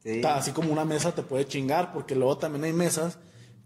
Sí. 0.03 0.21
Así 0.23 0.51
como 0.51 0.71
una 0.71 0.85
mesa 0.85 1.13
te 1.13 1.23
puede 1.23 1.47
chingar, 1.47 1.91
porque 1.93 2.13
luego 2.13 2.37
también 2.37 2.63
hay 2.63 2.73
mesas, 2.73 3.17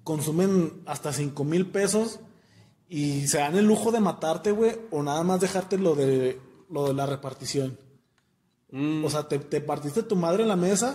consumen 0.06 0.84
hasta 0.86 1.12
5 1.12 1.44
mil 1.44 1.68
pesos 1.68 2.22
y 2.88 3.28
se 3.28 3.40
dan 3.40 3.58
el 3.58 3.66
lujo 3.66 3.92
de 3.92 4.00
matarte, 4.00 4.52
güey, 4.52 4.80
o 4.90 5.04
nada 5.04 5.22
más 5.24 5.42
dejarte 5.42 5.78
lo 5.78 5.96
de, 5.96 6.40
lo 6.70 6.88
de 6.88 6.94
la 6.94 7.06
repartición. 7.06 7.78
Mm. 8.72 9.04
O 9.04 9.10
sea, 9.10 9.28
te, 9.28 9.38
te 9.38 9.60
partiste 9.60 10.02
tu 10.04 10.16
madre 10.16 10.44
en 10.44 10.50
la 10.50 10.56
mesa 10.56 10.94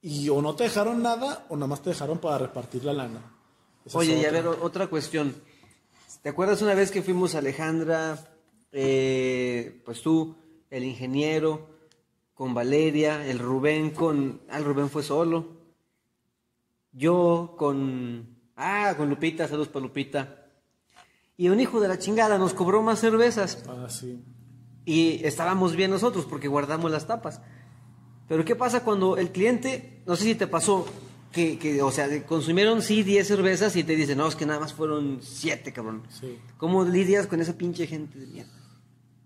y 0.00 0.28
o 0.30 0.42
no 0.42 0.56
te 0.56 0.64
dejaron 0.64 1.00
nada 1.00 1.46
o 1.48 1.54
nada 1.54 1.68
más 1.68 1.82
te 1.82 1.90
dejaron 1.90 2.18
para 2.18 2.38
repartir 2.38 2.84
la 2.84 2.92
lana. 2.92 3.35
Esa 3.86 3.98
Oye, 3.98 4.18
y 4.20 4.24
a 4.24 4.32
ver, 4.32 4.46
otra 4.46 4.88
cuestión. 4.88 5.34
¿Te 6.22 6.28
acuerdas 6.28 6.60
una 6.60 6.74
vez 6.74 6.90
que 6.90 7.02
fuimos 7.02 7.36
a 7.36 7.38
Alejandra, 7.38 8.18
eh, 8.72 9.80
pues 9.84 10.02
tú, 10.02 10.36
el 10.70 10.82
ingeniero, 10.82 11.68
con 12.34 12.52
Valeria, 12.52 13.24
el 13.26 13.38
Rubén 13.38 13.90
con... 13.90 14.42
Ah, 14.50 14.58
el 14.58 14.64
Rubén 14.64 14.90
fue 14.90 15.04
solo. 15.04 15.56
Yo 16.90 17.54
con... 17.56 18.36
Ah, 18.56 18.94
con 18.96 19.08
Lupita, 19.08 19.46
saludos 19.46 19.68
para 19.68 19.84
Lupita. 19.84 20.48
Y 21.36 21.48
un 21.48 21.60
hijo 21.60 21.78
de 21.78 21.86
la 21.86 21.98
chingada 21.98 22.38
nos 22.38 22.54
cobró 22.54 22.82
más 22.82 22.98
cervezas. 22.98 23.64
Ah, 23.68 23.88
sí. 23.88 24.20
Y 24.84 25.24
estábamos 25.24 25.76
bien 25.76 25.92
nosotros 25.92 26.26
porque 26.26 26.48
guardamos 26.48 26.90
las 26.90 27.06
tapas. 27.06 27.40
Pero 28.26 28.44
¿qué 28.44 28.56
pasa 28.56 28.82
cuando 28.82 29.16
el 29.16 29.30
cliente, 29.30 30.02
no 30.06 30.16
sé 30.16 30.24
si 30.24 30.34
te 30.34 30.48
pasó, 30.48 30.86
que, 31.32 31.58
que, 31.58 31.82
o 31.82 31.90
sea, 31.90 32.24
consumieron 32.24 32.82
sí 32.82 33.02
10 33.02 33.26
cervezas 33.26 33.76
y 33.76 33.84
te 33.84 33.94
dicen, 33.96 34.18
no, 34.18 34.26
es 34.28 34.36
que 34.36 34.46
nada 34.46 34.60
más 34.60 34.72
fueron 34.72 35.20
7, 35.22 35.72
cabrón. 35.72 36.02
Sí. 36.08 36.38
¿Cómo 36.56 36.84
lidias 36.84 37.26
con 37.26 37.40
esa 37.40 37.56
pinche 37.58 37.86
gente 37.86 38.18
de 38.18 38.26
mierda? 38.26 38.52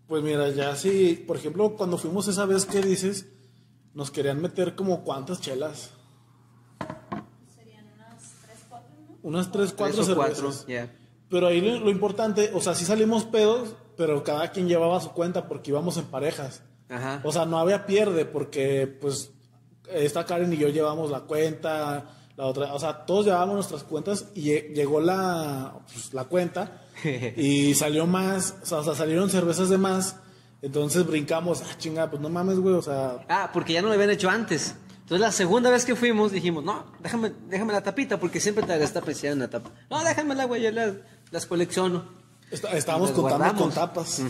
Pues 0.09 0.23
mira, 0.25 0.49
ya 0.51 0.75
sí, 0.75 1.23
por 1.27 1.37
ejemplo, 1.37 1.77
cuando 1.77 1.97
fuimos 1.97 2.27
esa 2.27 2.45
vez 2.47 2.67
que 2.67 2.81
dices, 2.81 3.27
nos 3.95 4.11
querían 4.11 4.41
meter 4.43 4.75
como 4.75 5.05
cuántas 5.05 5.41
chelas. 5.41 5.91
Serían 7.55 7.87
unas 7.95 8.33
3, 8.45 8.59
4, 8.69 8.89
¿no? 9.09 9.19
Unas 9.29 9.53
3, 9.53 9.73
4 9.77 9.95
Tres 9.95 9.99
o 9.99 10.05
cervezas. 10.15 10.41
cuatro, 10.43 10.67
ya. 10.69 10.93
Pero 11.29 11.47
ahí 11.47 11.61
lo, 11.61 11.79
lo 11.79 11.91
importante, 11.91 12.51
o 12.55 12.61
sea, 12.61 12.75
sí 12.75 12.85
salimos 12.85 13.25
pedos, 13.25 13.77
pero 13.97 14.25
cada 14.25 14.51
quien 14.51 14.67
llevaba 14.67 15.01
su 15.01 15.13
cuenta 15.13 15.47
porque 15.47 15.71
íbamos 15.71 15.97
en 15.97 16.07
parejas. 16.07 16.63
Ajá. 16.89 17.21
O 17.23 17.31
sea, 17.31 17.47
no 17.47 17.59
había 17.61 17.87
pierde 17.87 18.25
porque, 18.25 18.89
pues, 19.01 19.31
esta 19.95 20.25
Karen 20.27 20.53
y 20.53 20.57
yo 20.57 20.69
llevamos 20.69 21.11
la 21.11 21.21
cuenta, 21.21 22.05
la 22.37 22.47
otra, 22.47 22.73
o 22.75 22.79
sea, 22.79 23.05
todos 23.07 23.27
llevábamos 23.27 23.55
nuestras 23.57 23.83
cuentas 23.85 24.27
y 24.35 24.43
lle- 24.51 24.73
llegó 24.75 25.01
la, 25.01 25.75
pues, 25.93 26.13
la 26.15 26.25
cuenta 26.25 26.83
y 27.37 27.75
salió 27.75 28.07
más, 28.07 28.57
o 28.63 28.67
sea, 28.67 28.79
o 28.79 28.85
sea, 28.85 28.95
salieron 28.95 29.29
cervezas 29.31 29.69
de 29.69 29.79
más, 29.79 30.17
entonces 30.63 31.07
brincamos, 31.07 31.63
ah, 31.63 31.75
chinga, 31.79 32.09
pues 32.11 32.21
no 32.23 32.29
mames, 32.29 32.59
güey, 32.59 32.75
o 32.75 32.83
sea, 32.83 33.25
Ah, 33.29 33.51
porque 33.53 33.73
ya 33.73 33.83
no 33.83 33.89
lo 33.89 33.95
habían 33.95 34.11
hecho 34.11 34.29
antes. 34.31 34.75
Entonces 35.03 35.21
la 35.27 35.33
segunda 35.33 35.71
vez 35.71 35.85
que 35.85 35.97
fuimos 35.97 36.31
dijimos, 36.31 36.63
no, 36.63 36.85
déjame, 37.01 37.33
déjame 37.49 37.73
la 37.73 37.83
tapita 37.83 38.21
porque 38.21 38.39
siempre 38.39 38.65
te 38.65 38.81
está 38.83 39.01
apreciada 39.01 39.33
en 39.33 39.41
la 39.41 39.49
tapa. 39.51 39.71
No, 39.91 40.05
déjamela, 40.05 40.45
güey, 40.45 40.63
yo 40.63 40.71
las, 40.71 40.93
las 41.33 41.47
colecciono. 41.47 42.05
está- 42.51 42.71
estábamos 42.77 43.11
contando 43.11 43.39
guardamos. 43.39 43.63
con 43.63 43.73
tapas. 43.73 44.23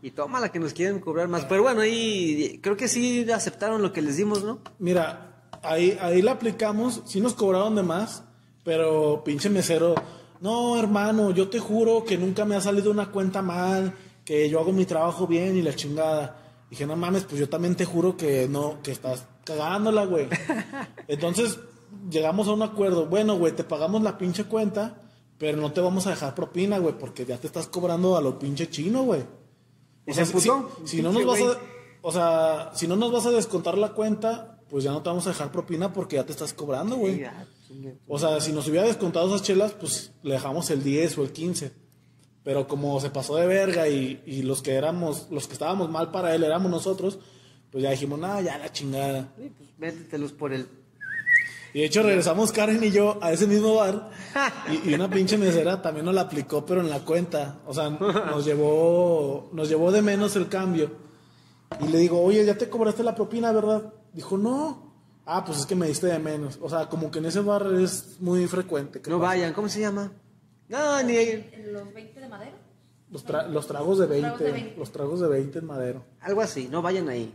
Y 0.00 0.12
toma 0.12 0.40
la 0.40 0.50
que 0.50 0.60
nos 0.60 0.72
quieren 0.72 1.00
cobrar 1.00 1.28
más. 1.28 1.44
Pero 1.44 1.62
bueno, 1.62 1.80
ahí 1.80 2.60
creo 2.62 2.76
que 2.76 2.88
sí 2.88 3.30
aceptaron 3.30 3.82
lo 3.82 3.92
que 3.92 4.02
les 4.02 4.16
dimos, 4.16 4.44
¿no? 4.44 4.60
Mira, 4.78 5.50
ahí, 5.62 5.98
ahí 6.00 6.22
la 6.22 6.32
aplicamos, 6.32 7.02
sí 7.04 7.20
nos 7.20 7.34
cobraron 7.34 7.74
de 7.74 7.82
más, 7.82 8.22
pero 8.64 9.22
pinche 9.24 9.50
mesero, 9.50 9.94
no 10.40 10.78
hermano, 10.78 11.30
yo 11.30 11.48
te 11.48 11.58
juro 11.58 12.04
que 12.04 12.16
nunca 12.16 12.44
me 12.44 12.54
ha 12.54 12.60
salido 12.60 12.90
una 12.90 13.10
cuenta 13.10 13.42
mal, 13.42 13.94
que 14.24 14.48
yo 14.48 14.60
hago 14.60 14.72
mi 14.72 14.84
trabajo 14.84 15.26
bien 15.26 15.56
y 15.56 15.62
la 15.62 15.74
chingada. 15.74 16.36
Dije, 16.70 16.86
no 16.86 16.96
mames, 16.96 17.24
pues 17.24 17.40
yo 17.40 17.48
también 17.48 17.74
te 17.74 17.84
juro 17.84 18.16
que 18.16 18.46
no, 18.46 18.82
que 18.82 18.92
estás 18.92 19.26
cagándola, 19.44 20.04
güey. 20.04 20.28
Entonces, 21.08 21.58
llegamos 22.10 22.46
a 22.46 22.52
un 22.52 22.62
acuerdo. 22.62 23.06
Bueno, 23.06 23.36
güey, 23.36 23.56
te 23.56 23.64
pagamos 23.64 24.02
la 24.02 24.18
pinche 24.18 24.44
cuenta, 24.44 25.00
pero 25.38 25.56
no 25.56 25.72
te 25.72 25.80
vamos 25.80 26.06
a 26.06 26.10
dejar 26.10 26.34
propina, 26.34 26.78
güey, 26.78 26.96
porque 26.98 27.24
ya 27.24 27.38
te 27.38 27.46
estás 27.46 27.68
cobrando 27.68 28.16
a 28.16 28.20
lo 28.20 28.38
pinche 28.38 28.68
chino, 28.68 29.04
güey. 29.04 29.24
¿Y 30.08 30.12
O 30.12 30.14
sea, 30.14 30.24
se 30.24 30.40
si, 30.40 30.50
si 30.84 31.02
no 31.02 31.12
nos 31.12 31.26
vas 31.26 31.40
a, 31.42 31.60
o 32.00 32.10
sea, 32.12 32.70
si 32.74 32.88
no 32.88 32.96
nos 32.96 33.12
vas 33.12 33.26
a 33.26 33.30
descontar 33.30 33.76
la 33.76 33.92
cuenta, 33.92 34.58
pues 34.70 34.84
ya 34.84 34.90
no 34.90 35.02
te 35.02 35.10
vamos 35.10 35.26
a 35.26 35.30
dejar 35.30 35.52
propina 35.52 35.92
porque 35.92 36.16
ya 36.16 36.24
te 36.24 36.32
estás 36.32 36.54
cobrando, 36.54 36.96
güey. 36.96 37.22
O 38.06 38.18
sea, 38.18 38.40
si 38.40 38.52
nos 38.52 38.66
hubiera 38.68 38.86
descontado 38.86 39.28
esas 39.28 39.42
chelas, 39.42 39.72
pues 39.72 40.12
le 40.22 40.32
dejamos 40.34 40.70
el 40.70 40.82
10 40.82 41.18
o 41.18 41.22
el 41.24 41.32
15. 41.32 41.72
Pero 42.42 42.66
como 42.66 42.98
se 43.00 43.10
pasó 43.10 43.36
de 43.36 43.46
verga 43.46 43.86
y, 43.88 44.22
y 44.24 44.40
los 44.40 44.62
que 44.62 44.72
éramos, 44.72 45.28
los 45.30 45.46
que 45.46 45.52
estábamos 45.52 45.90
mal 45.90 46.10
para 46.10 46.34
él 46.34 46.42
éramos 46.42 46.70
nosotros, 46.70 47.18
pues 47.70 47.84
ya 47.84 47.90
dijimos, 47.90 48.18
nada, 48.18 48.40
ya 48.40 48.56
la 48.56 48.72
chingada. 48.72 49.34
Sí, 49.36 49.52
pues 49.56 49.68
métetelos 49.76 50.32
por 50.32 50.54
el. 50.54 50.66
Y 51.74 51.80
de 51.80 51.84
hecho 51.86 52.02
regresamos 52.02 52.50
Karen 52.52 52.82
y 52.82 52.90
yo 52.90 53.18
a 53.20 53.32
ese 53.32 53.46
mismo 53.46 53.74
bar 53.76 54.10
y, 54.70 54.90
y 54.90 54.94
una 54.94 55.08
pinche 55.10 55.36
mesera 55.36 55.82
también 55.82 56.06
nos 56.06 56.14
la 56.14 56.22
aplicó, 56.22 56.64
pero 56.64 56.80
en 56.80 56.88
la 56.90 57.00
cuenta. 57.04 57.60
O 57.66 57.74
sea, 57.74 57.90
nos 57.90 58.44
llevó, 58.44 59.50
nos 59.52 59.68
llevó 59.68 59.92
de 59.92 60.02
menos 60.02 60.34
el 60.36 60.48
cambio. 60.48 60.90
Y 61.80 61.88
le 61.88 61.98
digo, 61.98 62.20
oye, 62.22 62.44
ya 62.44 62.56
te 62.56 62.68
cobraste 62.70 63.02
la 63.02 63.14
propina, 63.14 63.52
¿verdad? 63.52 63.92
Dijo, 64.12 64.38
no. 64.38 64.88
Ah, 65.26 65.44
pues 65.44 65.58
es 65.58 65.66
que 65.66 65.74
me 65.74 65.86
diste 65.86 66.06
de 66.06 66.18
menos. 66.18 66.58
O 66.62 66.70
sea, 66.70 66.88
como 66.88 67.10
que 67.10 67.18
en 67.18 67.26
ese 67.26 67.40
bar 67.40 67.66
es 67.78 68.16
muy 68.20 68.46
frecuente. 68.46 69.00
No 69.06 69.18
pasa. 69.18 69.28
vayan, 69.30 69.52
¿cómo 69.52 69.68
se 69.68 69.80
llama? 69.80 70.10
No, 70.68 71.02
ni. 71.02 71.16
¿En 71.16 71.72
los 71.74 71.92
20 71.92 72.18
de 72.20 72.28
madera? 72.28 72.56
Los, 73.10 73.26
tra- 73.26 73.46
los 73.48 73.66
tragos 73.66 73.98
de 73.98 74.06
20, 74.06 74.22
Tragos 74.28 74.40
de 74.40 74.52
20. 74.52 74.76
los 74.78 74.92
tragos 74.92 75.20
de 75.20 75.28
20 75.28 75.58
en 75.58 75.66
madero. 75.66 76.04
Algo 76.20 76.40
así, 76.40 76.68
no 76.70 76.80
vayan 76.80 77.08
ahí. 77.10 77.34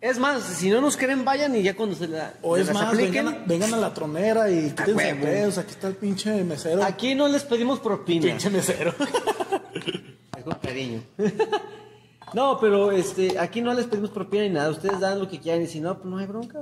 Es 0.00 0.18
más, 0.18 0.42
si 0.44 0.70
no 0.70 0.80
nos 0.80 0.96
creen, 0.96 1.24
vayan 1.26 1.54
y 1.56 1.62
ya 1.62 1.76
cuando 1.76 1.94
se 1.94 2.08
la. 2.08 2.32
O 2.42 2.56
es 2.56 2.72
más, 2.72 2.84
apliquen. 2.84 3.26
vengan 3.26 3.28
a, 3.42 3.44
vengan 3.46 3.74
a 3.74 3.76
la 3.76 3.92
tronera 3.92 4.50
y 4.50 4.70
quítense 4.70 5.14
pedos. 5.16 5.58
Aquí 5.58 5.70
está 5.72 5.88
el 5.88 5.96
pinche 5.96 6.42
mesero. 6.42 6.82
Aquí 6.82 7.14
no 7.14 7.28
les 7.28 7.42
pedimos 7.44 7.80
propina. 7.80 8.22
Pinche 8.26 8.48
mesero. 8.48 8.94
Con 10.44 10.54
cariño. 10.54 11.02
no, 12.34 12.58
pero 12.58 12.92
este, 12.92 13.38
aquí 13.38 13.60
no 13.60 13.74
les 13.74 13.86
pedimos 13.86 14.10
propina 14.10 14.44
ni 14.44 14.50
nada. 14.50 14.70
Ustedes 14.70 15.00
dan 15.00 15.18
lo 15.18 15.28
que 15.28 15.38
quieran 15.38 15.62
y 15.62 15.66
si 15.66 15.80
no, 15.80 15.96
pues 15.98 16.06
no 16.06 16.16
hay 16.18 16.26
bronca. 16.26 16.60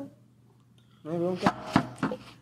No 1.05 1.11
hay 1.13 1.19
bronca. 1.19 1.55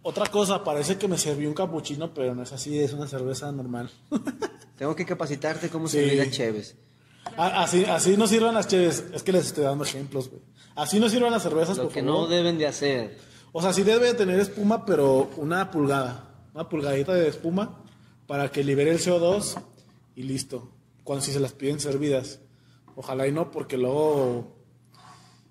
Otra 0.03 0.27
cosa, 0.31 0.65
parece 0.65 0.97
que 0.97 1.09
me 1.09 1.19
serví 1.19 1.45
un 1.47 1.53
capuchino, 1.53 2.15
pero 2.15 2.35
no 2.35 2.43
es 2.43 2.53
así, 2.53 2.79
es 2.79 2.93
una 2.95 3.07
cerveza 3.07 3.53
normal. 3.53 3.91
Tengo 4.79 4.95
que 4.97 5.05
capacitarte 5.05 5.69
cómo 5.69 5.89
Sí. 5.89 5.99
servir 5.99 6.23
a 6.23 6.31
Chévez. 6.31 6.75
A- 7.37 7.63
así, 7.65 7.85
así 7.85 8.17
no 8.17 8.27
sirvan 8.27 8.55
las 8.55 8.69
cheves. 8.69 9.05
Es 9.13 9.23
que 9.23 9.33
les 9.33 9.47
estoy 9.47 9.65
dando 9.65 9.85
ejemplos, 9.85 10.31
güey. 10.31 10.41
Así 10.77 11.01
no 11.01 11.09
sirvan 11.09 11.33
las 11.33 11.43
cervezas, 11.43 11.77
Lo 11.79 11.85
por 11.85 11.93
que 11.93 12.03
favor. 12.03 12.21
no 12.23 12.27
deben 12.29 12.59
de 12.59 12.67
hacer. 12.67 13.19
O 13.53 13.63
sea, 13.63 13.73
sí 13.73 13.83
debe 13.83 14.07
de 14.07 14.15
tener 14.15 14.39
espuma, 14.39 14.85
pero 14.85 15.31
una 15.39 15.71
pulgada. 15.71 16.31
Una 16.55 16.69
pulgadita 16.69 17.15
de 17.15 17.29
espuma 17.29 17.83
para 18.27 18.51
que 18.51 18.63
libere 18.63 18.91
el 18.91 18.99
CO2 18.99 19.61
y 20.15 20.23
listo. 20.25 20.71
Cuando 21.05 21.25
si 21.25 21.33
se 21.33 21.41
las 21.41 21.53
piden 21.53 21.81
servidas. 21.81 22.41
Ojalá 22.95 23.27
y 23.27 23.33
no, 23.33 23.51
porque 23.51 23.77
luego... 23.77 24.55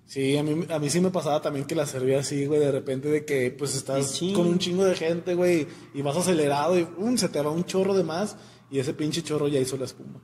Sí, 0.06 0.36
a 0.36 0.44
mí, 0.44 0.64
a 0.70 0.78
mí 0.78 0.88
sí 0.88 1.00
me 1.00 1.10
pasaba 1.10 1.42
también 1.42 1.64
que 1.66 1.74
las 1.74 1.90
servía 1.90 2.20
así, 2.20 2.46
güey, 2.46 2.60
de 2.60 2.70
repente 2.70 3.08
de 3.08 3.24
que 3.24 3.50
pues 3.50 3.74
estás 3.74 4.20
con 4.36 4.46
un 4.46 4.60
chingo 4.60 4.84
de 4.84 4.94
gente, 4.94 5.34
güey, 5.34 5.66
y 5.94 6.02
vas 6.02 6.16
acelerado 6.16 6.78
y 6.78 6.86
um, 6.96 7.16
se 7.16 7.28
te 7.28 7.40
va 7.40 7.50
un 7.50 7.64
chorro 7.64 7.92
de 7.92 8.04
más 8.04 8.36
y 8.70 8.78
ese 8.78 8.94
pinche 8.94 9.24
chorro 9.24 9.48
ya 9.48 9.58
hizo 9.58 9.76
la 9.76 9.84
espuma. 9.86 10.20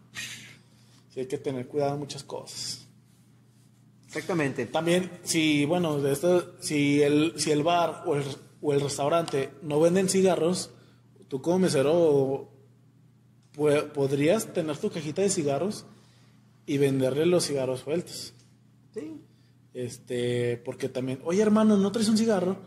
Sí, 1.13 1.19
hay 1.21 1.27
que 1.27 1.37
tener 1.37 1.67
cuidado 1.67 1.95
en 1.95 1.99
muchas 1.99 2.23
cosas. 2.23 2.87
Exactamente. 4.15 4.67
También, 4.67 5.11
si, 5.23 5.65
bueno, 5.65 5.99
de 5.99 6.13
esto, 6.13 6.55
si 6.61 7.01
el, 7.01 7.33
si 7.37 7.51
el 7.51 7.63
bar 7.63 8.03
o 8.05 8.17
el, 8.17 8.25
o 8.61 8.75
el 8.75 8.81
restaurante 8.83 9.53
no 9.63 9.81
venden 9.81 10.11
cigarros, 10.11 10.71
tú 11.29 11.41
como 11.41 11.61
mesero 11.61 12.51
podrías 13.95 14.53
tener 14.53 14.77
tu 14.77 14.91
cajita 14.91 15.23
de 15.23 15.31
cigarros 15.31 15.87
y 16.67 16.77
venderle 16.77 17.25
los 17.25 17.47
cigarros 17.47 17.81
sueltos. 17.81 18.35
Sí. 18.93 19.23
Este, 19.73 20.59
porque 20.59 20.91
también, 20.91 21.21
oye 21.25 21.41
hermano, 21.41 21.79
¿no 21.79 21.91
traes 21.91 22.11
un 22.11 22.19
cigarro? 22.19 22.59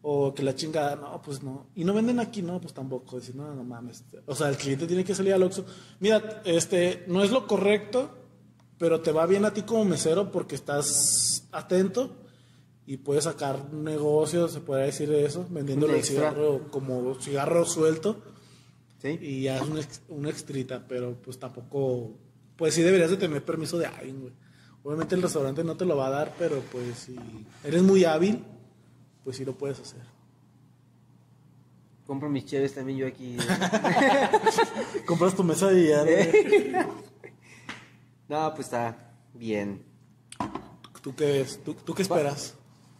O 0.00 0.32
que 0.32 0.42
la 0.42 0.54
chingada, 0.54 0.96
no, 0.96 1.20
pues 1.20 1.42
no. 1.42 1.66
Y 1.74 1.84
no 1.84 1.92
venden 1.92 2.18
aquí, 2.18 2.40
no, 2.40 2.60
pues 2.62 2.72
tampoco. 2.72 3.16
Decir, 3.16 3.36
no, 3.36 3.54
no 3.54 3.62
mames. 3.62 4.04
O 4.26 4.34
sea, 4.34 4.48
el 4.48 4.56
cliente 4.56 4.86
tiene 4.86 5.04
que 5.04 5.14
salir 5.14 5.34
al 5.34 5.42
Oxxo. 5.42 5.66
Mira, 6.00 6.42
este, 6.46 7.04
no 7.08 7.22
es 7.22 7.30
lo 7.30 7.46
correcto, 7.46 8.23
pero 8.78 9.00
te 9.00 9.12
va 9.12 9.26
bien 9.26 9.44
a 9.44 9.52
ti 9.52 9.62
como 9.62 9.84
mesero 9.84 10.30
porque 10.32 10.54
estás 10.54 11.46
atento 11.52 12.16
y 12.86 12.98
puedes 12.98 13.24
sacar 13.24 13.72
negocio, 13.72 14.48
se 14.48 14.60
puede 14.60 14.86
decir 14.86 15.10
eso, 15.12 15.46
vendiéndole 15.50 15.94
Un 15.94 15.98
el 16.00 16.04
cigarro 16.04 16.70
como 16.70 17.14
cigarro 17.20 17.64
suelto 17.64 18.22
Sí. 19.00 19.18
y 19.20 19.42
ya 19.42 19.56
es 19.58 19.62
un, 19.68 19.78
ex- 19.78 20.00
un 20.08 20.26
extrita, 20.26 20.86
pero 20.88 21.14
pues 21.22 21.38
tampoco, 21.38 22.12
pues 22.56 22.72
sí 22.74 22.80
deberías 22.82 23.10
de 23.10 23.18
tener 23.18 23.44
permiso 23.44 23.76
de 23.78 23.84
alguien, 23.86 24.20
güey. 24.20 24.32
Obviamente 24.82 25.14
el 25.14 25.20
restaurante 25.22 25.62
no 25.62 25.76
te 25.76 25.84
lo 25.84 25.96
va 25.96 26.06
a 26.06 26.10
dar, 26.10 26.34
pero 26.38 26.60
pues 26.72 26.98
si 27.00 27.16
eres 27.64 27.82
muy 27.82 28.04
hábil, 28.06 28.42
pues 29.22 29.36
sí 29.36 29.44
lo 29.44 29.52
puedes 29.56 29.78
hacer. 29.80 30.00
Compro 32.06 32.28
mis 32.28 32.44
Chéves 32.46 32.74
también 32.74 32.98
yo 32.98 33.06
aquí. 33.06 33.36
Compras 35.06 35.34
tu 35.34 35.42
mesa 35.44 35.68
de 35.70 35.74
billar. 35.82 36.06
no, 38.28 38.54
pues 38.54 38.66
está 38.66 39.12
bien. 39.32 39.84
¿Tú 41.02 41.14
qué 41.14 41.24
ves? 41.24 41.60
¿Tú, 41.62 41.74
tú 41.74 41.94
qué 41.94 42.02
esperas? 42.02 42.54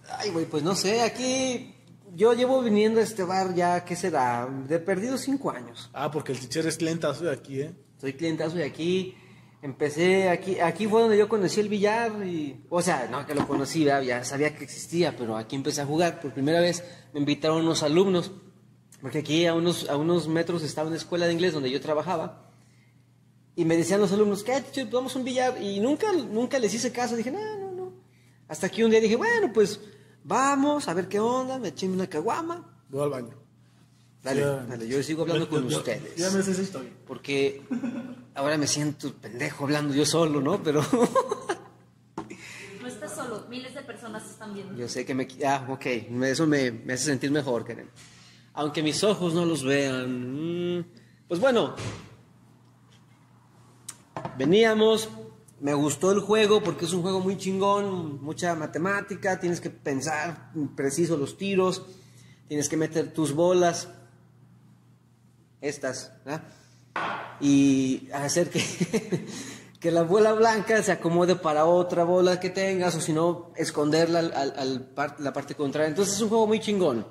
Ay, 0.09 0.31
güey, 0.31 0.45
pues 0.45 0.62
no 0.62 0.75
sé, 0.75 1.01
aquí 1.03 1.75
yo 2.14 2.33
llevo 2.33 2.62
viniendo 2.62 3.01
a 3.01 3.03
este 3.03 3.25
bar 3.25 3.55
ya, 3.55 3.85
¿qué 3.85 3.97
será? 3.97 4.47
De 4.47 4.79
perdido 4.79 5.18
cinco 5.18 5.51
años. 5.51 5.91
Ah, 5.93 6.11
porque 6.11 6.33
el 6.33 6.39
teacher 6.39 6.66
es 6.66 6.81
lentazo 6.81 7.25
de 7.25 7.33
aquí, 7.33 7.61
¿eh? 7.61 7.75
Soy 8.01 8.12
clientazo 8.12 8.57
de 8.57 8.64
aquí. 8.64 9.16
Empecé 9.62 10.29
aquí, 10.29 10.61
aquí 10.61 10.87
fue 10.87 11.01
donde 11.01 11.16
yo 11.16 11.27
conocí 11.27 11.59
el 11.59 11.70
billar 11.70 12.25
y, 12.27 12.62
o 12.68 12.83
sea, 12.83 13.09
no 13.11 13.25
que 13.27 13.35
lo 13.35 13.49
conocí, 13.49 13.83
¿verdad? 13.85 14.03
ya 14.03 14.25
sabía 14.25 14.55
que 14.55 14.62
existía, 14.62 15.16
pero 15.16 15.39
aquí 15.39 15.57
empecé 15.57 15.81
a 15.81 15.87
jugar. 15.87 16.20
Por 16.20 16.35
primera 16.35 16.61
vez 16.61 16.85
me 17.14 17.20
invitaron 17.20 17.62
unos 17.62 17.83
alumnos, 17.83 18.31
porque 19.01 19.20
aquí 19.20 19.47
a 19.47 19.55
unos, 19.55 19.89
a 19.89 19.97
unos 19.97 20.29
metros 20.29 20.62
estaba 20.62 20.89
una 20.89 20.99
escuela 20.99 21.27
de 21.27 21.33
inglés 21.33 21.55
donde 21.55 21.70
yo 21.70 21.81
trabajaba. 21.81 22.53
Y 23.57 23.64
me 23.64 23.76
decían 23.76 24.00
los 24.00 24.12
alumnos, 24.12 24.42
¿qué? 24.42 24.61
teacher? 24.61 24.88
Vamos 24.90 25.14
a 25.14 25.18
un 25.18 25.24
billar. 25.24 25.61
Y 25.62 25.78
nunca, 25.80 26.12
nunca 26.12 26.59
les 26.59 26.74
hice 26.74 26.90
caso. 26.92 27.14
Dije, 27.16 27.30
no, 27.30 27.40
no, 27.59 27.70
no. 27.72 27.92
Hasta 28.48 28.68
que 28.68 28.84
un 28.84 28.90
día 28.90 29.00
dije, 29.00 29.16
bueno, 29.16 29.52
pues 29.52 29.80
vamos 30.24 30.88
a 30.88 30.94
ver 30.94 31.09
qué 31.09 31.20
onda. 31.20 31.59
Me 31.59 31.68
eché 31.68 31.88
una 31.88 32.09
caguama. 32.09 32.76
Voy 32.88 33.02
al 33.02 33.11
baño. 33.11 33.34
Dale, 34.22 34.40
dale, 34.42 34.88
yo 34.88 35.02
sigo 35.02 35.22
hablando 35.22 35.44
Yo- 35.44 35.50
con 35.50 35.68
yo- 35.68 35.76
ustedes. 35.78 36.16
Ya 36.16 36.30
me 36.30 36.42
sé 36.42 36.50
esa 36.52 36.62
historia. 36.62 36.90
Porque 37.07 37.62
ahora 38.34 38.57
me 38.59 38.66
siento 38.66 39.12
pendejo 39.14 39.64
hablando 39.64 39.94
yo 39.94 40.07
solo, 40.07 40.40
¿no? 40.40 40.62
Pero 40.62 40.82
No 42.80 42.88
estás 42.88 43.14
solo, 43.14 43.46
miles 43.48 43.74
de 43.74 43.82
personas 43.82 44.28
están 44.28 44.52
viendo. 44.55 44.74
yo 44.76 44.88
sé 44.88 45.05
que 45.07 45.14
me... 45.14 45.26
Ah, 45.46 45.66
ok, 45.70 45.86
eso 46.24 46.46
me, 46.46 46.70
me 46.70 46.94
hace 46.94 47.05
sentir 47.05 47.30
mejor, 47.30 47.64
Karen. 47.64 47.88
Aunque 48.55 48.82
mis 48.82 49.02
ojos 49.05 49.32
no 49.34 49.44
los 49.44 49.64
vean. 49.64 50.78
mm, 50.78 50.84
Pues 51.28 51.40
bueno, 51.40 51.74
veníamos, 54.37 55.09
me 55.61 55.74
gustó 55.74 56.12
el 56.12 56.20
juego 56.20 56.62
porque 56.62 56.85
es 56.85 56.93
un 56.93 57.03
juego 57.03 57.20
muy 57.20 57.37
chingón, 57.37 58.22
mucha 58.22 58.55
matemática, 58.55 59.41
tienes 59.41 59.61
que 59.61 59.70
pensar 59.70 60.53
preciso 60.76 61.16
los 61.16 61.37
tiros, 61.37 61.82
tienes 62.49 62.68
que 62.68 62.76
meter 62.76 63.12
tus 63.12 63.32
bolas, 63.32 63.89
estas, 65.61 66.12
¿verdad? 66.24 66.45
y 67.41 68.09
hacer 68.12 68.51
que, 68.51 68.62
que 69.80 69.91
la 69.91 70.03
bola 70.03 70.32
blanca 70.32 70.82
se 70.82 70.93
acomode 70.93 71.37
para 71.37 71.66
otra 71.66 72.05
bola 72.05 72.41
que 72.41 72.51
tengas, 72.51 72.95
o 72.95 73.01
si 73.01 73.12
no, 73.12 73.53
esconderla 73.57 74.20
al, 74.20 74.93
la 75.18 75.32
parte 75.32 75.55
contraria. 75.55 75.89
Entonces 75.89 76.14
es 76.14 76.20
un 76.20 76.28
juego 76.28 76.47
muy 76.47 76.61
chingón. 76.61 77.07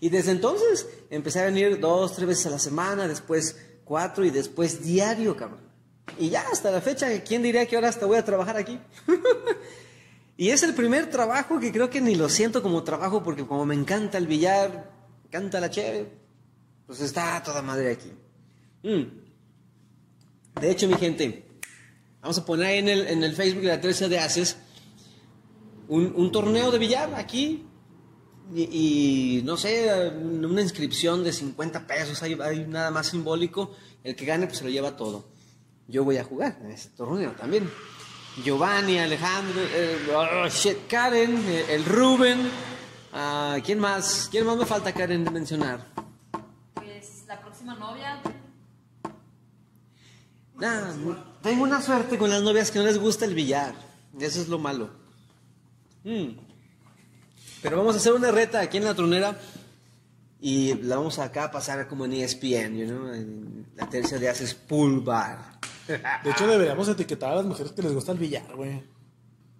Y 0.00 0.08
desde 0.08 0.32
entonces 0.32 0.88
empecé 1.10 1.40
a 1.40 1.44
venir 1.44 1.78
dos, 1.78 2.14
tres 2.14 2.26
veces 2.26 2.46
a 2.46 2.50
la 2.50 2.58
semana, 2.58 3.06
después 3.06 3.56
cuatro 3.84 4.24
y 4.24 4.30
después 4.30 4.82
diario, 4.82 5.36
cabrón. 5.36 5.69
Y 6.18 6.30
ya 6.30 6.44
hasta 6.52 6.70
la 6.70 6.80
fecha, 6.80 7.08
¿quién 7.22 7.42
diría 7.42 7.66
que 7.66 7.76
ahora 7.76 7.88
hasta 7.88 8.06
voy 8.06 8.18
a 8.18 8.24
trabajar 8.24 8.56
aquí? 8.56 8.78
y 10.36 10.50
es 10.50 10.62
el 10.62 10.74
primer 10.74 11.10
trabajo 11.10 11.58
que 11.60 11.72
creo 11.72 11.90
que 11.90 12.00
ni 12.00 12.14
lo 12.14 12.28
siento 12.28 12.62
como 12.62 12.82
trabajo 12.82 13.22
porque 13.22 13.46
como 13.46 13.64
me 13.66 13.74
encanta 13.74 14.18
el 14.18 14.26
billar, 14.26 14.90
me 15.22 15.28
encanta 15.28 15.60
la 15.60 15.70
chévere, 15.70 16.10
pues 16.86 17.00
está 17.00 17.42
toda 17.42 17.62
madre 17.62 17.92
aquí. 17.92 18.12
Mm. 18.82 20.60
De 20.60 20.70
hecho, 20.70 20.88
mi 20.88 20.94
gente, 20.94 21.46
vamos 22.20 22.38
a 22.38 22.44
poner 22.44 22.66
ahí 22.66 22.78
en 22.78 22.88
el, 22.88 23.06
en 23.06 23.22
el 23.22 23.34
Facebook 23.34 23.62
de 23.62 23.68
la 23.68 23.80
13 23.80 24.08
de 24.08 24.18
Haces 24.18 24.56
un, 25.90 26.12
un 26.16 26.32
torneo 26.32 26.70
de 26.70 26.78
billar 26.78 27.14
aquí. 27.14 27.66
Y, 28.54 28.62
y, 28.62 29.42
no 29.42 29.56
sé, 29.56 30.08
una 30.10 30.60
inscripción 30.60 31.22
de 31.22 31.32
50 31.32 31.86
pesos, 31.86 32.20
hay, 32.22 32.36
hay 32.40 32.66
nada 32.66 32.90
más 32.90 33.08
simbólico. 33.08 33.76
El 34.02 34.16
que 34.16 34.24
gane, 34.24 34.46
pues 34.46 34.58
se 34.58 34.64
lo 34.64 34.70
lleva 34.70 34.96
todo. 34.96 35.24
Yo 35.90 36.04
voy 36.04 36.16
a 36.16 36.24
jugar 36.24 36.56
en 36.62 36.70
ese 36.70 36.88
torneo 36.90 37.32
también. 37.32 37.70
Giovanni, 38.44 38.98
Alejandro, 38.98 39.60
eh, 39.60 39.98
oh, 40.14 40.48
shit, 40.48 40.86
Karen, 40.88 41.36
eh, 41.48 41.66
el 41.74 41.84
Rubén, 41.84 42.48
Ah, 43.12 43.58
¿Quién 43.64 43.78
más? 43.78 44.28
¿Quién 44.30 44.46
más 44.46 44.56
me 44.56 44.64
falta, 44.64 44.92
Karen, 44.92 45.24
de 45.24 45.30
mencionar? 45.30 45.84
Pues 46.74 47.24
la 47.26 47.40
próxima 47.40 47.74
novia. 47.74 48.20
Nah, 50.54 50.92
tengo 51.42 51.64
una 51.64 51.80
suerte 51.80 52.18
con 52.18 52.30
las 52.30 52.42
novias 52.42 52.70
que 52.70 52.78
no 52.78 52.84
les 52.84 52.98
gusta 52.98 53.24
el 53.24 53.34
billar. 53.34 53.74
Eso 54.18 54.40
es 54.40 54.48
lo 54.48 54.58
malo. 54.58 54.90
Mm. 56.04 56.36
Pero 57.62 57.78
vamos 57.78 57.94
a 57.94 57.98
hacer 57.98 58.12
una 58.12 58.30
reta 58.30 58.60
aquí 58.60 58.76
en 58.76 58.84
la 58.84 58.94
tronera 58.94 59.38
y 60.40 60.74
la 60.74 60.96
vamos 60.96 61.18
acá 61.18 61.44
a 61.44 61.50
pasar 61.50 61.88
como 61.88 62.04
en 62.04 62.12
ESPN, 62.12 62.76
you 62.76 62.86
know? 62.86 63.12
En 63.12 63.66
la 63.74 63.88
tercia 63.88 64.18
de 64.18 64.28
haces 64.28 64.54
pool 64.54 65.00
bar. 65.00 65.59
De 66.24 66.30
hecho, 66.30 66.46
deberíamos 66.46 66.88
etiquetar 66.88 67.32
a 67.32 67.36
las 67.36 67.44
mujeres 67.44 67.72
que 67.72 67.82
les 67.82 67.92
gusta 67.94 68.12
el 68.12 68.18
billar, 68.18 68.54
güey. 68.54 68.82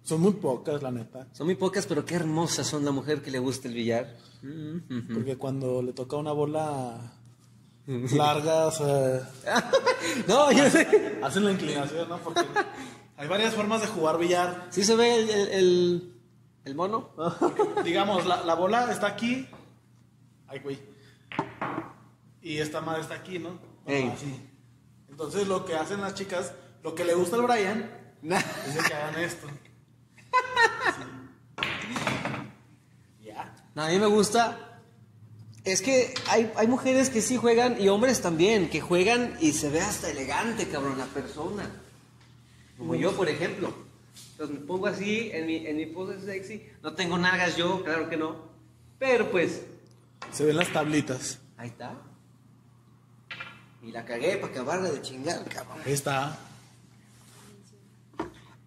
Son 0.03 0.19
muy 0.19 0.33
pocas, 0.33 0.81
la 0.81 0.91
neta. 0.91 1.27
Son 1.31 1.45
muy 1.45 1.55
pocas, 1.55 1.85
pero 1.85 2.03
qué 2.05 2.15
hermosas 2.15 2.65
son 2.67 2.83
la 2.85 2.91
mujer 2.91 3.21
que 3.21 3.29
le 3.31 3.39
gusta 3.39 3.67
el 3.67 3.75
billar. 3.75 4.15
Porque 5.13 5.37
cuando 5.37 5.81
le 5.83 5.93
toca 5.93 6.15
una 6.17 6.31
bola 6.31 7.13
larga, 7.85 8.67
o 8.67 8.71
sea, 8.71 9.29
No, 10.27 10.51
yo 10.51 10.69
sé. 10.69 11.19
hacen 11.21 11.45
la 11.45 11.51
inclinación, 11.51 12.09
¿no? 12.09 12.17
Porque 12.17 12.41
hay 13.17 13.27
varias 13.27 13.53
formas 13.53 13.81
de 13.81 13.87
jugar 13.87 14.17
billar. 14.17 14.67
¿Sí 14.71 14.83
se 14.83 14.95
ve 14.95 15.15
el, 15.21 15.29
el, 15.29 15.47
el- 15.49 16.13
el 16.63 16.75
mono? 16.75 17.09
Digamos, 17.83 18.25
la, 18.25 18.43
la 18.45 18.53
bola 18.55 18.91
está 18.91 19.07
aquí. 19.07 19.47
Ay, 20.47 20.59
güey. 20.59 20.79
Y 22.41 22.57
esta 22.57 22.81
madre 22.81 23.01
está 23.01 23.15
aquí, 23.15 23.39
¿no? 23.39 23.59
Bueno, 23.85 24.13
así. 24.13 24.49
Entonces, 25.11 25.47
lo 25.47 25.65
que 25.65 25.75
hacen 25.75 26.01
las 26.01 26.15
chicas, 26.15 26.53
lo 26.83 26.95
que 26.95 27.05
le 27.05 27.13
gusta 27.13 27.35
al 27.35 27.43
Brian, 27.43 27.91
es 28.67 28.73
de 28.75 28.81
que 28.81 28.93
hagan 28.93 29.19
esto. 29.19 29.47
Sí. 30.97 31.03
Ya. 33.25 33.55
No, 33.75 33.83
a 33.83 33.89
mí 33.89 33.99
me 33.99 34.07
gusta. 34.07 34.79
Es 35.63 35.81
que 35.83 36.13
hay, 36.27 36.51
hay 36.55 36.67
mujeres 36.67 37.09
que 37.11 37.21
sí 37.21 37.37
juegan 37.37 37.79
y 37.79 37.87
hombres 37.89 38.21
también, 38.21 38.69
que 38.69 38.81
juegan 38.81 39.37
y 39.39 39.51
se 39.51 39.69
ve 39.69 39.81
hasta 39.81 40.09
elegante, 40.09 40.67
cabrón, 40.67 40.97
la 40.97 41.05
persona. 41.05 41.69
Como 42.77 42.95
yo, 42.95 43.11
por 43.15 43.29
ejemplo. 43.29 43.71
Entonces 44.31 44.59
me 44.59 44.65
pongo 44.65 44.87
así 44.87 45.29
en 45.31 45.45
mi, 45.45 45.67
en 45.67 45.77
mi 45.77 45.85
pose 45.85 46.19
sexy. 46.19 46.67
No 46.81 46.93
tengo 46.93 47.15
nalgas 47.19 47.57
yo, 47.57 47.83
claro 47.83 48.09
que 48.09 48.17
no. 48.17 48.37
Pero 48.97 49.29
pues, 49.29 49.61
Se 50.31 50.45
ven 50.45 50.57
las 50.57 50.73
tablitas. 50.73 51.37
ahí 51.57 51.67
está. 51.67 51.93
Y 53.83 53.91
la 53.91 54.05
cagué 54.05 54.37
para 54.37 54.53
acabarla 54.53 54.91
de 54.91 55.01
chingar, 55.01 55.43
cabrón. 55.45 55.79
Ahí 55.85 55.93
está. 55.93 56.37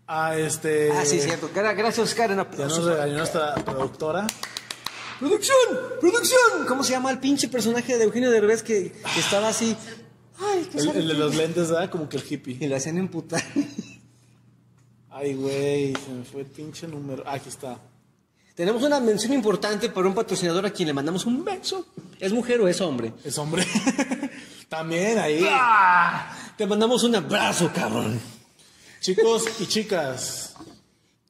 Ah, 0.06 0.36
este. 0.36 0.90
Ah, 0.92 1.04
sí, 1.04 1.20
cierto. 1.20 1.48
Cara- 1.54 1.72
Gracias, 1.74 2.14
Karen. 2.14 2.36
Ya 2.58 2.66
nos 2.66 2.84
regañó 2.84 3.16
nuestra 3.18 3.54
productora. 3.54 4.26
¡Producción! 5.20 5.56
¡Producción! 6.00 6.66
¿Cómo 6.66 6.82
se 6.84 6.92
llama 6.92 7.10
el 7.10 7.18
pinche 7.20 7.48
personaje 7.48 7.96
de 7.96 8.04
Eugenio 8.04 8.30
Derbez 8.30 8.62
que, 8.62 8.92
que 8.92 9.20
estaba 9.20 9.48
así? 9.48 9.76
Ay, 10.38 10.68
qué 10.70 10.78
El, 10.78 10.88
el 10.90 11.08
de 11.08 11.14
los 11.14 11.34
lentes, 11.36 11.70
¿verdad? 11.70 11.88
Como 11.88 12.08
que 12.08 12.16
el 12.18 12.24
hippie. 12.28 12.58
Y 12.60 12.66
lo 12.66 12.76
hacían 12.76 12.98
emputar. 12.98 13.42
Ay, 15.10 15.34
güey, 15.34 15.94
se 15.94 16.10
me 16.10 16.24
fue 16.24 16.40
el 16.40 16.46
pinche 16.48 16.88
número. 16.88 17.22
Ah, 17.24 17.34
aquí 17.34 17.48
está. 17.48 17.78
Tenemos 18.56 18.82
una 18.82 19.00
mención 19.00 19.32
importante 19.32 19.88
para 19.88 20.06
un 20.08 20.14
patrocinador 20.14 20.66
a 20.66 20.70
quien 20.70 20.88
le 20.88 20.92
mandamos 20.92 21.24
un 21.24 21.44
beso. 21.44 21.86
¿Es 22.20 22.32
mujer 22.32 22.60
o 22.60 22.68
es 22.68 22.80
hombre? 22.80 23.12
Es 23.24 23.38
hombre. 23.38 23.64
También 24.76 25.18
ahí. 25.18 25.46
¡Ah! 25.48 26.36
Te 26.56 26.66
mandamos 26.66 27.04
un 27.04 27.14
abrazo, 27.14 27.70
cabrón. 27.74 28.20
Chicos 29.00 29.44
y 29.60 29.66
chicas. 29.66 30.54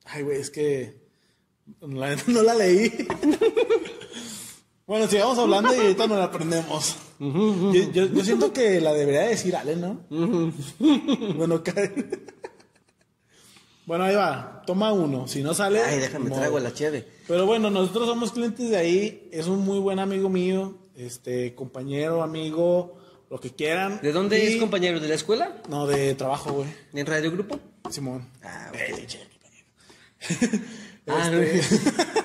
Ay, 0.04 0.22
güey, 0.22 0.40
es 0.40 0.50
que. 0.50 1.02
La 1.80 2.16
no 2.26 2.42
la 2.42 2.54
leí. 2.54 2.90
bueno, 4.86 5.06
sigamos 5.08 5.38
hablando 5.38 5.74
y 5.74 5.78
ahorita 5.78 6.06
nos 6.06 6.18
la 6.18 6.24
aprendemos. 6.24 6.96
yo, 7.18 7.72
yo- 7.92 8.06
yo 8.06 8.24
siento 8.24 8.52
que 8.52 8.80
la 8.80 8.92
debería 8.92 9.22
decir 9.22 9.56
Ale, 9.56 9.76
¿no? 9.76 10.00
bueno, 11.36 11.62
cae. 11.62 11.92
bueno, 13.86 14.04
ahí 14.04 14.14
va. 14.14 14.62
Toma 14.66 14.92
uno. 14.92 15.26
Si 15.28 15.42
no 15.42 15.52
sale. 15.54 15.80
Ay, 15.82 15.98
déjame, 16.00 16.28
modo. 16.30 16.38
traigo 16.40 16.58
la 16.60 16.72
cheve. 16.72 17.06
Pero 17.28 17.44
bueno, 17.46 17.70
nosotros 17.70 18.06
somos 18.08 18.32
clientes 18.32 18.70
de 18.70 18.76
ahí. 18.76 19.28
Es 19.32 19.46
un 19.46 19.60
muy 19.64 19.78
buen 19.80 19.98
amigo 19.98 20.28
mío. 20.28 20.78
Este, 20.96 21.54
compañero, 21.54 22.22
amigo, 22.22 22.98
lo 23.34 23.40
que 23.40 23.50
quieran. 23.50 23.98
¿De 24.00 24.12
dónde 24.12 24.38
Y- 24.42 24.46
es, 24.54 24.56
compañero? 24.60 25.00
¿De 25.00 25.08
la 25.08 25.16
escuela? 25.16 25.60
No, 25.68 25.88
de 25.88 26.14
trabajo, 26.14 26.52
güey. 26.52 26.68
¿En 26.92 27.04
Radio 27.04 27.32
Grupo? 27.32 27.58
Simón. 27.90 28.28
Ah, 28.44 28.70
Eh, 28.72 29.06
Ah, 31.08 31.28
Este- 31.32 31.76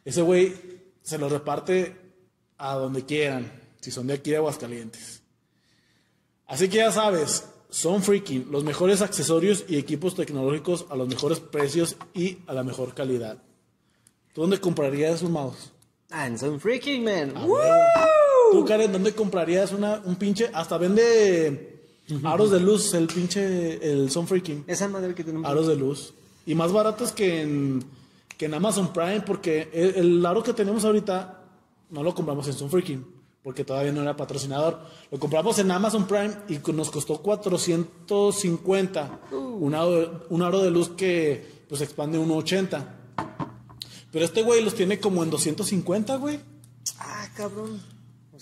Ese 0.05 0.23
güey 0.23 0.55
se 1.03 1.19
lo 1.19 1.29
reparte 1.29 1.97
a 2.59 2.75
donde 2.75 3.05
quieran, 3.05 3.51
si 3.81 3.91
son 3.91 4.07
de 4.07 4.15
aquí 4.15 4.31
de 4.31 4.37
Aguascalientes. 4.37 5.23
Así 6.47 6.69
que 6.69 6.79
ya 6.79 6.93
sabes, 6.93 7.49
son 7.71 8.03
freaking 8.03 8.49
los 8.51 8.63
mejores 8.63 9.01
accesorios 9.01 9.65
y 9.69 9.79
equipos 9.79 10.15
tecnológicos 10.15 10.87
a 10.91 10.97
los 10.97 11.09
mejores 11.09 11.41
precios 11.41 11.97
y 12.15 12.39
a 12.47 12.53
la 12.53 12.63
mejor 12.63 12.95
calidad. 12.95 13.43
¿Tú 14.35 14.43
dónde 14.43 14.61
comprarías 14.61 15.23
un 15.23 15.33
mouse? 15.33 15.73
Ah, 16.11 16.27
en 16.27 16.39
Son 16.39 16.61
Freaking 16.61 17.05
Man. 17.05 17.33
¿Tú, 18.53 18.65
Karen, 18.67 18.93
dónde 18.93 19.15
comprarías 19.15 19.73
una, 19.73 20.03
un 20.05 20.17
pinche? 20.17 20.51
Hasta 20.53 20.77
vende 20.77 21.87
aros 22.23 22.51
de 22.51 22.61
luz, 22.61 22.93
el 22.95 23.07
pinche, 23.07 23.91
el 23.91 24.11
Son 24.11 24.27
Freaking. 24.27 24.65
Esa 24.67 24.89
madre 24.89 25.15
que 25.15 25.25
tenemos. 25.25 25.49
Aros 25.49 25.67
de 25.67 25.77
luz. 25.77 26.13
Y 26.45 26.55
más 26.55 26.71
baratos 26.73 27.13
que 27.13 27.41
en, 27.41 27.83
que 28.37 28.45
en 28.47 28.55
Amazon 28.55 28.93
Prime, 28.93 29.23
porque 29.23 29.71
el, 29.73 29.95
el 29.95 30.27
aro 30.27 30.43
que 30.43 30.53
tenemos 30.53 30.85
ahorita 30.85 31.43
no 31.93 32.03
lo 32.03 32.15
compramos 32.15 32.47
en 32.49 32.55
Sunfreaking, 32.55 33.07
porque 33.43 33.65
todavía 33.65 33.93
no 33.93 34.03
era 34.03 34.17
patrocinador. 34.17 34.81
Lo 35.11 35.19
compramos 35.19 35.59
en 35.59 35.71
Amazon 35.71 36.07
Prime 36.07 36.35
y 36.49 36.59
nos 36.73 36.91
costó 36.91 37.23
450. 37.23 39.21
Un, 39.31 39.75
aro, 39.75 40.25
un 40.31 40.43
aro 40.43 40.61
de 40.61 40.71
luz 40.71 40.89
que 40.91 41.63
pues 41.69 41.81
expande 41.81 42.19
1.80. 42.19 42.87
Pero 44.11 44.25
este 44.25 44.43
güey 44.43 44.65
los 44.65 44.75
tiene 44.75 44.99
como 44.99 45.23
en 45.23 45.31
250, 45.31 46.17
güey. 46.17 46.41
Ah, 46.99 47.29
cabrón. 47.37 47.92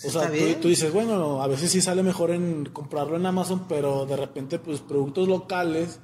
O 0.02 0.06
está 0.06 0.30
sea, 0.30 0.60
tú, 0.60 0.68
dices, 0.68 0.92
bueno, 0.92 1.42
a 1.42 1.46
veces 1.46 1.70
sí 1.70 1.80
sale 1.80 2.02
mejor 2.02 2.30
en 2.30 2.66
comprarlo 2.66 3.16
en 3.16 3.26
Amazon, 3.26 3.66
pero 3.68 4.06
de 4.06 4.16
repente, 4.16 4.58
pues 4.58 4.80
productos 4.80 5.28
locales, 5.28 6.00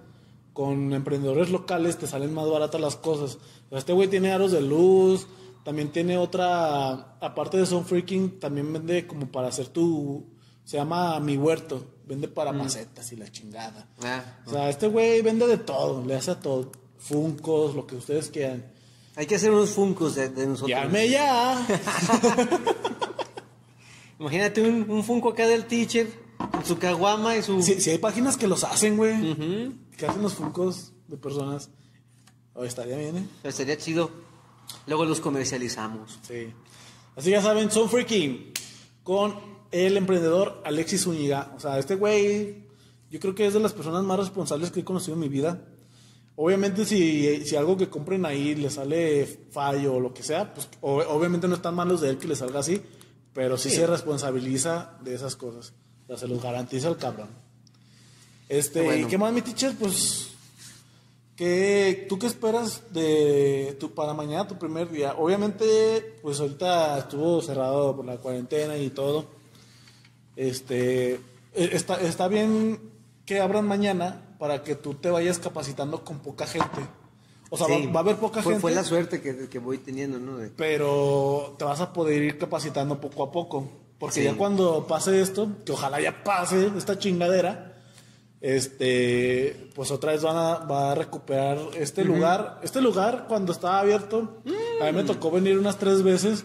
con 0.53 0.93
emprendedores 0.93 1.51
locales 1.51 1.99
te 1.99 2.07
salen 2.07 2.33
más 2.33 2.49
baratas 2.49 2.81
las 2.81 2.97
cosas. 2.97 3.39
O 3.67 3.69
sea, 3.71 3.79
este 3.79 3.93
güey 3.93 4.09
tiene 4.09 4.33
aros 4.33 4.53
de 4.53 4.63
luz, 4.63 5.27
también 5.65 5.91
tiene 5.91 6.17
otra, 6.17 7.19
aparte 7.21 7.57
de 7.57 7.67
Son 7.67 7.85
Freaking, 7.85 8.39
también 8.39 8.73
vende 8.73 9.07
como 9.07 9.31
para 9.31 9.49
hacer 9.49 9.69
tu, 9.69 10.27
se 10.65 10.77
llama 10.77 11.19
Mi 11.21 11.37
Huerto, 11.37 11.85
vende 12.07 12.29
para 12.29 12.53
macetas 12.53 13.13
y 13.13 13.17
la 13.17 13.31
chingada. 13.31 13.89
Ah, 14.03 14.23
O 14.47 14.51
sea, 14.51 14.71
este 14.71 14.89
güey 14.89 15.23
vende 15.23 15.47
de 15.47 15.59
todo, 15.59 16.05
le 16.05 16.15
hace 16.15 16.31
a 16.31 16.41
todo, 16.41 16.71
funcos, 16.99 17.75
lo 17.75 17.87
que 17.87 17.97
ustedes 17.97 18.31
quieran. 18.31 18.73
Hay 19.17 19.27
que 19.27 19.37
hacer 19.37 19.51
unos 19.51 19.71
funcos 19.71 20.15
de, 20.15 20.29
de 20.29 20.47
nosotros. 20.47 20.69
Llame 20.69 21.09
ya. 21.09 21.67
Imagínate 24.19 24.63
un, 24.63 24.89
un 24.91 25.05
funko 25.05 25.31
acá 25.31 25.47
del 25.47 25.67
teacher, 25.67 26.09
con 26.53 26.65
su 26.65 26.79
caguama 26.79 27.37
y 27.37 27.43
su... 27.43 27.63
Si, 27.63 27.81
si 27.81 27.91
hay 27.91 27.99
páginas 27.99 28.37
que 28.37 28.47
los 28.47 28.65
hacen, 28.65 28.97
güey, 28.97 29.15
que 29.97 30.07
hacen 30.07 30.23
los 30.23 30.35
funcos 30.35 30.93
de 31.09 31.17
personas, 31.17 31.71
oh, 32.55 32.65
estaría 32.65 32.97
bien, 32.97 33.17
¿eh? 33.19 33.27
Pero 33.43 33.55
sería 33.55 33.77
chido. 33.77 34.11
Luego 34.87 35.05
los 35.05 35.21
comercializamos. 35.21 36.19
Sí. 36.27 36.49
Así 37.15 37.31
ya 37.31 37.43
saben, 37.43 37.71
son 37.71 37.89
freaking 37.89 38.53
con 39.03 39.35
el 39.71 39.97
emprendedor 39.97 40.63
Alexis 40.65 41.03
Zúñiga. 41.03 41.53
O 41.57 41.61
sea, 41.61 41.79
este 41.79 41.95
güey, 41.95 42.65
yo 43.11 43.21
creo 43.21 43.35
que 43.35 43.47
es 43.47 43.55
de 43.55 43.61
las 43.61 43.73
personas 43.73 44.03
más 44.05 44.19
responsables 44.19 44.71
que 44.71 44.81
he 44.81 44.85
conocido 44.85 45.15
en 45.15 45.21
mi 45.21 45.29
vida. 45.29 45.63
Obviamente, 46.35 46.85
si, 46.85 47.45
si 47.47 47.57
algo 47.57 47.77
que 47.77 47.89
compren 47.89 48.27
ahí 48.27 48.55
le 48.55 48.69
sale 48.71 49.27
fallo 49.51 49.95
o 49.95 50.01
lo 50.01 50.13
que 50.13 50.23
sea, 50.23 50.53
pues 50.53 50.69
o- 50.83 50.97
obviamente 51.09 51.49
no 51.49 51.55
están 51.55 51.75
malos 51.75 52.01
de 52.03 52.11
él 52.11 52.19
que 52.19 52.29
le 52.29 52.37
salga 52.37 52.61
así, 52.61 52.83
pero 53.37 53.59
sí, 53.59 53.69
se 53.69 53.87
responsabiliza 53.87 54.97
de 55.03 55.15
esas 55.15 55.37
cosas. 55.37 55.75
O 56.05 56.07
sea, 56.07 56.17
se 56.17 56.27
los 56.27 56.43
garantiza 56.43 56.89
el 56.89 56.97
cabrón. 56.97 57.29
Este, 58.49 58.83
Bueno. 58.83 59.07
¿y 59.07 59.11
qué 59.11 59.19
más, 59.19 59.31
mi 59.31 59.43
teacher? 59.43 59.75
Pues 59.79 60.31
¿Qué, 61.37 62.07
¿Tú 62.09 62.19
qué 62.19 62.29
esperas 62.29 62.95
de 62.95 63.77
tu, 63.79 63.93
para 63.93 64.15
mañana, 64.15 64.49
tu 64.49 64.57
primer 64.57 64.91
día? 64.91 65.17
Obviamente, 65.19 66.19
pues 66.23 66.41
ahorita 66.41 66.99
estuvo 66.99 67.43
cerrado 67.43 67.95
por 67.95 68.07
la 68.07 68.17
cuarentena 68.17 68.79
y 68.79 68.89
todo. 68.89 69.27
Este, 70.35 71.13
eh, 71.17 71.21
está, 71.53 72.01
está 72.01 72.29
bien 72.29 72.81
que 73.27 73.41
abran 73.41 73.69
mañana 73.69 74.35
para 74.39 74.63
que 74.63 74.77
tú 74.77 74.95
te 74.95 75.11
vayas 75.11 75.39
capacitando 75.39 76.03
con 76.05 76.21
poca 76.21 76.47
gente. 76.47 76.81
O 77.51 77.57
sea, 77.57 77.67
va- 77.69 77.77
Sí. 77.77 77.87
va, 77.87 78.01
a 78.01 78.03
haber 78.03 78.17
poca 78.17 78.43
fue, 78.43 78.53
gente, 78.55 78.61
Fue 78.63 78.73
la 78.73 78.83
suerte 78.85 79.21
que, 79.21 79.49
que 79.49 79.59
voy 79.59 79.79
teniendo, 79.79 80.19
¿no? 80.19 80.37
De- 80.39 80.49
pero 80.51 81.55
te 81.59 81.65
vas 81.65 81.81
a 81.81 81.93
poder 81.93 82.23
ir 82.23 82.39
capacitando 82.39 83.01
poco 83.01 83.23
a 83.23 83.31
poco. 83.33 83.71
Porque 83.99 84.17
Sí. 84.17 84.25
ya 84.25 84.35
cuando 84.35 84.87
pase 84.87 85.21
esto, 85.23 85.49
que 85.65 85.73
ojalá 85.73 86.01
ya 86.01 86.23
pase 86.25 86.71
esta 86.77 86.99
chingadera, 86.99 87.73
este, 88.41 89.71
pues 89.75 89.91
otra 89.91 90.13
vez 90.13 90.23
van 90.23 90.37
a, 90.37 90.55
va 90.67 90.93
a 90.93 90.95
recuperar 90.95 91.59
este 91.77 92.05
lugar. 92.05 92.61
Este 92.63 92.81
lugar, 92.81 93.27
cuando 93.29 93.53
estaba 93.53 93.81
abierto, 93.81 94.43
a 94.81 94.85
mí 94.85 94.93
me 94.93 95.05
tocó 95.05 95.31
venir 95.31 95.59
unas 95.59 95.79
tres 95.79 96.03
veces 96.03 96.45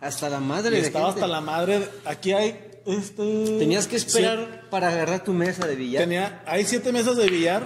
Hasta 0.00 0.28
la 0.28 0.40
madre 0.40 0.70
de 0.72 0.80
estaba 0.80 1.06
gente. 1.12 1.20
hasta 1.20 1.32
la 1.32 1.40
madre. 1.40 1.88
Aquí 2.04 2.32
hay, 2.32 2.80
este... 2.86 3.56
Tenías 3.58 3.86
que 3.86 3.96
esperar 3.96 4.38
sie- 4.64 4.68
para 4.70 4.88
agarrar 4.88 5.22
tu 5.22 5.32
mesa 5.32 5.66
de 5.66 5.76
billar. 5.76 6.02
Tenía, 6.02 6.42
hay 6.46 6.64
siete 6.64 6.90
mesas 6.90 7.16
de 7.16 7.28
billar, 7.28 7.62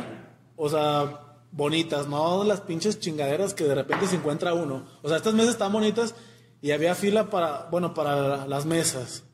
o 0.57 0.69
sea, 0.69 1.26
bonitas, 1.57 2.07
no 2.07 2.45
las 2.45 2.61
pinches 2.61 3.01
chingaderas 3.01 3.55
que 3.55 3.65
de 3.65 3.75
repente 3.75 4.07
se 4.07 4.17
encuentra 4.17 4.55
uno. 4.55 4.87
O 5.03 5.09
sea, 5.09 5.17
estas 5.17 5.35
mesas 5.35 5.53
están 5.53 5.73
bonitas 5.73 6.15
y 6.61 6.71
había 6.71 6.95
fila 6.95 7.31
para, 7.31 7.69
bueno, 7.71 7.95
para 7.95 8.47
las 8.47 8.67
mesas. 8.67 9.25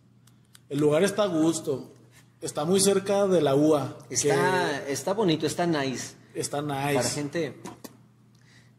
El 0.69 0.79
lugar 0.79 1.03
está 1.03 1.25
a 1.25 1.27
gusto. 1.27 1.93
Está 2.41 2.65
muy 2.65 2.81
cerca 2.81 3.27
de 3.27 3.41
la 3.41 3.55
UA. 3.55 3.99
que 4.09 4.15
Está, 4.15 4.89
está 4.89 5.13
bonito, 5.13 5.47
está 5.47 5.67
nice. 5.67 6.15
está 6.35 6.63
nice. 6.63 6.95
Para 6.95 7.09
gente 7.09 7.61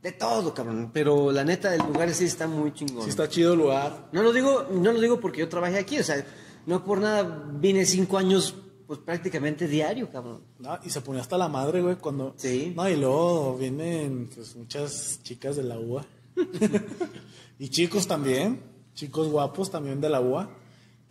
de 0.01 0.11
todo, 0.11 0.53
cabrón. 0.53 0.91
Pero 0.93 1.31
la 1.31 1.43
neta, 1.43 1.73
el 1.73 1.81
lugar 1.81 2.13
sí 2.13 2.25
está 2.25 2.47
muy 2.47 2.73
chingón. 2.73 3.03
Sí 3.03 3.09
está 3.09 3.29
chido 3.29 3.53
el 3.53 3.59
lugar. 3.59 4.09
No 4.11 4.21
lo 4.21 4.33
digo, 4.33 4.67
no 4.71 4.91
lo 4.91 4.99
digo 4.99 5.19
porque 5.19 5.39
yo 5.39 5.49
trabajé 5.49 5.79
aquí, 5.79 5.97
o 5.97 6.03
sea, 6.03 6.25
no 6.65 6.83
por 6.83 6.99
nada 6.99 7.45
vine 7.53 7.85
cinco 7.85 8.17
años, 8.17 8.55
pues 8.93 9.05
prácticamente 9.05 9.67
diario, 9.67 10.11
cabrón. 10.11 10.43
No, 10.59 10.77
y 10.83 10.89
se 10.91 11.01
ponía 11.01 11.21
hasta 11.21 11.35
la 11.35 11.47
madre, 11.47 11.81
güey, 11.81 11.95
cuando... 11.95 12.35
Sí. 12.37 12.73
No, 12.75 12.87
y 12.87 12.95
luego 12.95 13.57
vienen 13.57 14.29
pues 14.33 14.55
muchas 14.55 15.19
chicas 15.23 15.55
de 15.55 15.63
la 15.63 15.79
UA. 15.79 16.05
y 17.59 17.69
chicos 17.69 18.07
también, 18.07 18.61
chicos 18.93 19.29
guapos 19.29 19.71
también 19.71 19.99
de 19.99 20.09
la 20.09 20.21
UA. 20.21 20.57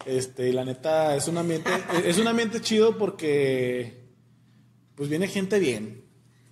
Este, 0.07 0.49
y 0.49 0.53
la 0.53 0.65
neta, 0.65 1.17
es 1.17 1.27
un 1.27 1.39
ambiente, 1.39 1.71
es 2.05 2.19
un 2.19 2.29
ambiente 2.29 2.61
chido 2.61 2.97
porque 2.97 4.07
pues 4.95 5.09
viene 5.09 5.27
gente 5.27 5.59
bien. 5.59 6.05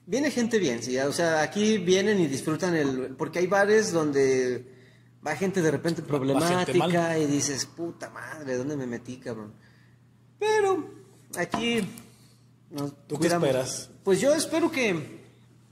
Viene 0.06 0.32
gente 0.32 0.58
bien, 0.58 0.82
sí, 0.82 0.98
o 0.98 1.12
sea, 1.12 1.42
aquí 1.42 1.78
vienen 1.78 2.18
y 2.18 2.26
disfrutan 2.26 2.74
el, 2.74 3.14
porque 3.14 3.38
hay 3.38 3.46
bares 3.46 3.92
donde 3.92 4.66
va 5.24 5.36
gente 5.36 5.62
de 5.62 5.70
repente 5.70 6.02
problemática 6.02 7.16
y 7.16 7.26
dices, 7.26 7.66
puta 7.66 8.10
madre, 8.10 8.56
¿dónde 8.56 8.76
me 8.76 8.88
metí, 8.88 9.18
cabrón? 9.18 9.54
Pero 10.40 10.99
aquí 11.38 11.86
nos 12.70 12.92
¿Tú 13.06 13.18
qué 13.18 13.28
esperas? 13.28 13.90
Pues 14.04 14.20
yo 14.20 14.32
espero 14.34 14.70
que 14.70 15.20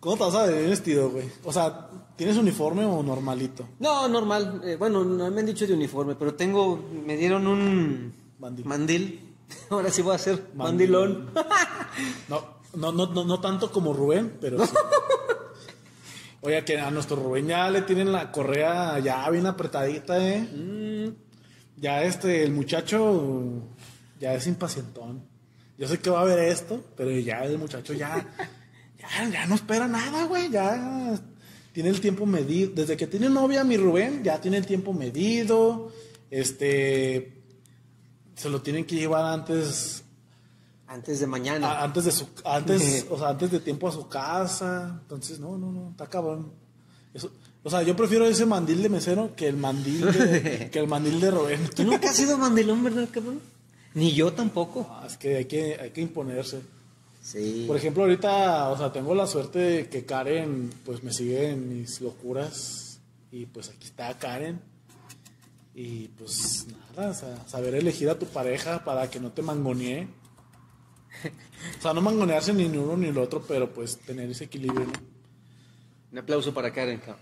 ¿Cómo 0.01 0.17
te 0.17 0.23
vas 0.25 0.35
a 0.37 0.47
ver 0.47 0.69
vestido, 0.69 1.11
güey? 1.11 1.29
O 1.43 1.53
sea, 1.53 1.89
¿tienes 2.15 2.37
uniforme 2.37 2.85
o 2.85 3.03
normalito? 3.03 3.69
No, 3.81 4.07
normal. 4.07 4.63
eh, 4.65 4.77
bueno, 4.77 5.03
no 5.05 5.29
me 5.31 5.41
han 5.41 5.47
dicho 5.47 5.67
de 5.67 5.75
uniforme, 5.75 6.15
pero 6.15 6.35
tengo, 6.35 6.77
me 7.05 7.17
dieron 7.17 7.47
un 7.49 8.15
Mandil. 8.39 8.65
mandil. 8.65 9.35
Ahora 9.71 9.91
sí 9.91 10.03
voy 10.03 10.13
a 10.13 10.17
hacer 10.17 10.35
Mandil. 10.55 10.91
mandilón. 10.93 11.31
No, 12.29 12.59
no, 12.75 12.93
no, 12.93 13.07
no, 13.07 13.25
no 13.25 13.41
tanto 13.41 13.73
como 13.73 13.93
Rubén, 13.93 14.37
pero 14.41 14.65
sí. 14.65 14.73
Oye, 16.43 16.65
que 16.65 16.79
a 16.79 16.91
nuestro 16.93 17.17
Rubén 17.17 17.49
ya 17.49 17.69
le 17.69 17.83
tienen 17.83 18.13
la 18.13 18.31
correa 18.31 19.01
ya 19.01 19.29
bien 19.31 19.47
apretadita, 19.47 20.17
¿eh? 20.25 20.41
Mm. 20.41 21.81
Ya 21.81 22.03
este, 22.05 22.45
el 22.45 22.53
muchacho 22.53 23.41
ya 24.21 24.35
es 24.35 24.47
impacientón. 24.47 25.25
Yo 25.79 25.87
sé 25.89 25.99
que 26.01 26.11
va 26.11 26.21
a 26.23 26.25
ver 26.25 26.41
esto, 26.41 26.83
pero 26.97 27.11
ya 27.13 27.45
el 27.45 27.57
muchacho 27.57 27.93
ya, 27.95 28.27
ya, 28.99 29.29
ya 29.31 29.47
no 29.47 29.55
espera 29.55 29.87
nada, 29.89 30.25
güey. 30.25 30.51
Ya 30.51 31.19
tiene 31.73 31.89
el 31.91 32.01
tiempo 32.01 32.27
medido. 32.27 32.73
Desde 32.75 32.97
que 32.97 33.07
tiene 33.07 33.31
novia, 33.31 33.63
mi 33.65 33.77
Rubén, 33.77 34.23
ya 34.25 34.41
tiene 34.41 34.57
el 34.59 34.67
tiempo 34.67 34.93
medido. 34.93 35.93
Este, 36.31 37.33
se 38.35 38.49
lo 38.51 38.61
tienen 38.61 38.85
que 38.85 38.97
llevar 38.97 39.25
antes 39.25 40.03
Antes 40.87 41.21
de 41.21 41.27
mañana. 41.27 41.69
a- 41.71 41.85
antes 41.85 42.05
de 42.07 42.13
su 42.13 42.27
antes 42.45 43.07
o 43.11 43.19
sea 43.19 43.29
antes 43.29 43.51
de 43.51 43.61
tiempo 43.61 43.89
a 43.89 43.93
su 43.93 44.09
casa 44.09 44.99
entonces 45.03 45.39
no 45.39 45.57
no 45.59 45.71
no 45.73 45.91
está 45.91 46.07
cabrón 46.07 46.53
Eso- 47.15 47.31
o 47.63 47.69
sea 47.71 47.83
yo 47.83 47.95
prefiero 47.97 48.25
ese 48.27 48.47
mandil 48.47 48.83
de 48.83 48.89
mesero 48.89 49.35
que 49.37 49.49
el 49.49 49.57
mandil 49.57 50.01
de, 50.13 50.69
que 50.73 50.79
el 50.79 50.87
mandil 50.87 51.21
de 51.21 51.31
Rubén 51.31 51.69
Tú 51.75 51.85
nunca 51.85 52.11
has 52.11 52.17
sido 52.17 52.37
mandilón, 52.39 52.83
¿verdad, 52.85 53.09
cabrón? 53.13 53.41
Ni 53.95 54.13
yo 54.13 54.33
tampoco. 54.33 54.87
Ah, 54.91 55.05
es 55.07 55.17
que 55.17 55.37
hay 55.37 55.45
que 55.47 55.79
hay 55.81 55.91
que 55.91 56.01
imponerse 56.01 56.61
Sí. 57.21 57.65
por 57.67 57.77
ejemplo 57.77 58.05
ahorita 58.05 58.71
o 58.71 58.79
sea 58.79 58.91
tengo 58.91 59.15
la 59.15 59.27
suerte 59.27 59.59
de 59.59 59.89
que 59.89 60.07
Karen 60.07 60.71
pues 60.85 61.03
me 61.03 61.13
sigue 61.13 61.51
en 61.51 61.69
mis 61.69 62.01
locuras 62.01 63.01
y 63.31 63.45
pues 63.45 63.69
aquí 63.69 63.87
está 63.87 64.17
Karen 64.19 64.61
y 65.75 66.09
pues 66.09 66.67
nada 66.97 67.11
o 67.11 67.15
sea 67.15 67.47
saber 67.47 67.75
elegir 67.75 68.09
a 68.09 68.19
tu 68.19 68.25
pareja 68.27 68.83
para 68.83 69.11
que 69.11 69.21
no 69.21 69.31
te 69.33 69.43
mangonee 69.43 70.09
o 71.79 71.83
sea 71.83 71.93
no 71.93 72.01
mangonearse 72.01 72.55
ni 72.55 72.65
uno 72.65 72.97
ni 72.97 73.09
el 73.09 73.19
otro 73.19 73.43
pero 73.47 73.75
pues 73.75 73.99
tener 73.99 74.31
ese 74.31 74.45
equilibrio 74.45 74.87
¿no? 74.87 74.93
Un 76.13 76.19
aplauso 76.19 76.55
para 76.55 76.73
Karen. 76.73 77.03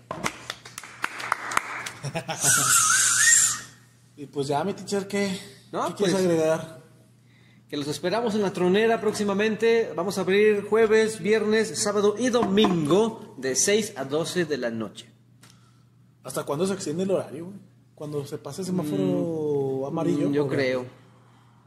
Y 4.19 4.25
pues 4.25 4.47
ya, 4.47 4.63
mi 4.63 4.73
teacher, 4.73 5.07
¿qué, 5.07 5.39
No, 5.71 5.87
¿qué 5.87 5.93
quieres 5.95 6.15
pues- 6.15 6.25
agregar? 6.25 6.77
Que 7.69 7.75
los 7.75 7.87
esperamos 7.89 8.33
en 8.33 8.43
la 8.43 8.53
tronera 8.53 9.01
próximamente. 9.01 9.91
Vamos 9.93 10.17
a 10.17 10.21
abrir 10.21 10.63
jueves, 10.69 11.19
viernes, 11.21 11.77
sábado 11.77 12.15
y 12.17 12.29
domingo 12.29 13.35
de 13.37 13.55
6 13.55 13.93
a 13.97 14.05
12 14.05 14.45
de 14.45 14.57
la 14.57 14.69
noche. 14.69 15.09
¿Hasta 16.23 16.43
cuándo 16.45 16.65
se 16.65 16.73
extiende 16.73 17.03
el 17.03 17.11
horario, 17.11 17.45
güey? 17.47 17.57
Cuando 17.93 18.25
se 18.25 18.37
pase 18.37 18.61
el 18.61 18.67
semáforo 18.67 19.85
amarillo. 19.85 20.29
Mm, 20.29 20.33
Yo 20.33 20.45
¿o 20.45 20.47
creo. 20.47 20.85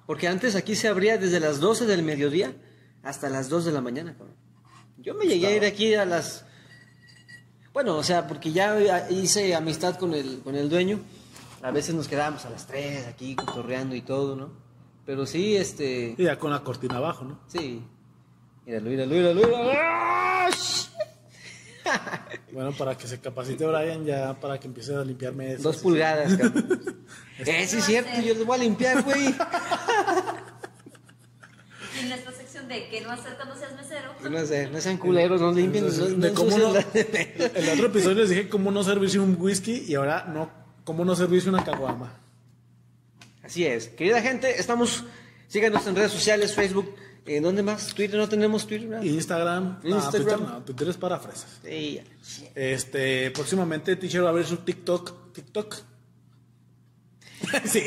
Porque 0.06 0.26
antes 0.26 0.56
aquí 0.56 0.74
se 0.74 0.88
abría 0.88 1.18
desde 1.18 1.38
las 1.38 1.60
12 1.60 1.84
del 1.84 2.02
mediodía 2.02 2.54
hasta 3.02 3.28
las 3.28 3.50
2 3.50 3.66
de 3.66 3.72
la 3.72 3.82
mañana, 3.82 4.14
cabrón. 4.16 4.36
Yo 4.96 5.14
me 5.14 5.26
llegué 5.26 5.48
a 5.48 5.56
ir 5.56 5.64
aquí 5.66 5.94
a 5.94 6.06
las... 6.06 6.46
Bueno, 7.74 7.96
o 7.96 8.02
sea, 8.02 8.26
porque 8.26 8.52
ya 8.52 9.08
hice 9.10 9.54
amistad 9.54 9.96
con 9.98 10.14
el, 10.14 10.40
con 10.40 10.56
el 10.56 10.68
dueño. 10.70 11.00
A 11.62 11.70
veces 11.70 11.94
nos 11.94 12.08
quedábamos 12.08 12.44
a 12.46 12.50
las 12.50 12.66
3 12.66 13.06
aquí 13.06 13.34
cotorreando 13.36 13.94
y 13.94 14.00
todo, 14.02 14.34
¿no? 14.36 14.52
Pero 15.04 15.26
sí, 15.26 15.56
este... 15.56 16.14
Y 16.16 16.24
ya 16.24 16.38
con 16.38 16.50
la 16.50 16.60
cortina 16.62 16.96
abajo, 16.96 17.24
¿no? 17.24 17.40
Sí. 17.48 17.82
Míralo, 18.66 18.90
míralo, 18.90 19.10
míralo, 19.12 19.34
míralo. 19.34 19.70
¡Ah! 19.74 20.48
Bueno, 22.52 22.72
para 22.72 22.96
que 22.96 23.06
se 23.06 23.18
capacite 23.20 23.64
Brian, 23.66 24.04
ya 24.04 24.34
para 24.38 24.58
que 24.60 24.66
empiece 24.68 24.94
a 24.94 25.02
limpiar 25.04 25.32
mesas. 25.32 25.62
Dos 25.62 25.78
pulgadas, 25.78 26.36
cabrón. 26.36 26.96
Eh, 27.38 27.66
sí 27.66 27.78
es 27.78 27.84
cierto, 27.84 28.10
yo 28.20 28.34
les 28.34 28.44
voy 28.44 28.58
a 28.58 28.62
limpiar, 28.62 29.02
güey. 29.02 29.34
Y 31.96 32.00
en 32.02 32.08
nuestra 32.10 32.32
sección 32.32 32.68
de 32.68 32.88
qué 32.88 33.00
no 33.00 33.10
hacer 33.10 33.34
cuando 33.36 33.56
seas 33.56 33.74
mesero. 33.74 34.12
No 34.30 34.46
sé, 34.46 34.68
no 34.68 34.80
sean 34.80 34.98
culeros, 34.98 35.40
no 35.40 35.50
limpien, 35.52 35.84
no, 35.86 35.90
Entonces, 35.90 36.16
no 36.18 36.26
de 36.26 36.32
cómo 36.34 36.50
no, 36.56 36.76
ensucien 36.76 37.06
la- 37.38 37.46
el 37.46 37.68
otro 37.70 37.86
episodio 37.86 38.16
les 38.16 38.28
dije 38.30 38.48
cómo 38.48 38.70
no 38.70 38.82
servirse 38.84 39.18
un 39.18 39.36
whisky 39.40 39.84
y 39.88 39.94
ahora 39.94 40.24
no, 40.32 40.50
cómo 40.84 41.04
no 41.04 41.14
servirse 41.16 41.48
una 41.48 41.64
caguama. 41.64 42.12
Así 43.42 43.64
es. 43.64 43.88
Querida 43.88 44.20
gente, 44.22 44.58
estamos. 44.60 45.04
Síganos 45.48 45.86
en 45.86 45.96
redes 45.96 46.12
sociales, 46.12 46.54
Facebook. 46.54 46.94
¿En 47.26 47.42
dónde 47.42 47.62
más? 47.62 47.94
Twitter, 47.94 48.18
no 48.18 48.28
tenemos 48.28 48.66
Twitter, 48.66 48.88
¿verdad? 48.88 49.04
Instagram, 49.04 49.80
no. 49.84 50.10
Twitter 50.10 50.40
no, 50.40 50.62
Twitter 50.64 50.88
es 50.88 50.96
para 50.96 51.18
fresas. 51.18 51.58
Sí. 51.62 52.00
Este, 52.54 53.30
próximamente 53.30 53.94
Teacher 53.96 54.22
va 54.22 54.28
a 54.28 54.30
abrir 54.30 54.46
su 54.46 54.56
TikTok. 54.58 55.32
TikTok. 55.32 55.76
sí. 57.66 57.82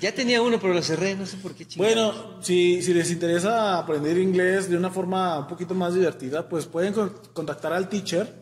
Ya 0.00 0.14
tenía 0.14 0.40
uno, 0.40 0.58
pero 0.58 0.72
lo 0.72 0.82
cerré, 0.82 1.14
no 1.14 1.26
sé 1.26 1.36
por 1.38 1.54
qué 1.54 1.66
chingados. 1.66 1.94
Bueno, 1.94 2.42
si, 2.42 2.82
si 2.82 2.94
les 2.94 3.10
interesa 3.10 3.78
aprender 3.78 4.16
inglés 4.18 4.68
de 4.70 4.76
una 4.76 4.90
forma 4.90 5.38
un 5.40 5.46
poquito 5.46 5.74
más 5.74 5.94
divertida, 5.94 6.48
pues 6.48 6.66
pueden 6.66 6.92
con- 6.94 7.12
contactar 7.32 7.72
al 7.72 7.88
teacher. 7.88 8.39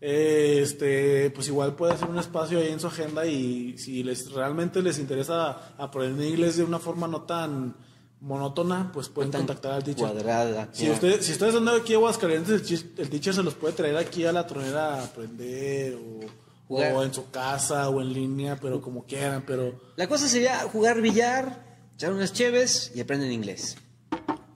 Eh, 0.00 0.60
Este, 0.62 1.30
pues 1.30 1.48
igual 1.48 1.74
puede 1.76 1.92
hacer 1.94 2.08
un 2.08 2.18
espacio 2.18 2.58
ahí 2.58 2.68
en 2.68 2.80
su 2.80 2.86
agenda 2.86 3.26
y 3.26 3.76
si 3.78 4.02
les 4.02 4.30
realmente 4.32 4.80
les 4.82 4.98
interesa 4.98 5.74
aprender 5.78 6.26
inglés 6.28 6.56
de 6.56 6.64
una 6.64 6.78
forma 6.78 7.06
no 7.06 7.22
tan 7.22 7.76
monótona, 8.20 8.90
pues 8.92 9.08
pueden 9.08 9.32
contactar 9.32 9.72
al 9.72 9.84
teacher. 9.84 10.08
cuadrada, 10.08 10.68
Si, 10.72 10.86
ya. 10.86 10.92
usted, 10.92 11.20
si 11.22 11.32
ustedes 11.32 11.54
andan 11.54 11.80
aquí 11.80 11.94
a 11.94 11.96
Aguascalientes, 11.96 12.70
el, 12.70 12.92
el 12.98 13.10
teacher 13.10 13.34
se 13.34 13.42
los 13.42 13.54
puede 13.54 13.72
traer 13.74 13.96
aquí 13.96 14.24
a 14.26 14.32
la 14.32 14.46
tronera 14.46 14.94
a 14.96 15.04
aprender 15.04 15.94
o, 15.94 16.20
Jugar. 16.68 16.92
o 16.94 17.02
en 17.02 17.12
su 17.14 17.30
casa 17.30 17.88
o 17.88 18.00
en 18.00 18.12
línea, 18.12 18.56
pero 18.60 18.80
como 18.80 19.04
quieran, 19.04 19.42
pero 19.46 19.80
La 19.96 20.06
cosa 20.08 20.28
sería 20.28 20.58
jugar 20.60 21.00
billar, 21.00 21.64
echar 21.94 22.12
unas 22.12 22.32
cheves 22.32 22.92
y 22.94 23.00
aprenden 23.00 23.32
inglés. 23.32 23.76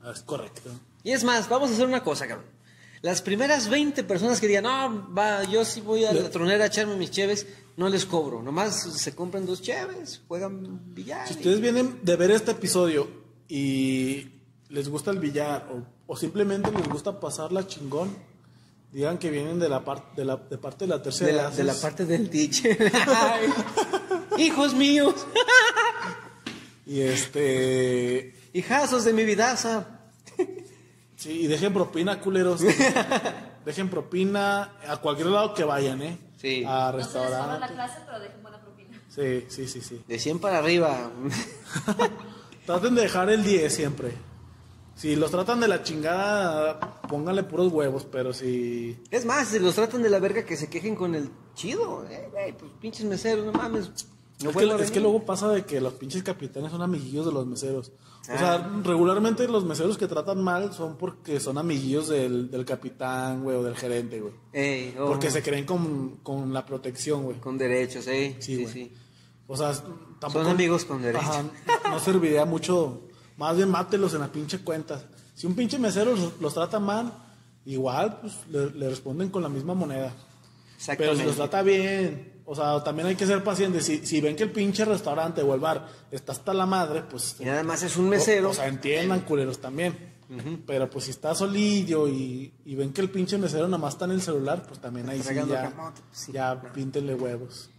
ah, 0.02 0.10
es 0.14 0.20
correcto. 0.22 0.70
Y 1.02 1.12
es 1.12 1.24
más, 1.24 1.48
vamos 1.48 1.70
a 1.70 1.72
hacer 1.74 1.86
una 1.86 2.02
cosa, 2.02 2.26
cabrón. 2.28 2.46
Las 3.04 3.20
primeras 3.20 3.68
20 3.68 4.02
personas 4.04 4.40
que 4.40 4.48
digan, 4.48 4.64
no, 4.64 5.14
va, 5.14 5.44
yo 5.44 5.62
sí 5.66 5.82
voy 5.82 6.06
a 6.06 6.14
la 6.14 6.30
tronera 6.30 6.64
a 6.64 6.68
echarme 6.68 6.96
mis 6.96 7.10
cheves, 7.10 7.46
no 7.76 7.90
les 7.90 8.06
cobro. 8.06 8.42
Nomás 8.42 8.80
se 8.80 9.14
compran 9.14 9.44
dos 9.44 9.60
cheves, 9.60 10.22
juegan 10.26 10.94
billar. 10.94 11.28
Si 11.28 11.34
ustedes 11.34 11.60
vienen 11.60 11.98
de 12.00 12.16
ver 12.16 12.30
este 12.30 12.52
episodio 12.52 13.06
y 13.46 14.26
les 14.70 14.88
gusta 14.88 15.10
el 15.10 15.18
billar 15.18 15.68
o, 15.70 16.14
o 16.14 16.16
simplemente 16.16 16.72
les 16.72 16.88
gusta 16.88 17.20
pasarla 17.20 17.66
chingón, 17.66 18.16
digan 18.90 19.18
que 19.18 19.28
vienen 19.28 19.58
de 19.58 19.68
la, 19.68 19.84
parte 19.84 20.22
de 20.22 20.24
la 20.24 20.36
de 20.36 20.56
parte 20.56 20.86
de 20.86 20.88
la 20.88 21.02
tercera 21.02 21.30
de, 21.30 21.36
la, 21.36 21.50
de 21.50 21.64
la 21.64 21.74
parte 21.74 22.06
del 22.06 22.30
teacher. 22.30 22.90
Hijos 24.38 24.72
míos, 24.72 25.26
y 26.86 27.02
este 27.02 28.34
hijazos 28.54 29.04
de 29.04 29.12
mi 29.12 29.24
vidaza. 29.24 30.03
Sí, 31.24 31.40
y 31.42 31.46
dejen 31.46 31.72
propina, 31.72 32.20
culeros. 32.20 32.60
dejen 33.64 33.88
propina 33.88 34.74
a 34.86 34.96
cualquier 34.98 35.28
lado 35.28 35.54
que 35.54 35.64
vayan, 35.64 36.02
¿eh? 36.02 36.18
Sí. 36.36 36.62
A 36.66 36.90
No 36.92 36.98
les 36.98 37.06
cobra 37.08 37.30
la 37.30 37.36
restaurantes. 37.38 37.70
clase, 37.70 37.98
pero 38.06 38.20
dejen 38.20 38.42
buena 38.42 38.60
propina. 38.60 39.00
Sí, 39.08 39.44
sí, 39.48 39.66
sí, 39.68 39.80
sí. 39.80 40.04
De 40.06 40.18
100 40.18 40.38
para 40.38 40.58
arriba. 40.58 41.10
Traten 42.66 42.94
de 42.94 43.02
dejar 43.02 43.30
el 43.30 43.42
10 43.42 43.74
siempre. 43.74 44.12
Si 44.96 45.16
los 45.16 45.30
tratan 45.30 45.60
de 45.60 45.66
la 45.68 45.82
chingada, 45.82 46.78
pónganle 47.08 47.42
puros 47.42 47.72
huevos, 47.72 48.06
pero 48.10 48.32
si 48.32 48.96
Es 49.10 49.24
más, 49.24 49.48
si 49.48 49.58
los 49.58 49.74
tratan 49.74 50.02
de 50.02 50.10
la 50.10 50.20
verga 50.20 50.44
que 50.44 50.56
se 50.56 50.68
quejen 50.70 50.94
con 50.94 51.14
el 51.14 51.30
chido. 51.54 52.06
Eh, 52.08 52.28
güey, 52.30 52.56
pues 52.56 52.70
pinches 52.80 53.04
meseros, 53.04 53.44
no 53.44 53.52
mames. 53.52 53.90
No 54.42 54.50
es, 54.50 54.56
que, 54.56 54.82
es 54.82 54.90
que 54.90 55.00
luego 55.00 55.24
pasa 55.24 55.48
de 55.48 55.64
que 55.64 55.80
los 55.80 55.92
pinches 55.94 56.22
capitanes 56.22 56.72
son 56.72 56.82
amiguillos 56.82 57.24
de 57.26 57.32
los 57.32 57.46
meseros. 57.46 57.88
O 58.28 58.32
Ah. 58.32 58.38
sea, 58.38 58.70
regularmente 58.82 59.46
los 59.46 59.64
meseros 59.64 59.96
que 59.98 60.06
tratan 60.08 60.42
mal 60.42 60.72
son 60.72 60.96
porque 60.96 61.38
son 61.40 61.56
amiguillos 61.58 62.08
del, 62.08 62.50
del 62.50 62.64
capitán, 62.64 63.42
güey, 63.44 63.56
o 63.56 63.62
del 63.62 63.76
gerente, 63.76 64.20
güey. 64.20 64.32
Ey, 64.52 64.94
oh, 64.98 65.06
Porque 65.06 65.30
se 65.30 65.42
creen 65.42 65.64
con, 65.66 66.16
con 66.22 66.52
la 66.52 66.64
protección, 66.66 67.22
güey. 67.24 67.38
Con 67.38 67.58
derechos, 67.58 68.06
eh. 68.08 68.36
Sí, 68.40 68.56
Sí, 68.56 68.66
sí. 68.66 68.92
O 69.46 69.56
sea, 69.56 69.72
tampoco... 70.18 70.42
Son 70.44 70.48
amigos 70.48 70.84
con 70.86 71.02
derechos. 71.02 71.28
Ajá, 71.28 71.44
no, 71.90 71.98
serviría 72.00 72.44
mucho. 72.46 73.02
Más 73.36 73.56
bien 73.56 73.68
mátelos 73.70 74.14
en 74.14 74.20
la 74.20 74.32
pinche 74.32 74.58
cuenta. 74.60 75.02
Si 75.34 75.46
un 75.46 75.54
pinche 75.54 75.78
mesero 75.78 76.16
los, 76.16 76.40
los 76.40 76.54
trata 76.54 76.80
mal, 76.80 77.12
igual, 77.66 78.20
pues, 78.22 78.34
le, 78.50 78.70
le 78.70 78.88
responden 78.88 79.28
con 79.28 79.42
la 79.42 79.48
misma 79.50 79.74
moneda. 79.74 80.12
Pero 80.16 80.24
si 80.76 80.90
Exactamente. 80.92 81.24
los 81.26 81.36
trata 81.36 81.62
bien, 81.62 82.32
o 82.46 82.54
sea, 82.54 82.82
también 82.84 83.08
hay 83.08 83.16
que 83.16 83.26
ser 83.26 83.42
pacientes. 83.42 83.84
Si, 83.84 84.06
si 84.06 84.20
ven 84.20 84.36
que 84.36 84.42
el 84.42 84.52
pinche 84.52 84.84
restaurante 84.84 85.42
o 85.42 85.54
el 85.54 85.60
bar 85.60 85.88
está 86.10 86.32
hasta 86.32 86.52
la 86.52 86.66
madre, 86.66 87.02
pues. 87.02 87.36
Y 87.38 87.44
nada 87.44 87.62
más 87.62 87.82
es 87.82 87.96
un 87.96 88.08
mesero. 88.08 88.48
O, 88.48 88.50
o 88.50 88.54
sea, 88.54 88.68
entiendan, 88.68 89.20
culeros 89.20 89.58
también. 89.58 90.14
Pero 90.66 90.90
pues 90.90 91.04
si 91.04 91.10
está 91.10 91.34
solillo 91.34 92.08
y, 92.08 92.52
y 92.64 92.74
ven 92.74 92.92
que 92.92 93.02
el 93.02 93.10
pinche 93.10 93.38
mesero 93.38 93.66
nada 93.66 93.78
más 93.78 93.94
está 93.94 94.06
en 94.06 94.12
el 94.12 94.22
celular, 94.22 94.64
pues 94.66 94.80
también 94.80 95.08
ahí 95.08 95.22
sí 95.22 95.34
ya, 95.34 95.70
camote, 95.70 96.00
pues, 96.08 96.20
sí. 96.20 96.32
ya 96.32 96.60
píntenle 96.72 97.14
huevos. 97.14 97.70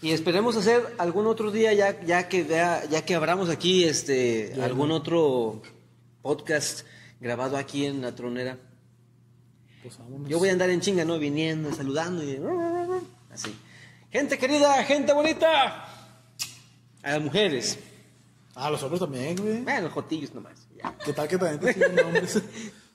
Y 0.00 0.12
esperemos 0.12 0.56
hacer 0.56 0.94
algún 0.98 1.26
otro 1.26 1.50
día 1.50 1.72
ya, 1.72 2.00
ya 2.02 2.28
que 2.28 2.44
vea, 2.44 2.84
ya 2.86 3.04
que 3.04 3.14
abramos 3.16 3.50
aquí 3.50 3.84
este 3.84 4.54
algún 4.62 4.92
otro 4.92 5.60
podcast 6.22 6.86
grabado 7.20 7.56
aquí 7.56 7.84
en 7.84 8.00
la 8.00 8.14
tronera. 8.14 8.58
Pues. 9.82 9.98
Yo 10.26 10.38
voy 10.38 10.50
a 10.50 10.52
andar 10.52 10.70
en 10.70 10.80
chinga, 10.80 11.04
¿no? 11.04 11.18
Viniendo, 11.18 11.74
saludando 11.74 12.22
y 12.22 12.40
así. 13.32 13.54
Gente 14.10 14.38
querida, 14.38 14.82
gente 14.84 15.12
bonita. 15.12 15.84
A 17.02 17.12
las 17.12 17.20
mujeres. 17.20 17.78
Ah, 18.54 18.70
los 18.70 18.82
hombres 18.82 19.00
también, 19.00 19.36
güey. 19.36 19.60
Bueno, 19.60 19.90
jotillos 19.90 20.34
nomás. 20.34 20.66
ya. 20.76 20.96
¿Qué 21.04 21.12
tal 21.12 21.28
que 21.28 21.38
también 21.38 21.60
te 21.60 22.42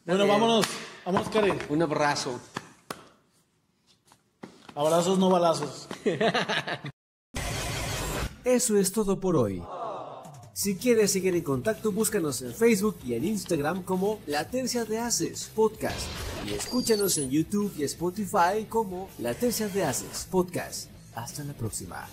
bueno, 0.05 0.27
vámonos. 0.27 0.65
Vámonos, 1.05 1.29
Karen. 1.29 1.57
Un 1.69 1.81
abrazo. 1.83 2.39
Abrazos, 4.75 5.17
no 5.19 5.29
balazos. 5.29 5.87
Eso 8.43 8.75
es 8.77 8.91
todo 8.91 9.19
por 9.19 9.37
hoy. 9.37 9.63
Si 10.51 10.75
quieres 10.75 11.11
seguir 11.11 11.35
en 11.35 11.43
contacto, 11.43 11.91
búscanos 11.91 12.41
en 12.41 12.53
Facebook 12.53 12.97
y 13.05 13.13
en 13.13 13.23
Instagram 13.25 13.83
como 13.83 14.19
La 14.27 14.49
Tercia 14.49 14.83
de 14.83 14.99
Haces 14.99 15.49
Podcast. 15.55 16.07
Y 16.47 16.53
escúchanos 16.53 17.17
en 17.17 17.29
YouTube 17.29 17.73
y 17.77 17.83
Spotify 17.83 18.65
como 18.67 19.09
La 19.19 19.33
Tercia 19.33 19.69
de 19.69 19.83
Haces 19.83 20.27
Podcast. 20.29 20.92
Hasta 21.15 21.43
la 21.43 21.53
próxima. 21.53 22.07